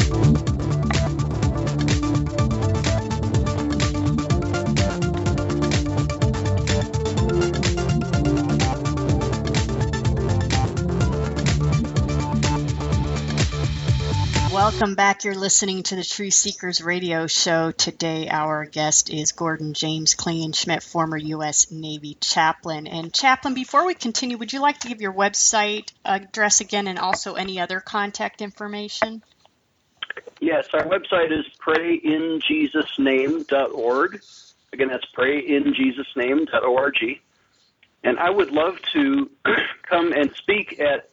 Welcome 14.66 14.96
back. 14.96 15.22
You're 15.22 15.36
listening 15.36 15.84
to 15.84 15.94
the 15.94 16.02
Truth 16.02 16.34
Seekers 16.34 16.82
radio 16.82 17.28
show. 17.28 17.70
Today, 17.70 18.28
our 18.28 18.64
guest 18.64 19.10
is 19.10 19.30
Gordon 19.30 19.74
James 19.74 20.16
Klingenschmitt, 20.16 20.82
former 20.82 21.16
U.S. 21.16 21.70
Navy 21.70 22.16
chaplain. 22.20 22.88
And, 22.88 23.14
chaplain, 23.14 23.54
before 23.54 23.86
we 23.86 23.94
continue, 23.94 24.36
would 24.38 24.52
you 24.52 24.60
like 24.60 24.80
to 24.80 24.88
give 24.88 25.00
your 25.00 25.12
website 25.12 25.92
address 26.04 26.60
again 26.60 26.88
and 26.88 26.98
also 26.98 27.34
any 27.34 27.60
other 27.60 27.78
contact 27.78 28.42
information? 28.42 29.22
Yes, 30.40 30.66
our 30.72 30.82
website 30.82 31.30
is 31.30 31.46
prayinjesusname.org. 31.64 34.20
Again, 34.72 34.88
that's 34.88 35.06
prayinjesusname.org. 35.16 37.20
And 38.02 38.18
I 38.18 38.30
would 38.30 38.50
love 38.50 38.82
to 38.94 39.30
come 39.88 40.12
and 40.12 40.34
speak 40.34 40.80
at 40.80 41.08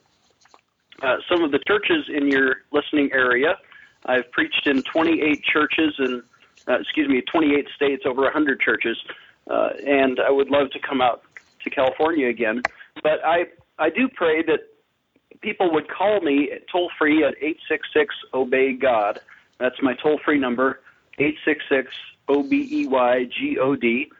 uh, 1.02 1.16
some 1.28 1.42
of 1.42 1.50
the 1.50 1.58
churches 1.66 2.06
in 2.08 2.30
your 2.30 2.62
listening 2.72 3.10
area. 3.12 3.56
I've 4.06 4.30
preached 4.32 4.66
in 4.66 4.82
28 4.82 5.42
churches 5.44 5.94
and, 5.98 6.22
uh, 6.68 6.80
excuse 6.80 7.08
me, 7.08 7.22
28 7.22 7.66
states, 7.74 8.04
over 8.06 8.22
100 8.22 8.60
churches, 8.60 8.96
uh, 9.50 9.70
and 9.86 10.20
I 10.20 10.30
would 10.30 10.50
love 10.50 10.70
to 10.70 10.78
come 10.78 11.00
out 11.00 11.22
to 11.62 11.70
California 11.70 12.28
again. 12.28 12.62
But 13.02 13.24
I, 13.24 13.46
I 13.78 13.90
do 13.90 14.08
pray 14.08 14.42
that 14.42 14.60
people 15.40 15.72
would 15.72 15.88
call 15.88 16.20
me 16.20 16.50
toll 16.70 16.90
free 16.98 17.24
at 17.24 17.34
866 17.40 18.14
Obey 18.32 18.72
God. 18.72 19.20
That's 19.58 19.80
my 19.82 19.94
toll 19.94 20.18
free 20.24 20.38
number, 20.38 20.80
866 21.18 21.92
O 22.28 22.42
B 22.42 22.68
E 22.70 22.86
Y 22.86 23.24
G 23.24 23.58
O 23.58 23.76
D, 23.76 24.10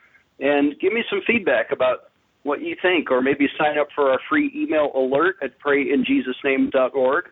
and 0.40 0.78
give 0.78 0.92
me 0.92 1.04
some 1.08 1.22
feedback 1.26 1.72
about 1.72 2.10
what 2.44 2.60
you 2.62 2.76
think, 2.80 3.10
or 3.10 3.20
maybe 3.20 3.48
sign 3.58 3.78
up 3.78 3.88
for 3.94 4.10
our 4.10 4.20
free 4.28 4.52
email 4.54 4.92
alert 4.94 5.36
at 5.42 5.58
prayinjesusname.org. 5.60 7.24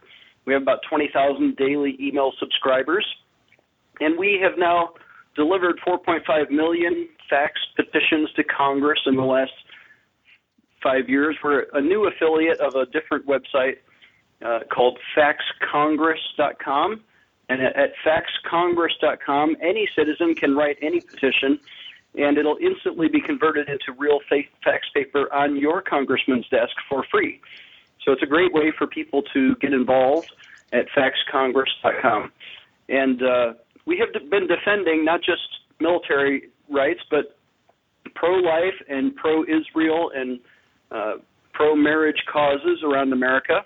We 0.44 0.52
have 0.54 0.62
about 0.62 0.80
20,000 0.88 1.56
daily 1.56 1.96
email 2.00 2.32
subscribers, 2.40 3.06
and 4.00 4.18
we 4.18 4.40
have 4.42 4.58
now 4.58 4.94
delivered 5.36 5.78
4.5 5.86 6.50
million 6.50 7.08
fax 7.30 7.52
petitions 7.76 8.30
to 8.36 8.44
Congress 8.44 8.98
in 9.06 9.16
the 9.16 9.22
last 9.22 9.52
five 10.82 11.08
years. 11.08 11.36
We're 11.44 11.66
a 11.74 11.80
new 11.80 12.08
affiliate 12.08 12.60
of 12.60 12.74
a 12.74 12.86
different 12.86 13.26
website 13.26 13.76
uh, 14.44 14.60
called 14.72 14.98
faxcongress.com. 15.16 17.02
And 17.48 17.62
at, 17.62 17.76
at 17.76 17.90
faxcongress.com, 18.04 19.56
any 19.62 19.88
citizen 19.96 20.34
can 20.34 20.54
write 20.56 20.76
any 20.82 21.00
petition 21.00 21.60
and 22.14 22.36
it'll 22.36 22.58
instantly 22.58 23.08
be 23.08 23.20
converted 23.20 23.68
into 23.68 23.98
real 23.98 24.18
fax 24.28 24.86
paper 24.94 25.32
on 25.32 25.56
your 25.56 25.80
congressman's 25.80 26.46
desk 26.50 26.72
for 26.88 27.04
free. 27.10 27.40
So 28.04 28.12
it's 28.12 28.22
a 28.22 28.26
great 28.26 28.52
way 28.52 28.72
for 28.76 28.86
people 28.86 29.22
to 29.32 29.54
get 29.56 29.72
involved 29.72 30.30
at 30.72 30.86
faxcongress.com. 30.96 32.32
And 32.88 33.22
uh, 33.22 33.52
we 33.86 33.98
have 33.98 34.30
been 34.30 34.46
defending 34.46 35.04
not 35.04 35.20
just 35.20 35.40
military 35.80 36.50
rights, 36.68 37.00
but 37.10 37.36
pro 38.14 38.34
life 38.34 38.74
and 38.88 39.14
pro 39.16 39.44
Israel 39.44 40.10
and 40.14 40.40
uh, 40.90 41.12
pro 41.52 41.74
marriage 41.74 42.22
causes 42.30 42.82
around 42.84 43.12
America. 43.12 43.64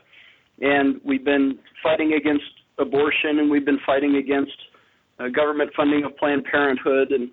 And 0.60 1.00
we've 1.04 1.24
been 1.24 1.58
fighting 1.82 2.14
against 2.14 2.44
abortion 2.78 3.38
and 3.38 3.50
we've 3.50 3.64
been 3.64 3.80
fighting 3.86 4.16
against 4.16 4.56
uh, 5.18 5.28
government 5.28 5.70
funding 5.76 6.04
of 6.04 6.16
Planned 6.16 6.44
Parenthood 6.44 7.10
and 7.10 7.30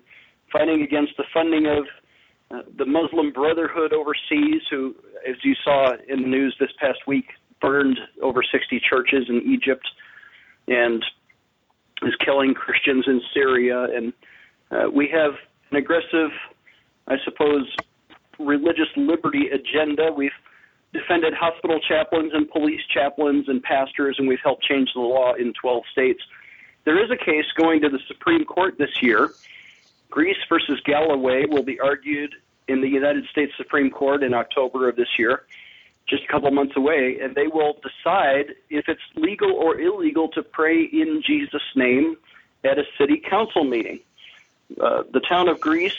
fighting 0.54 0.82
against 0.82 1.16
the 1.16 1.24
funding 1.34 1.66
of 1.66 1.84
uh, 2.50 2.62
the 2.78 2.86
Muslim 2.86 3.32
Brotherhood 3.32 3.92
overseas, 3.92 4.62
who, 4.70 4.94
as 5.28 5.34
you 5.42 5.54
saw 5.64 5.92
in 6.08 6.22
the 6.22 6.28
news 6.28 6.56
this 6.60 6.70
past 6.78 7.00
week, 7.08 7.26
burned 7.60 7.98
over 8.22 8.42
60 8.42 8.80
churches 8.88 9.26
in 9.28 9.42
Egypt 9.46 9.86
and 10.68 11.04
is 12.02 12.14
killing 12.24 12.54
Christians 12.54 13.04
in 13.08 13.20
Syria. 13.32 13.88
And 13.94 14.12
uh, 14.70 14.90
we 14.92 15.08
have 15.08 15.32
an 15.70 15.76
aggressive, 15.76 16.30
I 17.08 17.16
suppose, 17.24 17.66
religious 18.38 18.88
liberty 18.96 19.48
agenda. 19.48 20.12
We've 20.12 20.30
defended 20.92 21.34
hospital 21.34 21.80
chaplains 21.80 22.32
and 22.32 22.48
police 22.48 22.82
chaplains 22.92 23.48
and 23.48 23.60
pastors, 23.60 24.16
and 24.18 24.28
we've 24.28 24.38
helped 24.44 24.62
change 24.62 24.90
the 24.94 25.00
law 25.00 25.34
in 25.34 25.52
12 25.60 25.82
states. 25.90 26.22
There 26.84 27.02
is 27.02 27.10
a 27.10 27.16
case 27.16 27.46
going 27.56 27.80
to 27.80 27.88
the 27.88 27.98
Supreme 28.06 28.44
Court 28.44 28.78
this 28.78 29.02
year 29.02 29.30
Greece 30.10 30.36
versus 30.48 30.80
Galloway 30.84 31.44
will 31.48 31.62
be 31.62 31.80
argued 31.80 32.34
in 32.68 32.80
the 32.80 32.88
United 32.88 33.24
States 33.30 33.52
Supreme 33.56 33.90
Court 33.90 34.22
in 34.22 34.32
October 34.32 34.88
of 34.88 34.96
this 34.96 35.08
year, 35.18 35.44
just 36.08 36.22
a 36.24 36.26
couple 36.28 36.50
months 36.50 36.76
away, 36.76 37.18
and 37.20 37.34
they 37.34 37.46
will 37.46 37.74
decide 37.82 38.54
if 38.70 38.88
it's 38.88 39.02
legal 39.16 39.52
or 39.52 39.80
illegal 39.80 40.28
to 40.28 40.42
pray 40.42 40.82
in 40.84 41.22
Jesus' 41.26 41.62
name 41.74 42.16
at 42.64 42.78
a 42.78 42.84
city 42.98 43.22
council 43.28 43.64
meeting. 43.64 44.00
Uh, 44.80 45.02
the 45.12 45.20
town 45.20 45.48
of 45.48 45.60
Greece 45.60 45.96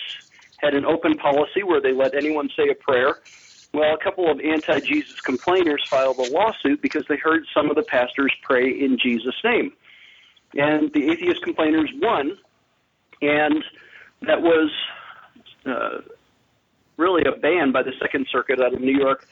had 0.57 0.73
an 0.73 0.85
open 0.85 1.17
policy 1.17 1.63
where 1.63 1.81
they 1.81 1.93
let 1.93 2.15
anyone 2.15 2.49
say 2.55 2.69
a 2.69 2.75
prayer. 2.75 3.19
Well, 3.73 3.93
a 3.93 3.97
couple 3.97 4.31
of 4.31 4.39
anti 4.39 4.79
Jesus 4.79 5.19
complainers 5.21 5.85
filed 5.87 6.17
a 6.17 6.31
lawsuit 6.31 6.81
because 6.81 7.03
they 7.07 7.17
heard 7.17 7.45
some 7.53 7.69
of 7.69 7.75
the 7.75 7.83
pastors 7.83 8.33
pray 8.41 8.69
in 8.69 8.97
Jesus' 8.97 9.35
name. 9.43 9.73
And 10.57 10.91
the 10.93 11.11
atheist 11.11 11.41
complainers 11.43 11.91
won, 12.01 12.37
and 13.21 13.63
that 14.27 14.41
was 14.41 14.71
uh, 15.65 16.01
really 16.97 17.23
a 17.25 17.37
ban 17.39 17.71
by 17.71 17.83
the 17.83 17.91
Second 18.01 18.27
Circuit 18.31 18.59
out 18.61 18.73
of 18.73 18.81
New 18.81 18.97
York 18.97 19.27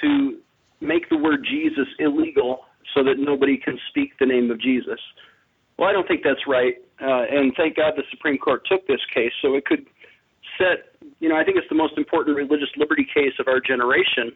to 0.00 0.38
make 0.80 1.08
the 1.08 1.16
word 1.16 1.44
Jesus 1.48 1.86
illegal 1.98 2.60
so 2.94 3.04
that 3.04 3.18
nobody 3.18 3.56
can 3.56 3.78
speak 3.88 4.18
the 4.18 4.26
name 4.26 4.50
of 4.50 4.60
Jesus. 4.60 4.98
Well, 5.78 5.88
I 5.88 5.92
don't 5.92 6.06
think 6.06 6.22
that's 6.22 6.46
right, 6.46 6.74
uh, 7.00 7.24
and 7.30 7.52
thank 7.56 7.76
God 7.76 7.94
the 7.96 8.02
Supreme 8.10 8.38
Court 8.38 8.66
took 8.66 8.86
this 8.86 9.00
case 9.14 9.32
so 9.40 9.54
it 9.54 9.64
could 9.64 9.86
set. 10.58 10.94
You 11.20 11.28
know, 11.28 11.36
I 11.36 11.44
think 11.44 11.56
it's 11.56 11.68
the 11.68 11.74
most 11.74 11.96
important 11.96 12.36
religious 12.36 12.68
liberty 12.76 13.06
case 13.14 13.32
of 13.38 13.48
our 13.48 13.60
generation, 13.60 14.32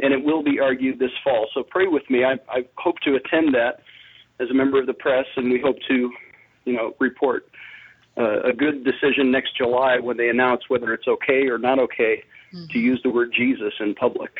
and 0.00 0.14
it 0.14 0.22
will 0.22 0.42
be 0.42 0.60
argued 0.60 0.98
this 0.98 1.10
fall. 1.22 1.48
So 1.52 1.62
pray 1.62 1.86
with 1.86 2.08
me. 2.08 2.24
I, 2.24 2.38
I 2.48 2.64
hope 2.76 3.00
to 3.00 3.16
attend 3.16 3.54
that 3.54 3.80
as 4.40 4.48
a 4.50 4.54
member 4.54 4.80
of 4.80 4.86
the 4.86 4.94
press, 4.94 5.26
and 5.36 5.50
we 5.50 5.60
hope 5.60 5.76
to, 5.88 6.10
you 6.64 6.72
know, 6.72 6.94
report 7.00 7.48
uh, 8.18 8.40
a 8.42 8.52
good 8.52 8.84
decision 8.84 9.30
next 9.30 9.56
July 9.56 9.98
when 9.98 10.16
they 10.16 10.28
announce 10.28 10.62
whether 10.68 10.92
it's 10.92 11.06
okay 11.06 11.48
or 11.48 11.58
not 11.58 11.78
okay 11.78 12.24
mm-hmm. 12.52 12.66
to 12.66 12.78
use 12.78 13.00
the 13.02 13.10
word 13.10 13.32
Jesus 13.32 13.74
in 13.80 13.94
public. 13.94 14.32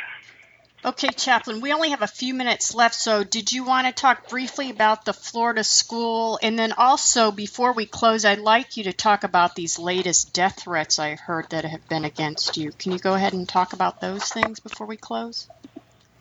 Okay, 0.85 1.09
Chaplain, 1.09 1.61
we 1.61 1.73
only 1.73 1.91
have 1.91 2.03
a 2.03 2.07
few 2.07 2.35
minutes 2.35 2.73
left, 2.73 2.95
so 2.95 3.25
did 3.25 3.51
you 3.51 3.65
want 3.65 3.89
to 3.89 3.93
talk 3.93 4.29
briefly 4.29 4.71
about 4.71 5.05
the 5.05 5.13
Florida 5.13 5.65
school? 5.65 6.39
And 6.41 6.57
then 6.57 6.73
also, 6.73 7.33
before 7.33 7.73
we 7.73 7.85
close, 7.85 8.25
I'd 8.25 8.39
like 8.39 8.77
you 8.77 8.85
to 8.85 8.93
talk 8.93 9.25
about 9.25 9.57
these 9.57 9.81
latest 9.81 10.33
death 10.33 10.61
threats 10.61 11.01
I 11.01 11.17
heard 11.17 11.51
that 11.51 11.65
have 11.65 11.89
been 11.89 12.05
against 12.05 12.57
you. 12.57 12.71
Can 12.71 12.93
you 12.93 12.99
go 12.99 13.15
ahead 13.15 13.33
and 13.33 13.49
talk 13.49 13.73
about 13.73 14.01
those 14.01 14.25
things 14.29 14.61
before 14.61 14.87
we 14.87 14.97
close? 14.97 15.49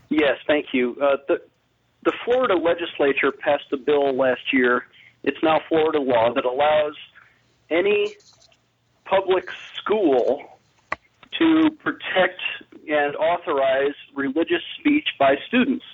Yes, 0.09 0.37
thank 0.47 0.73
you. 0.73 0.97
Uh, 0.99 1.17
the, 1.27 1.41
the 2.03 2.13
Florida 2.25 2.55
legislature 2.55 3.31
passed 3.31 3.71
a 3.71 3.77
bill 3.77 4.15
last 4.15 4.51
year. 4.51 4.85
It's 5.23 5.41
now 5.43 5.59
Florida 5.69 5.99
law 5.99 6.33
that 6.33 6.45
allows 6.45 6.95
any 7.69 8.15
public 9.05 9.49
school 9.77 10.43
to 11.37 11.69
protect 11.83 12.39
and 12.87 13.15
authorize 13.15 13.93
religious 14.15 14.61
speech 14.79 15.07
by 15.19 15.35
students. 15.47 15.85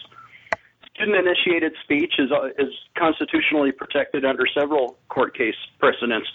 Student 0.95 1.28
initiated 1.28 1.74
speech 1.84 2.13
is, 2.19 2.32
uh, 2.32 2.47
is 2.57 2.71
constitutionally 2.97 3.71
protected 3.71 4.26
under 4.26 4.45
several 4.53 4.97
court 5.09 5.36
case 5.36 5.55
precedents. 5.80 6.28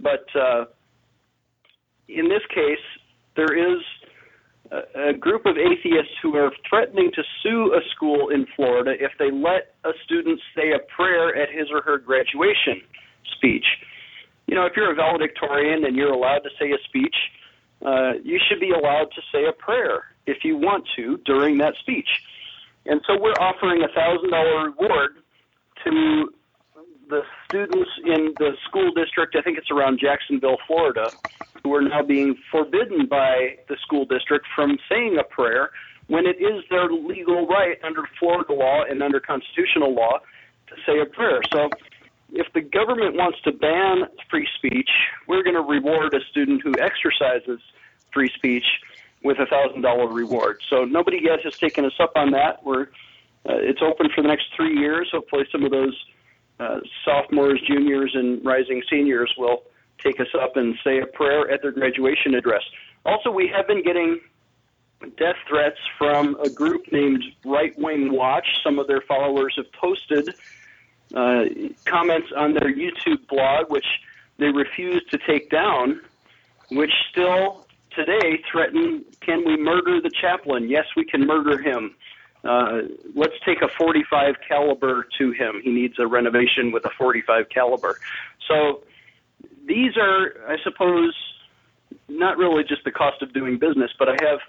But 0.00 0.26
uh, 0.34 0.64
in 2.08 2.28
this 2.28 2.42
case, 2.48 2.84
there 3.36 3.52
is 3.52 3.82
a, 4.70 5.10
a 5.10 5.12
group 5.12 5.44
of 5.44 5.56
atheists 5.58 6.14
who 6.22 6.36
are 6.36 6.50
threatening 6.68 7.10
to 7.14 7.22
sue 7.42 7.74
a 7.74 7.80
school 7.94 8.30
in 8.30 8.46
Florida 8.56 8.92
if 8.98 9.12
they 9.18 9.30
let 9.30 9.74
a 9.84 9.92
student 10.04 10.40
say 10.56 10.72
a 10.72 10.78
prayer 10.94 11.36
at 11.36 11.50
his 11.50 11.68
or 11.70 11.82
her 11.82 11.98
graduation 11.98 12.80
speech 13.36 13.66
you 14.48 14.54
know, 14.54 14.64
if 14.64 14.72
you're 14.74 14.90
a 14.90 14.94
valedictorian 14.94 15.84
and 15.84 15.94
you're 15.94 16.12
allowed 16.12 16.38
to 16.40 16.50
say 16.58 16.72
a 16.72 16.78
speech, 16.88 17.14
uh, 17.84 18.14
you 18.24 18.40
should 18.48 18.58
be 18.58 18.70
allowed 18.70 19.08
to 19.14 19.22
say 19.30 19.44
a 19.44 19.52
prayer 19.52 20.04
if 20.26 20.38
you 20.42 20.56
want 20.56 20.84
to 20.96 21.18
during 21.24 21.58
that 21.58 21.74
speech. 21.80 22.08
And 22.86 23.00
so 23.06 23.16
we're 23.20 23.38
offering 23.38 23.82
a 23.82 23.88
thousand 23.88 24.30
dollar 24.30 24.70
reward 24.70 25.16
to 25.84 26.32
the 27.08 27.22
students 27.46 27.90
in 28.04 28.34
the 28.38 28.52
school 28.66 28.90
district. 28.92 29.36
I 29.36 29.42
think 29.42 29.58
it's 29.58 29.70
around 29.70 30.00
Jacksonville, 30.00 30.58
Florida, 30.66 31.10
who 31.62 31.74
are 31.74 31.82
now 31.82 32.02
being 32.02 32.34
forbidden 32.50 33.06
by 33.06 33.58
the 33.68 33.76
school 33.82 34.06
district 34.06 34.46
from 34.56 34.78
saying 34.88 35.18
a 35.20 35.24
prayer 35.24 35.70
when 36.06 36.26
it 36.26 36.36
is 36.40 36.64
their 36.70 36.90
legal 36.90 37.46
right 37.46 37.76
under 37.84 38.02
Florida 38.18 38.52
law 38.54 38.84
and 38.88 39.02
under 39.02 39.20
constitutional 39.20 39.94
law 39.94 40.18
to 40.68 40.74
say 40.86 41.00
a 41.00 41.06
prayer. 41.06 41.40
So 41.52 41.74
if 42.32 42.52
the 42.52 42.60
government 42.60 43.14
wants 43.16 43.40
to 43.42 43.52
ban 43.52 44.04
free 44.30 44.48
speech, 44.56 44.90
we're 45.26 45.42
going 45.42 45.56
to 45.56 45.62
reward 45.62 46.14
a 46.14 46.20
student 46.30 46.62
who 46.62 46.74
exercises 46.78 47.60
free 48.12 48.30
speech 48.34 48.64
with 49.22 49.38
a 49.38 49.46
thousand 49.46 49.82
dollar 49.82 50.06
reward. 50.06 50.60
So 50.68 50.84
nobody 50.84 51.20
yet 51.22 51.42
has 51.44 51.56
taken 51.56 51.84
us 51.84 51.94
up 51.98 52.12
on 52.16 52.30
that. 52.32 52.64
We're 52.64 52.88
uh, 53.48 53.54
it's 53.54 53.80
open 53.82 54.08
for 54.14 54.22
the 54.22 54.28
next 54.28 54.46
three 54.54 54.78
years. 54.78 55.08
Hopefully, 55.12 55.44
some 55.50 55.64
of 55.64 55.70
those 55.70 55.96
uh, 56.60 56.80
sophomores, 57.04 57.60
juniors, 57.66 58.12
and 58.14 58.44
rising 58.44 58.82
seniors 58.90 59.32
will 59.38 59.62
take 60.02 60.20
us 60.20 60.28
up 60.40 60.56
and 60.56 60.76
say 60.84 61.00
a 61.00 61.06
prayer 61.06 61.50
at 61.50 61.62
their 61.62 61.72
graduation 61.72 62.34
address. 62.34 62.62
Also, 63.06 63.30
we 63.30 63.48
have 63.48 63.66
been 63.66 63.82
getting 63.82 64.20
death 65.16 65.36
threats 65.48 65.78
from 65.96 66.36
a 66.42 66.50
group 66.50 66.82
named 66.92 67.22
Right 67.44 67.76
Wing 67.78 68.12
Watch. 68.12 68.46
Some 68.62 68.78
of 68.78 68.86
their 68.86 69.00
followers 69.02 69.54
have 69.56 69.70
posted 69.72 70.34
uh, 71.14 71.44
comments 71.84 72.28
on 72.36 72.54
their 72.54 72.72
YouTube 72.74 73.26
blog, 73.28 73.70
which 73.70 73.86
they 74.38 74.48
refuse 74.48 75.02
to 75.10 75.18
take 75.26 75.50
down, 75.50 76.00
which 76.70 76.92
still 77.10 77.66
today 77.94 78.42
threaten 78.50 79.04
can 79.20 79.44
we 79.44 79.56
murder 79.56 80.00
the 80.00 80.10
chaplain? 80.10 80.68
Yes, 80.68 80.84
we 80.96 81.04
can 81.04 81.26
murder 81.26 81.58
him. 81.60 81.94
Uh, 82.44 82.82
let's 83.14 83.34
take 83.44 83.62
a 83.62 83.68
45 83.76 84.36
caliber 84.46 85.06
to 85.18 85.32
him. 85.32 85.60
He 85.62 85.70
needs 85.70 85.98
a 85.98 86.06
renovation 86.06 86.70
with 86.70 86.84
a 86.84 86.90
45 86.96 87.48
caliber. 87.48 87.98
So 88.46 88.84
these 89.66 89.96
are, 89.96 90.34
I 90.48 90.56
suppose, 90.62 91.14
not 92.08 92.38
really 92.38 92.64
just 92.64 92.84
the 92.84 92.92
cost 92.92 93.22
of 93.22 93.32
doing 93.32 93.58
business, 93.58 93.90
but 93.98 94.08
I 94.08 94.16
have 94.22 94.40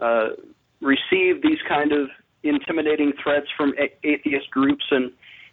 uh, 0.00 0.28
received 0.80 1.42
these 1.42 1.58
kind 1.68 1.92
of 1.92 2.08
intimidating 2.42 3.12
threats 3.22 3.46
from 3.56 3.72
a- 3.78 3.94
atheist 4.06 4.50
groups, 4.50 4.84
and 4.90 5.12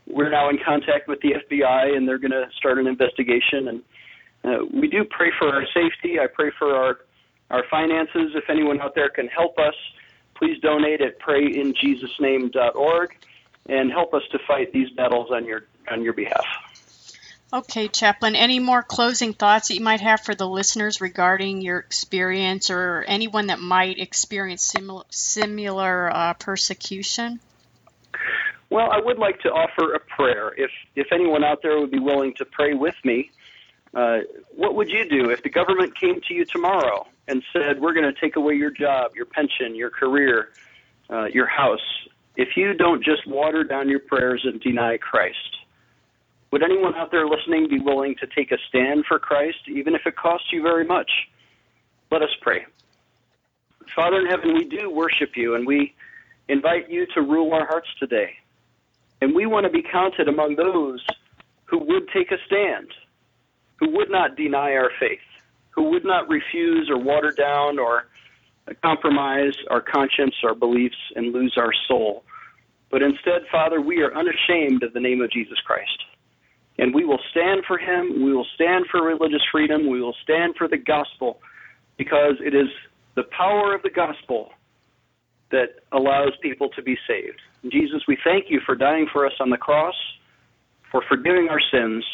we're 0.09 0.29
now 0.29 0.49
in 0.49 0.57
contact 0.63 1.07
with 1.07 1.19
the 1.21 1.33
FBI, 1.33 1.95
and 1.95 2.07
they're 2.07 2.17
going 2.17 2.31
to 2.31 2.47
start 2.57 2.77
an 2.79 2.87
investigation. 2.87 3.67
And 3.67 3.83
uh, 4.43 4.65
we 4.73 4.87
do 4.87 5.03
pray 5.03 5.31
for 5.37 5.53
our 5.53 5.65
safety. 5.73 6.19
I 6.19 6.27
pray 6.27 6.51
for 6.57 6.75
our 6.75 6.99
our 7.49 7.63
finances. 7.69 8.33
If 8.35 8.49
anyone 8.49 8.79
out 8.79 8.93
there 8.93 9.09
can 9.09 9.27
help 9.27 9.57
us, 9.57 9.73
please 10.35 10.59
donate 10.61 11.01
at 11.01 11.19
prayinjesusname.org 11.19 13.15
and 13.67 13.91
help 13.91 14.13
us 14.13 14.21
to 14.31 14.39
fight 14.47 14.71
these 14.71 14.89
battles 14.91 15.31
on 15.31 15.45
your 15.45 15.65
on 15.89 16.03
your 16.03 16.13
behalf. 16.13 16.45
Okay, 17.51 17.87
Chaplain, 17.87 18.35
any 18.35 18.59
more 18.59 18.83
closing 18.83 19.33
thoughts 19.33 19.69
that 19.69 19.73
you 19.73 19.81
might 19.81 20.01
have 20.01 20.21
for 20.21 20.35
the 20.35 20.47
listeners 20.47 21.01
regarding 21.01 21.61
your 21.61 21.79
experience 21.79 22.69
or 22.69 23.03
anyone 23.07 23.47
that 23.47 23.59
might 23.59 23.97
experience 23.97 24.63
similar, 24.63 25.03
similar 25.09 26.15
uh, 26.15 26.33
persecution? 26.35 27.39
Well, 28.69 28.89
I 28.91 28.99
would 29.03 29.17
like 29.17 29.39
to 29.41 29.49
offer 29.49 29.93
a 29.93 29.99
prayer. 29.99 30.53
If, 30.57 30.69
if 30.95 31.07
anyone 31.11 31.43
out 31.43 31.61
there 31.63 31.79
would 31.79 31.91
be 31.91 31.99
willing 31.99 32.33
to 32.35 32.45
pray 32.45 32.73
with 32.73 32.95
me, 33.03 33.31
uh, 33.93 34.19
what 34.55 34.75
would 34.75 34.89
you 34.89 35.09
do 35.09 35.31
if 35.31 35.41
the 35.41 35.49
government 35.49 35.99
came 35.99 36.21
to 36.27 36.33
you 36.33 36.45
tomorrow 36.45 37.07
and 37.27 37.43
said, 37.51 37.81
We're 37.81 37.93
going 37.93 38.11
to 38.13 38.19
take 38.19 38.35
away 38.35 38.53
your 38.53 38.69
job, 38.69 39.15
your 39.15 39.25
pension, 39.25 39.75
your 39.75 39.89
career, 39.89 40.49
uh, 41.09 41.25
your 41.25 41.47
house, 41.47 41.79
if 42.35 42.55
you 42.55 42.73
don't 42.73 43.03
just 43.03 43.27
water 43.27 43.63
down 43.63 43.89
your 43.89 43.99
prayers 43.99 44.41
and 44.45 44.61
deny 44.61 44.97
Christ? 44.97 45.57
Would 46.51 46.63
anyone 46.63 46.95
out 46.95 47.11
there 47.11 47.27
listening 47.27 47.67
be 47.69 47.79
willing 47.79 48.15
to 48.21 48.27
take 48.27 48.51
a 48.51 48.57
stand 48.69 49.05
for 49.07 49.19
Christ, 49.19 49.57
even 49.67 49.93
if 49.93 50.01
it 50.05 50.15
costs 50.15 50.47
you 50.51 50.61
very 50.61 50.85
much? 50.85 51.11
Let 52.11 52.21
us 52.21 52.29
pray. 52.41 52.65
Father 53.95 54.19
in 54.19 54.27
heaven, 54.27 54.53
we 54.53 54.65
do 54.65 54.89
worship 54.89 55.31
you 55.35 55.55
and 55.55 55.67
we 55.67 55.93
invite 56.47 56.89
you 56.89 57.05
to 57.13 57.21
rule 57.21 57.53
our 57.53 57.65
hearts 57.65 57.89
today. 57.99 58.31
And 59.21 59.35
we 59.35 59.45
want 59.45 59.65
to 59.65 59.69
be 59.69 59.83
counted 59.83 60.27
among 60.27 60.55
those 60.55 61.05
who 61.65 61.79
would 61.79 62.09
take 62.13 62.31
a 62.31 62.37
stand, 62.45 62.87
who 63.79 63.91
would 63.91 64.09
not 64.09 64.35
deny 64.35 64.73
our 64.73 64.91
faith, 64.99 65.19
who 65.71 65.89
would 65.91 66.05
not 66.05 66.29
refuse 66.29 66.89
or 66.89 66.97
water 66.97 67.31
down 67.31 67.79
or 67.79 68.07
compromise 68.81 69.53
our 69.69 69.81
conscience, 69.81 70.35
our 70.43 70.55
beliefs, 70.55 70.97
and 71.15 71.33
lose 71.33 71.55
our 71.57 71.71
soul. 71.87 72.23
But 72.91 73.01
instead, 73.01 73.41
Father, 73.51 73.81
we 73.81 74.01
are 74.01 74.15
unashamed 74.15 74.83
of 74.83 74.93
the 74.93 74.99
name 74.99 75.21
of 75.21 75.31
Jesus 75.31 75.57
Christ. 75.65 76.03
And 76.77 76.93
we 76.93 77.03
will 77.03 77.19
stand 77.31 77.65
for 77.67 77.77
him. 77.77 78.23
We 78.23 78.33
will 78.33 78.47
stand 78.55 78.85
for 78.89 79.03
religious 79.03 79.41
freedom. 79.51 79.89
We 79.89 80.01
will 80.01 80.15
stand 80.23 80.55
for 80.57 80.67
the 80.67 80.77
gospel 80.77 81.39
because 81.97 82.35
it 82.39 82.55
is 82.55 82.67
the 83.15 83.23
power 83.37 83.75
of 83.75 83.81
the 83.83 83.89
gospel 83.89 84.51
that 85.51 85.81
allows 85.91 86.31
people 86.41 86.69
to 86.69 86.81
be 86.81 86.97
saved. 87.07 87.41
Jesus, 87.67 88.03
we 88.07 88.17
thank 88.23 88.45
you 88.49 88.61
for 88.65 88.75
dying 88.75 89.07
for 89.11 89.25
us 89.25 89.33
on 89.39 89.49
the 89.49 89.57
cross, 89.57 89.95
for 90.91 91.03
forgiving 91.07 91.49
our 91.49 91.59
sins, 91.71 92.05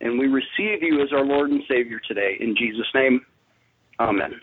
and 0.00 0.18
we 0.18 0.26
receive 0.26 0.82
you 0.82 1.02
as 1.02 1.12
our 1.12 1.24
Lord 1.24 1.50
and 1.50 1.62
Savior 1.68 2.00
today. 2.06 2.36
In 2.38 2.54
Jesus' 2.56 2.86
name, 2.94 3.24
amen. 3.98 4.40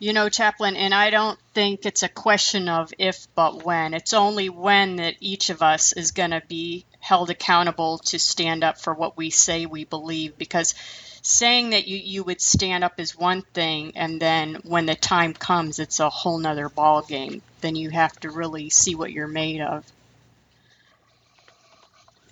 You 0.00 0.12
know, 0.12 0.28
Chaplain, 0.28 0.76
and 0.76 0.94
I 0.94 1.10
don't 1.10 1.38
think 1.54 1.84
it's 1.84 2.04
a 2.04 2.08
question 2.08 2.68
of 2.68 2.92
if 2.98 3.26
but 3.34 3.64
when. 3.64 3.94
It's 3.94 4.12
only 4.12 4.48
when 4.48 4.96
that 4.96 5.16
each 5.20 5.50
of 5.50 5.60
us 5.60 5.92
is 5.92 6.12
going 6.12 6.30
to 6.30 6.42
be 6.46 6.84
held 7.00 7.30
accountable 7.30 7.98
to 7.98 8.18
stand 8.18 8.62
up 8.62 8.80
for 8.80 8.94
what 8.94 9.16
we 9.16 9.30
say 9.30 9.66
we 9.66 9.84
believe 9.84 10.38
because 10.38 10.74
saying 11.22 11.70
that 11.70 11.86
you, 11.86 11.96
you 11.96 12.24
would 12.24 12.40
stand 12.40 12.84
up 12.84 12.98
is 12.98 13.18
one 13.18 13.42
thing 13.42 13.92
and 13.96 14.20
then 14.20 14.56
when 14.64 14.86
the 14.86 14.94
time 14.94 15.34
comes 15.34 15.78
it's 15.78 16.00
a 16.00 16.08
whole 16.08 16.38
nother 16.38 16.68
ball 16.68 17.02
game 17.02 17.42
then 17.60 17.76
you 17.76 17.90
have 17.90 18.18
to 18.20 18.30
really 18.30 18.70
see 18.70 18.94
what 18.94 19.12
you're 19.12 19.26
made 19.26 19.60
of. 19.60 19.84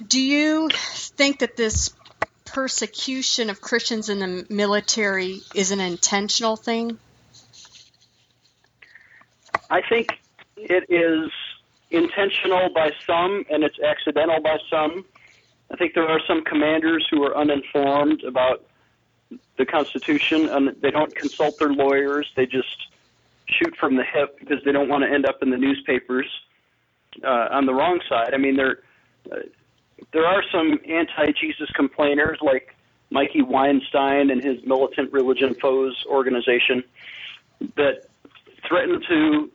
Do 0.07 0.21
you 0.21 0.69
think 0.73 1.41
that 1.41 1.57
this 1.57 1.95
persecution 2.45 3.51
of 3.51 3.61
christians 3.61 4.09
in 4.09 4.21
the 4.21 4.47
military 4.49 5.41
is 5.55 5.73
an 5.73 5.81
intentional 5.81 6.57
thing? 6.57 6.99
I 9.69 9.83
think 9.89 10.11
it 10.57 10.85
is 10.89 11.31
intentional 11.91 12.69
by 12.71 12.93
some 13.07 13.45
and 13.51 13.65
it's 13.65 13.79
accidental 13.81 14.41
by 14.41 14.59
some. 14.71 15.05
I 15.71 15.77
think 15.77 15.95
there 15.95 16.09
are 16.09 16.21
some 16.27 16.45
commanders 16.45 17.07
who 17.11 17.25
are 17.25 17.37
uninformed 17.37 18.23
about 18.23 18.65
the 19.59 19.67
Constitution 19.67 20.49
and 20.49 20.77
they 20.81 20.91
don't 20.91 21.15
consult 21.15 21.59
their 21.59 21.73
lawyers. 21.73 22.31
They 22.37 22.47
just 22.47 22.89
shoot 23.49 23.75
from 23.79 23.97
the 23.97 24.05
hip 24.05 24.39
because 24.39 24.63
they 24.65 24.73
don't 24.73 24.89
want 24.89 25.05
to 25.05 25.11
end 25.11 25.27
up 25.27 25.43
in 25.43 25.51
the 25.51 25.57
newspapers 25.57 26.27
uh, 27.25 27.49
on 27.51 27.67
the 27.67 27.75
wrong 27.75 28.01
side. 28.09 28.35
I 28.35 28.39
mean, 28.39 28.57
there 28.57 28.81
uh, 29.31 29.37
there 30.13 30.27
are 30.27 30.43
some 30.53 30.79
anti-Jesus 30.89 31.71
complainers 31.75 32.39
like 32.43 32.75
Mikey 33.11 33.43
Weinstein 33.43 34.31
and 34.31 34.43
his 34.43 34.59
Militant 34.65 35.13
Religion 35.13 35.55
Foes 35.55 35.97
organization 36.09 36.83
that 37.77 38.07
threaten 38.69 39.01
to 39.09 39.51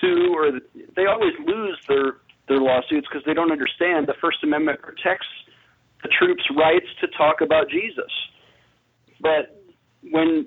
sue, 0.00 0.34
or 0.34 0.60
they 0.96 1.06
always 1.06 1.34
lose 1.46 1.78
their 1.88 2.16
their 2.48 2.58
lawsuits 2.58 3.06
because 3.08 3.24
they 3.24 3.34
don't 3.34 3.52
understand 3.52 4.06
the 4.06 4.14
First 4.20 4.42
Amendment 4.42 4.80
protects 4.82 5.26
the 6.02 6.08
troops' 6.08 6.44
rights 6.54 6.86
to 7.00 7.06
talk 7.08 7.40
about 7.40 7.70
Jesus. 7.70 8.10
But 9.24 9.58
when 10.10 10.46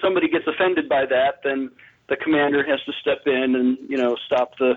somebody 0.00 0.28
gets 0.28 0.46
offended 0.46 0.90
by 0.90 1.06
that, 1.06 1.40
then 1.42 1.70
the 2.10 2.16
commander 2.16 2.62
has 2.62 2.80
to 2.84 2.92
step 3.00 3.22
in 3.26 3.56
and 3.56 3.78
you 3.88 3.96
know 3.96 4.14
stop 4.26 4.56
the 4.58 4.74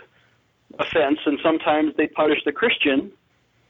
offense. 0.79 1.19
And 1.25 1.37
sometimes 1.43 1.93
they 1.97 2.07
punish 2.07 2.39
the 2.45 2.53
Christian 2.53 3.11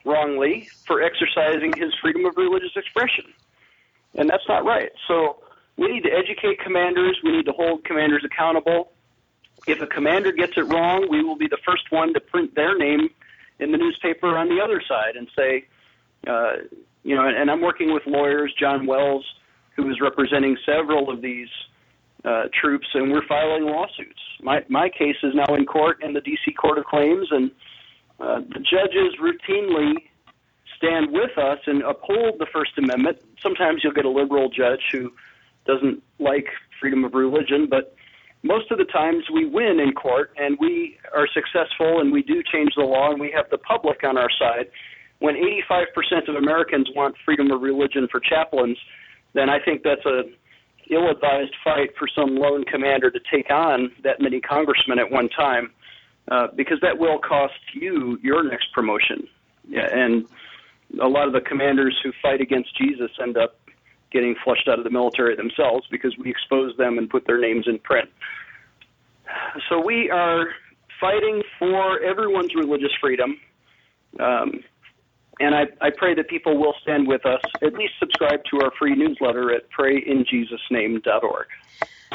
wrongly 0.05 0.69
for 0.85 1.01
exercising 1.01 1.73
his 1.75 1.91
freedom 2.01 2.23
of 2.25 2.37
religious 2.37 2.75
expression, 2.75 3.25
and 4.13 4.29
that's 4.29 4.47
not 4.47 4.63
right. 4.63 4.91
So 5.07 5.41
we 5.75 5.87
need 5.87 6.03
to 6.03 6.11
educate 6.11 6.59
commanders. 6.59 7.19
We 7.23 7.31
need 7.31 7.47
to 7.47 7.51
hold 7.51 7.83
commanders 7.83 8.23
accountable. 8.23 8.91
If 9.65 9.81
a 9.81 9.87
commander 9.87 10.31
gets 10.31 10.53
it 10.55 10.67
wrong, 10.71 11.07
we 11.09 11.23
will 11.23 11.35
be 11.35 11.47
the 11.47 11.57
first 11.65 11.91
one 11.91 12.13
to 12.13 12.19
print 12.19 12.53
their 12.53 12.77
name 12.77 13.09
in 13.59 13.71
the 13.71 13.77
newspaper 13.79 14.37
on 14.37 14.49
the 14.49 14.61
other 14.61 14.83
side 14.87 15.15
and 15.15 15.27
say, 15.35 15.65
uh, 16.27 16.57
you 17.03 17.15
know, 17.15 17.27
and 17.27 17.49
I'm 17.49 17.61
working 17.61 17.91
with 17.91 18.05
lawyers, 18.05 18.53
John 18.59 18.85
Wells, 18.85 19.25
who 19.77 19.89
is 19.89 20.01
representing 20.01 20.57
several 20.65 21.09
of 21.09 21.21
these 21.21 21.47
uh, 22.25 22.45
troops, 22.59 22.87
and 22.93 23.11
we're 23.11 23.25
filing 23.27 23.63
lawsuits. 23.63 24.19
My 24.41 24.65
my 24.67 24.89
case 24.89 25.15
is 25.23 25.33
now 25.33 25.55
in 25.55 25.65
court 25.65 26.03
in 26.03 26.13
the 26.13 26.21
D.C. 26.21 26.51
Court 26.53 26.77
of 26.77 26.85
Claims, 26.85 27.27
and 27.31 27.51
uh, 28.19 28.39
the 28.39 28.59
judges 28.59 29.15
routinely 29.21 29.93
stand 30.75 31.11
with 31.11 31.37
us 31.37 31.59
and 31.67 31.83
uphold 31.83 32.39
the 32.39 32.47
First 32.51 32.71
Amendment. 32.77 33.17
Sometimes 33.41 33.81
you'll 33.83 33.93
get 33.93 34.05
a 34.05 34.09
liberal 34.09 34.49
judge 34.49 34.81
who 34.91 35.11
doesn't 35.65 36.01
like 36.19 36.47
freedom 36.79 37.03
of 37.03 37.13
religion, 37.13 37.67
but 37.69 37.95
most 38.43 38.71
of 38.71 38.77
the 38.77 38.85
times 38.85 39.23
we 39.33 39.45
win 39.45 39.79
in 39.79 39.93
court 39.93 40.31
and 40.37 40.57
we 40.59 40.97
are 41.13 41.27
successful 41.33 41.99
and 41.99 42.11
we 42.11 42.21
do 42.21 42.41
change 42.51 42.71
the 42.75 42.83
law 42.83 43.11
and 43.11 43.19
we 43.19 43.31
have 43.35 43.49
the 43.49 43.57
public 43.57 44.03
on 44.03 44.17
our 44.17 44.29
side. 44.39 44.69
When 45.19 45.35
85% 45.69 46.29
of 46.29 46.35
Americans 46.35 46.87
want 46.95 47.15
freedom 47.25 47.51
of 47.51 47.61
religion 47.61 48.07
for 48.11 48.19
chaplains, 48.19 48.77
then 49.33 49.49
I 49.49 49.59
think 49.63 49.83
that's 49.83 50.05
a 50.05 50.23
ill-advised 50.89 51.53
fight 51.63 51.89
for 51.97 52.07
some 52.07 52.35
lone 52.35 52.63
commander 52.63 53.11
to 53.11 53.19
take 53.31 53.49
on 53.51 53.91
that 54.03 54.21
many 54.21 54.39
congressmen 54.39 54.99
at 54.99 55.11
one 55.11 55.29
time, 55.29 55.71
uh, 56.29 56.47
because 56.55 56.79
that 56.81 56.97
will 56.97 57.19
cost 57.19 57.59
you 57.73 58.17
your 58.21 58.43
next 58.43 58.71
promotion. 58.73 59.27
Yeah, 59.67 59.87
and 59.91 60.25
a 61.01 61.07
lot 61.07 61.27
of 61.27 61.33
the 61.33 61.41
commanders 61.41 61.99
who 62.01 62.11
fight 62.21 62.39
against 62.39 62.75
Jesus 62.77 63.11
end 63.21 63.37
up 63.37 63.59
getting 64.11 64.35
flushed 64.43 64.67
out 64.69 64.77
of 64.77 64.85
the 64.85 64.89
military 64.89 65.35
themselves 65.35 65.85
because 65.91 66.17
we 66.17 66.29
expose 66.29 66.75
them 66.77 66.97
and 66.97 67.09
put 67.09 67.27
their 67.27 67.39
names 67.39 67.65
in 67.67 67.77
print. 67.79 68.09
So 69.69 69.83
we 69.83 70.09
are 70.09 70.47
fighting 71.01 71.43
for 71.59 72.01
everyone's 72.01 72.55
religious 72.55 72.91
freedom. 73.01 73.37
Um, 74.19 74.63
and 75.39 75.55
I, 75.55 75.67
I 75.81 75.89
pray 75.95 76.15
that 76.15 76.27
people 76.27 76.57
will 76.57 76.73
stand 76.81 77.07
with 77.07 77.25
us. 77.25 77.39
At 77.61 77.73
least 77.73 77.93
subscribe 77.99 78.41
to 78.51 78.61
our 78.61 78.71
free 78.79 78.95
newsletter 78.95 79.53
at 79.53 79.69
prayinjesusname.org. 79.71 81.47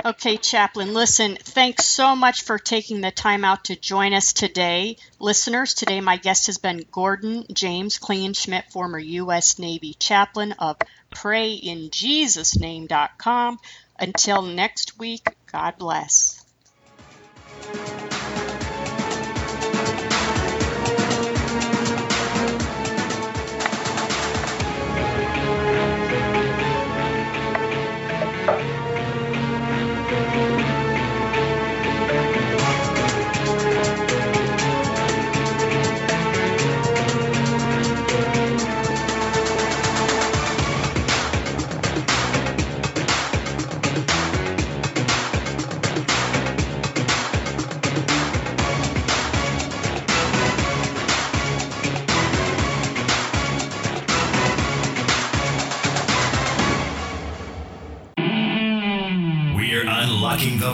Okay, 0.05 0.37
Chaplain, 0.39 0.95
listen, 0.95 1.37
thanks 1.37 1.85
so 1.85 2.17
much 2.17 2.45
for 2.45 2.59
taking 2.59 3.03
the 3.03 3.11
time 3.11 3.45
out 3.45 3.67
to 3.67 3.77
join 3.77 4.15
us 4.15 4.33
today. 4.33 4.97
Listeners, 5.21 5.75
today 5.75 6.01
my 6.01 6.17
guest 6.17 6.47
has 6.47 6.57
been 6.57 6.87
Gordon 6.91 7.45
James 7.53 7.99
Klingenschmitt, 7.99 8.73
former 8.73 8.99
U.S. 8.99 9.59
Navy 9.59 9.93
chaplain 9.93 10.53
of 10.53 10.79
PrayInJesusName.com. 11.15 13.59
Until 13.99 14.41
next 14.43 14.99
week, 14.99 15.37
God 15.53 15.75
bless. 15.79 16.43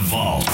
Vault. 0.01 0.47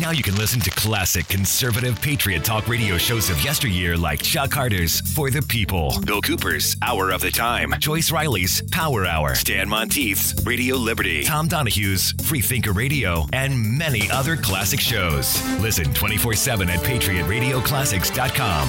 Now 0.00 0.10
you 0.10 0.22
can 0.22 0.34
listen 0.36 0.60
to 0.62 0.70
classic 0.70 1.28
conservative 1.28 2.00
patriot 2.00 2.44
talk 2.44 2.66
radio 2.68 2.96
shows 2.98 3.30
of 3.30 3.42
yesteryear 3.42 3.96
like 3.96 4.22
Chuck 4.22 4.52
Harder's 4.52 5.00
For 5.12 5.30
the 5.30 5.42
People, 5.42 5.94
Bill 6.04 6.20
Cooper's 6.20 6.76
Hour 6.82 7.10
of 7.10 7.20
the 7.20 7.30
Time, 7.30 7.74
Joyce 7.78 8.10
Riley's 8.10 8.60
Power 8.70 9.06
Hour, 9.06 9.34
Stan 9.34 9.68
Monteith's 9.68 10.34
Radio 10.44 10.76
Liberty, 10.76 11.24
Tom 11.24 11.48
Donahue's 11.48 12.12
Free 12.24 12.40
Thinker 12.40 12.72
Radio, 12.72 13.26
and 13.32 13.78
many 13.78 14.10
other 14.10 14.36
classic 14.36 14.80
shows. 14.80 15.40
Listen 15.60 15.92
24 15.94 16.34
7 16.34 16.68
at 16.68 16.80
patriotradioclassics.com. 16.80 18.68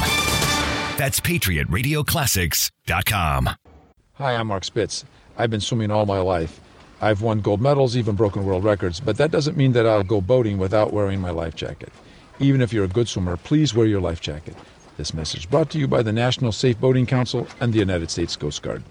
That's 0.97 1.19
patriotradioclassics.com. 1.19 3.49
Hi, 4.13 4.35
I'm 4.35 4.47
Mark 4.47 4.63
Spitz. 4.63 5.03
I've 5.37 5.49
been 5.49 5.59
swimming 5.59 5.91
all 5.91 6.05
my 6.05 6.19
life. 6.19 6.61
I've 7.05 7.21
won 7.21 7.39
gold 7.39 7.61
medals, 7.61 7.95
even 7.95 8.15
broken 8.15 8.43
world 8.45 8.63
records, 8.63 8.99
but 8.99 9.17
that 9.17 9.29
doesn't 9.29 9.55
mean 9.55 9.73
that 9.73 9.85
I'll 9.85 10.01
go 10.01 10.21
boating 10.21 10.57
without 10.57 10.91
wearing 10.91 11.21
my 11.21 11.29
life 11.29 11.55
jacket. 11.55 11.93
Even 12.39 12.61
if 12.61 12.73
you're 12.73 12.85
a 12.85 12.87
good 12.87 13.07
swimmer, 13.07 13.37
please 13.37 13.75
wear 13.75 13.85
your 13.85 14.01
life 14.01 14.21
jacket. 14.21 14.55
This 14.97 15.13
message 15.13 15.47
brought 15.47 15.69
to 15.69 15.77
you 15.77 15.87
by 15.87 16.01
the 16.01 16.11
National 16.11 16.51
Safe 16.51 16.79
Boating 16.81 17.05
Council 17.05 17.45
and 17.59 17.71
the 17.71 17.77
United 17.77 18.09
States 18.09 18.35
Coast 18.35 18.63
Guard. 18.63 18.81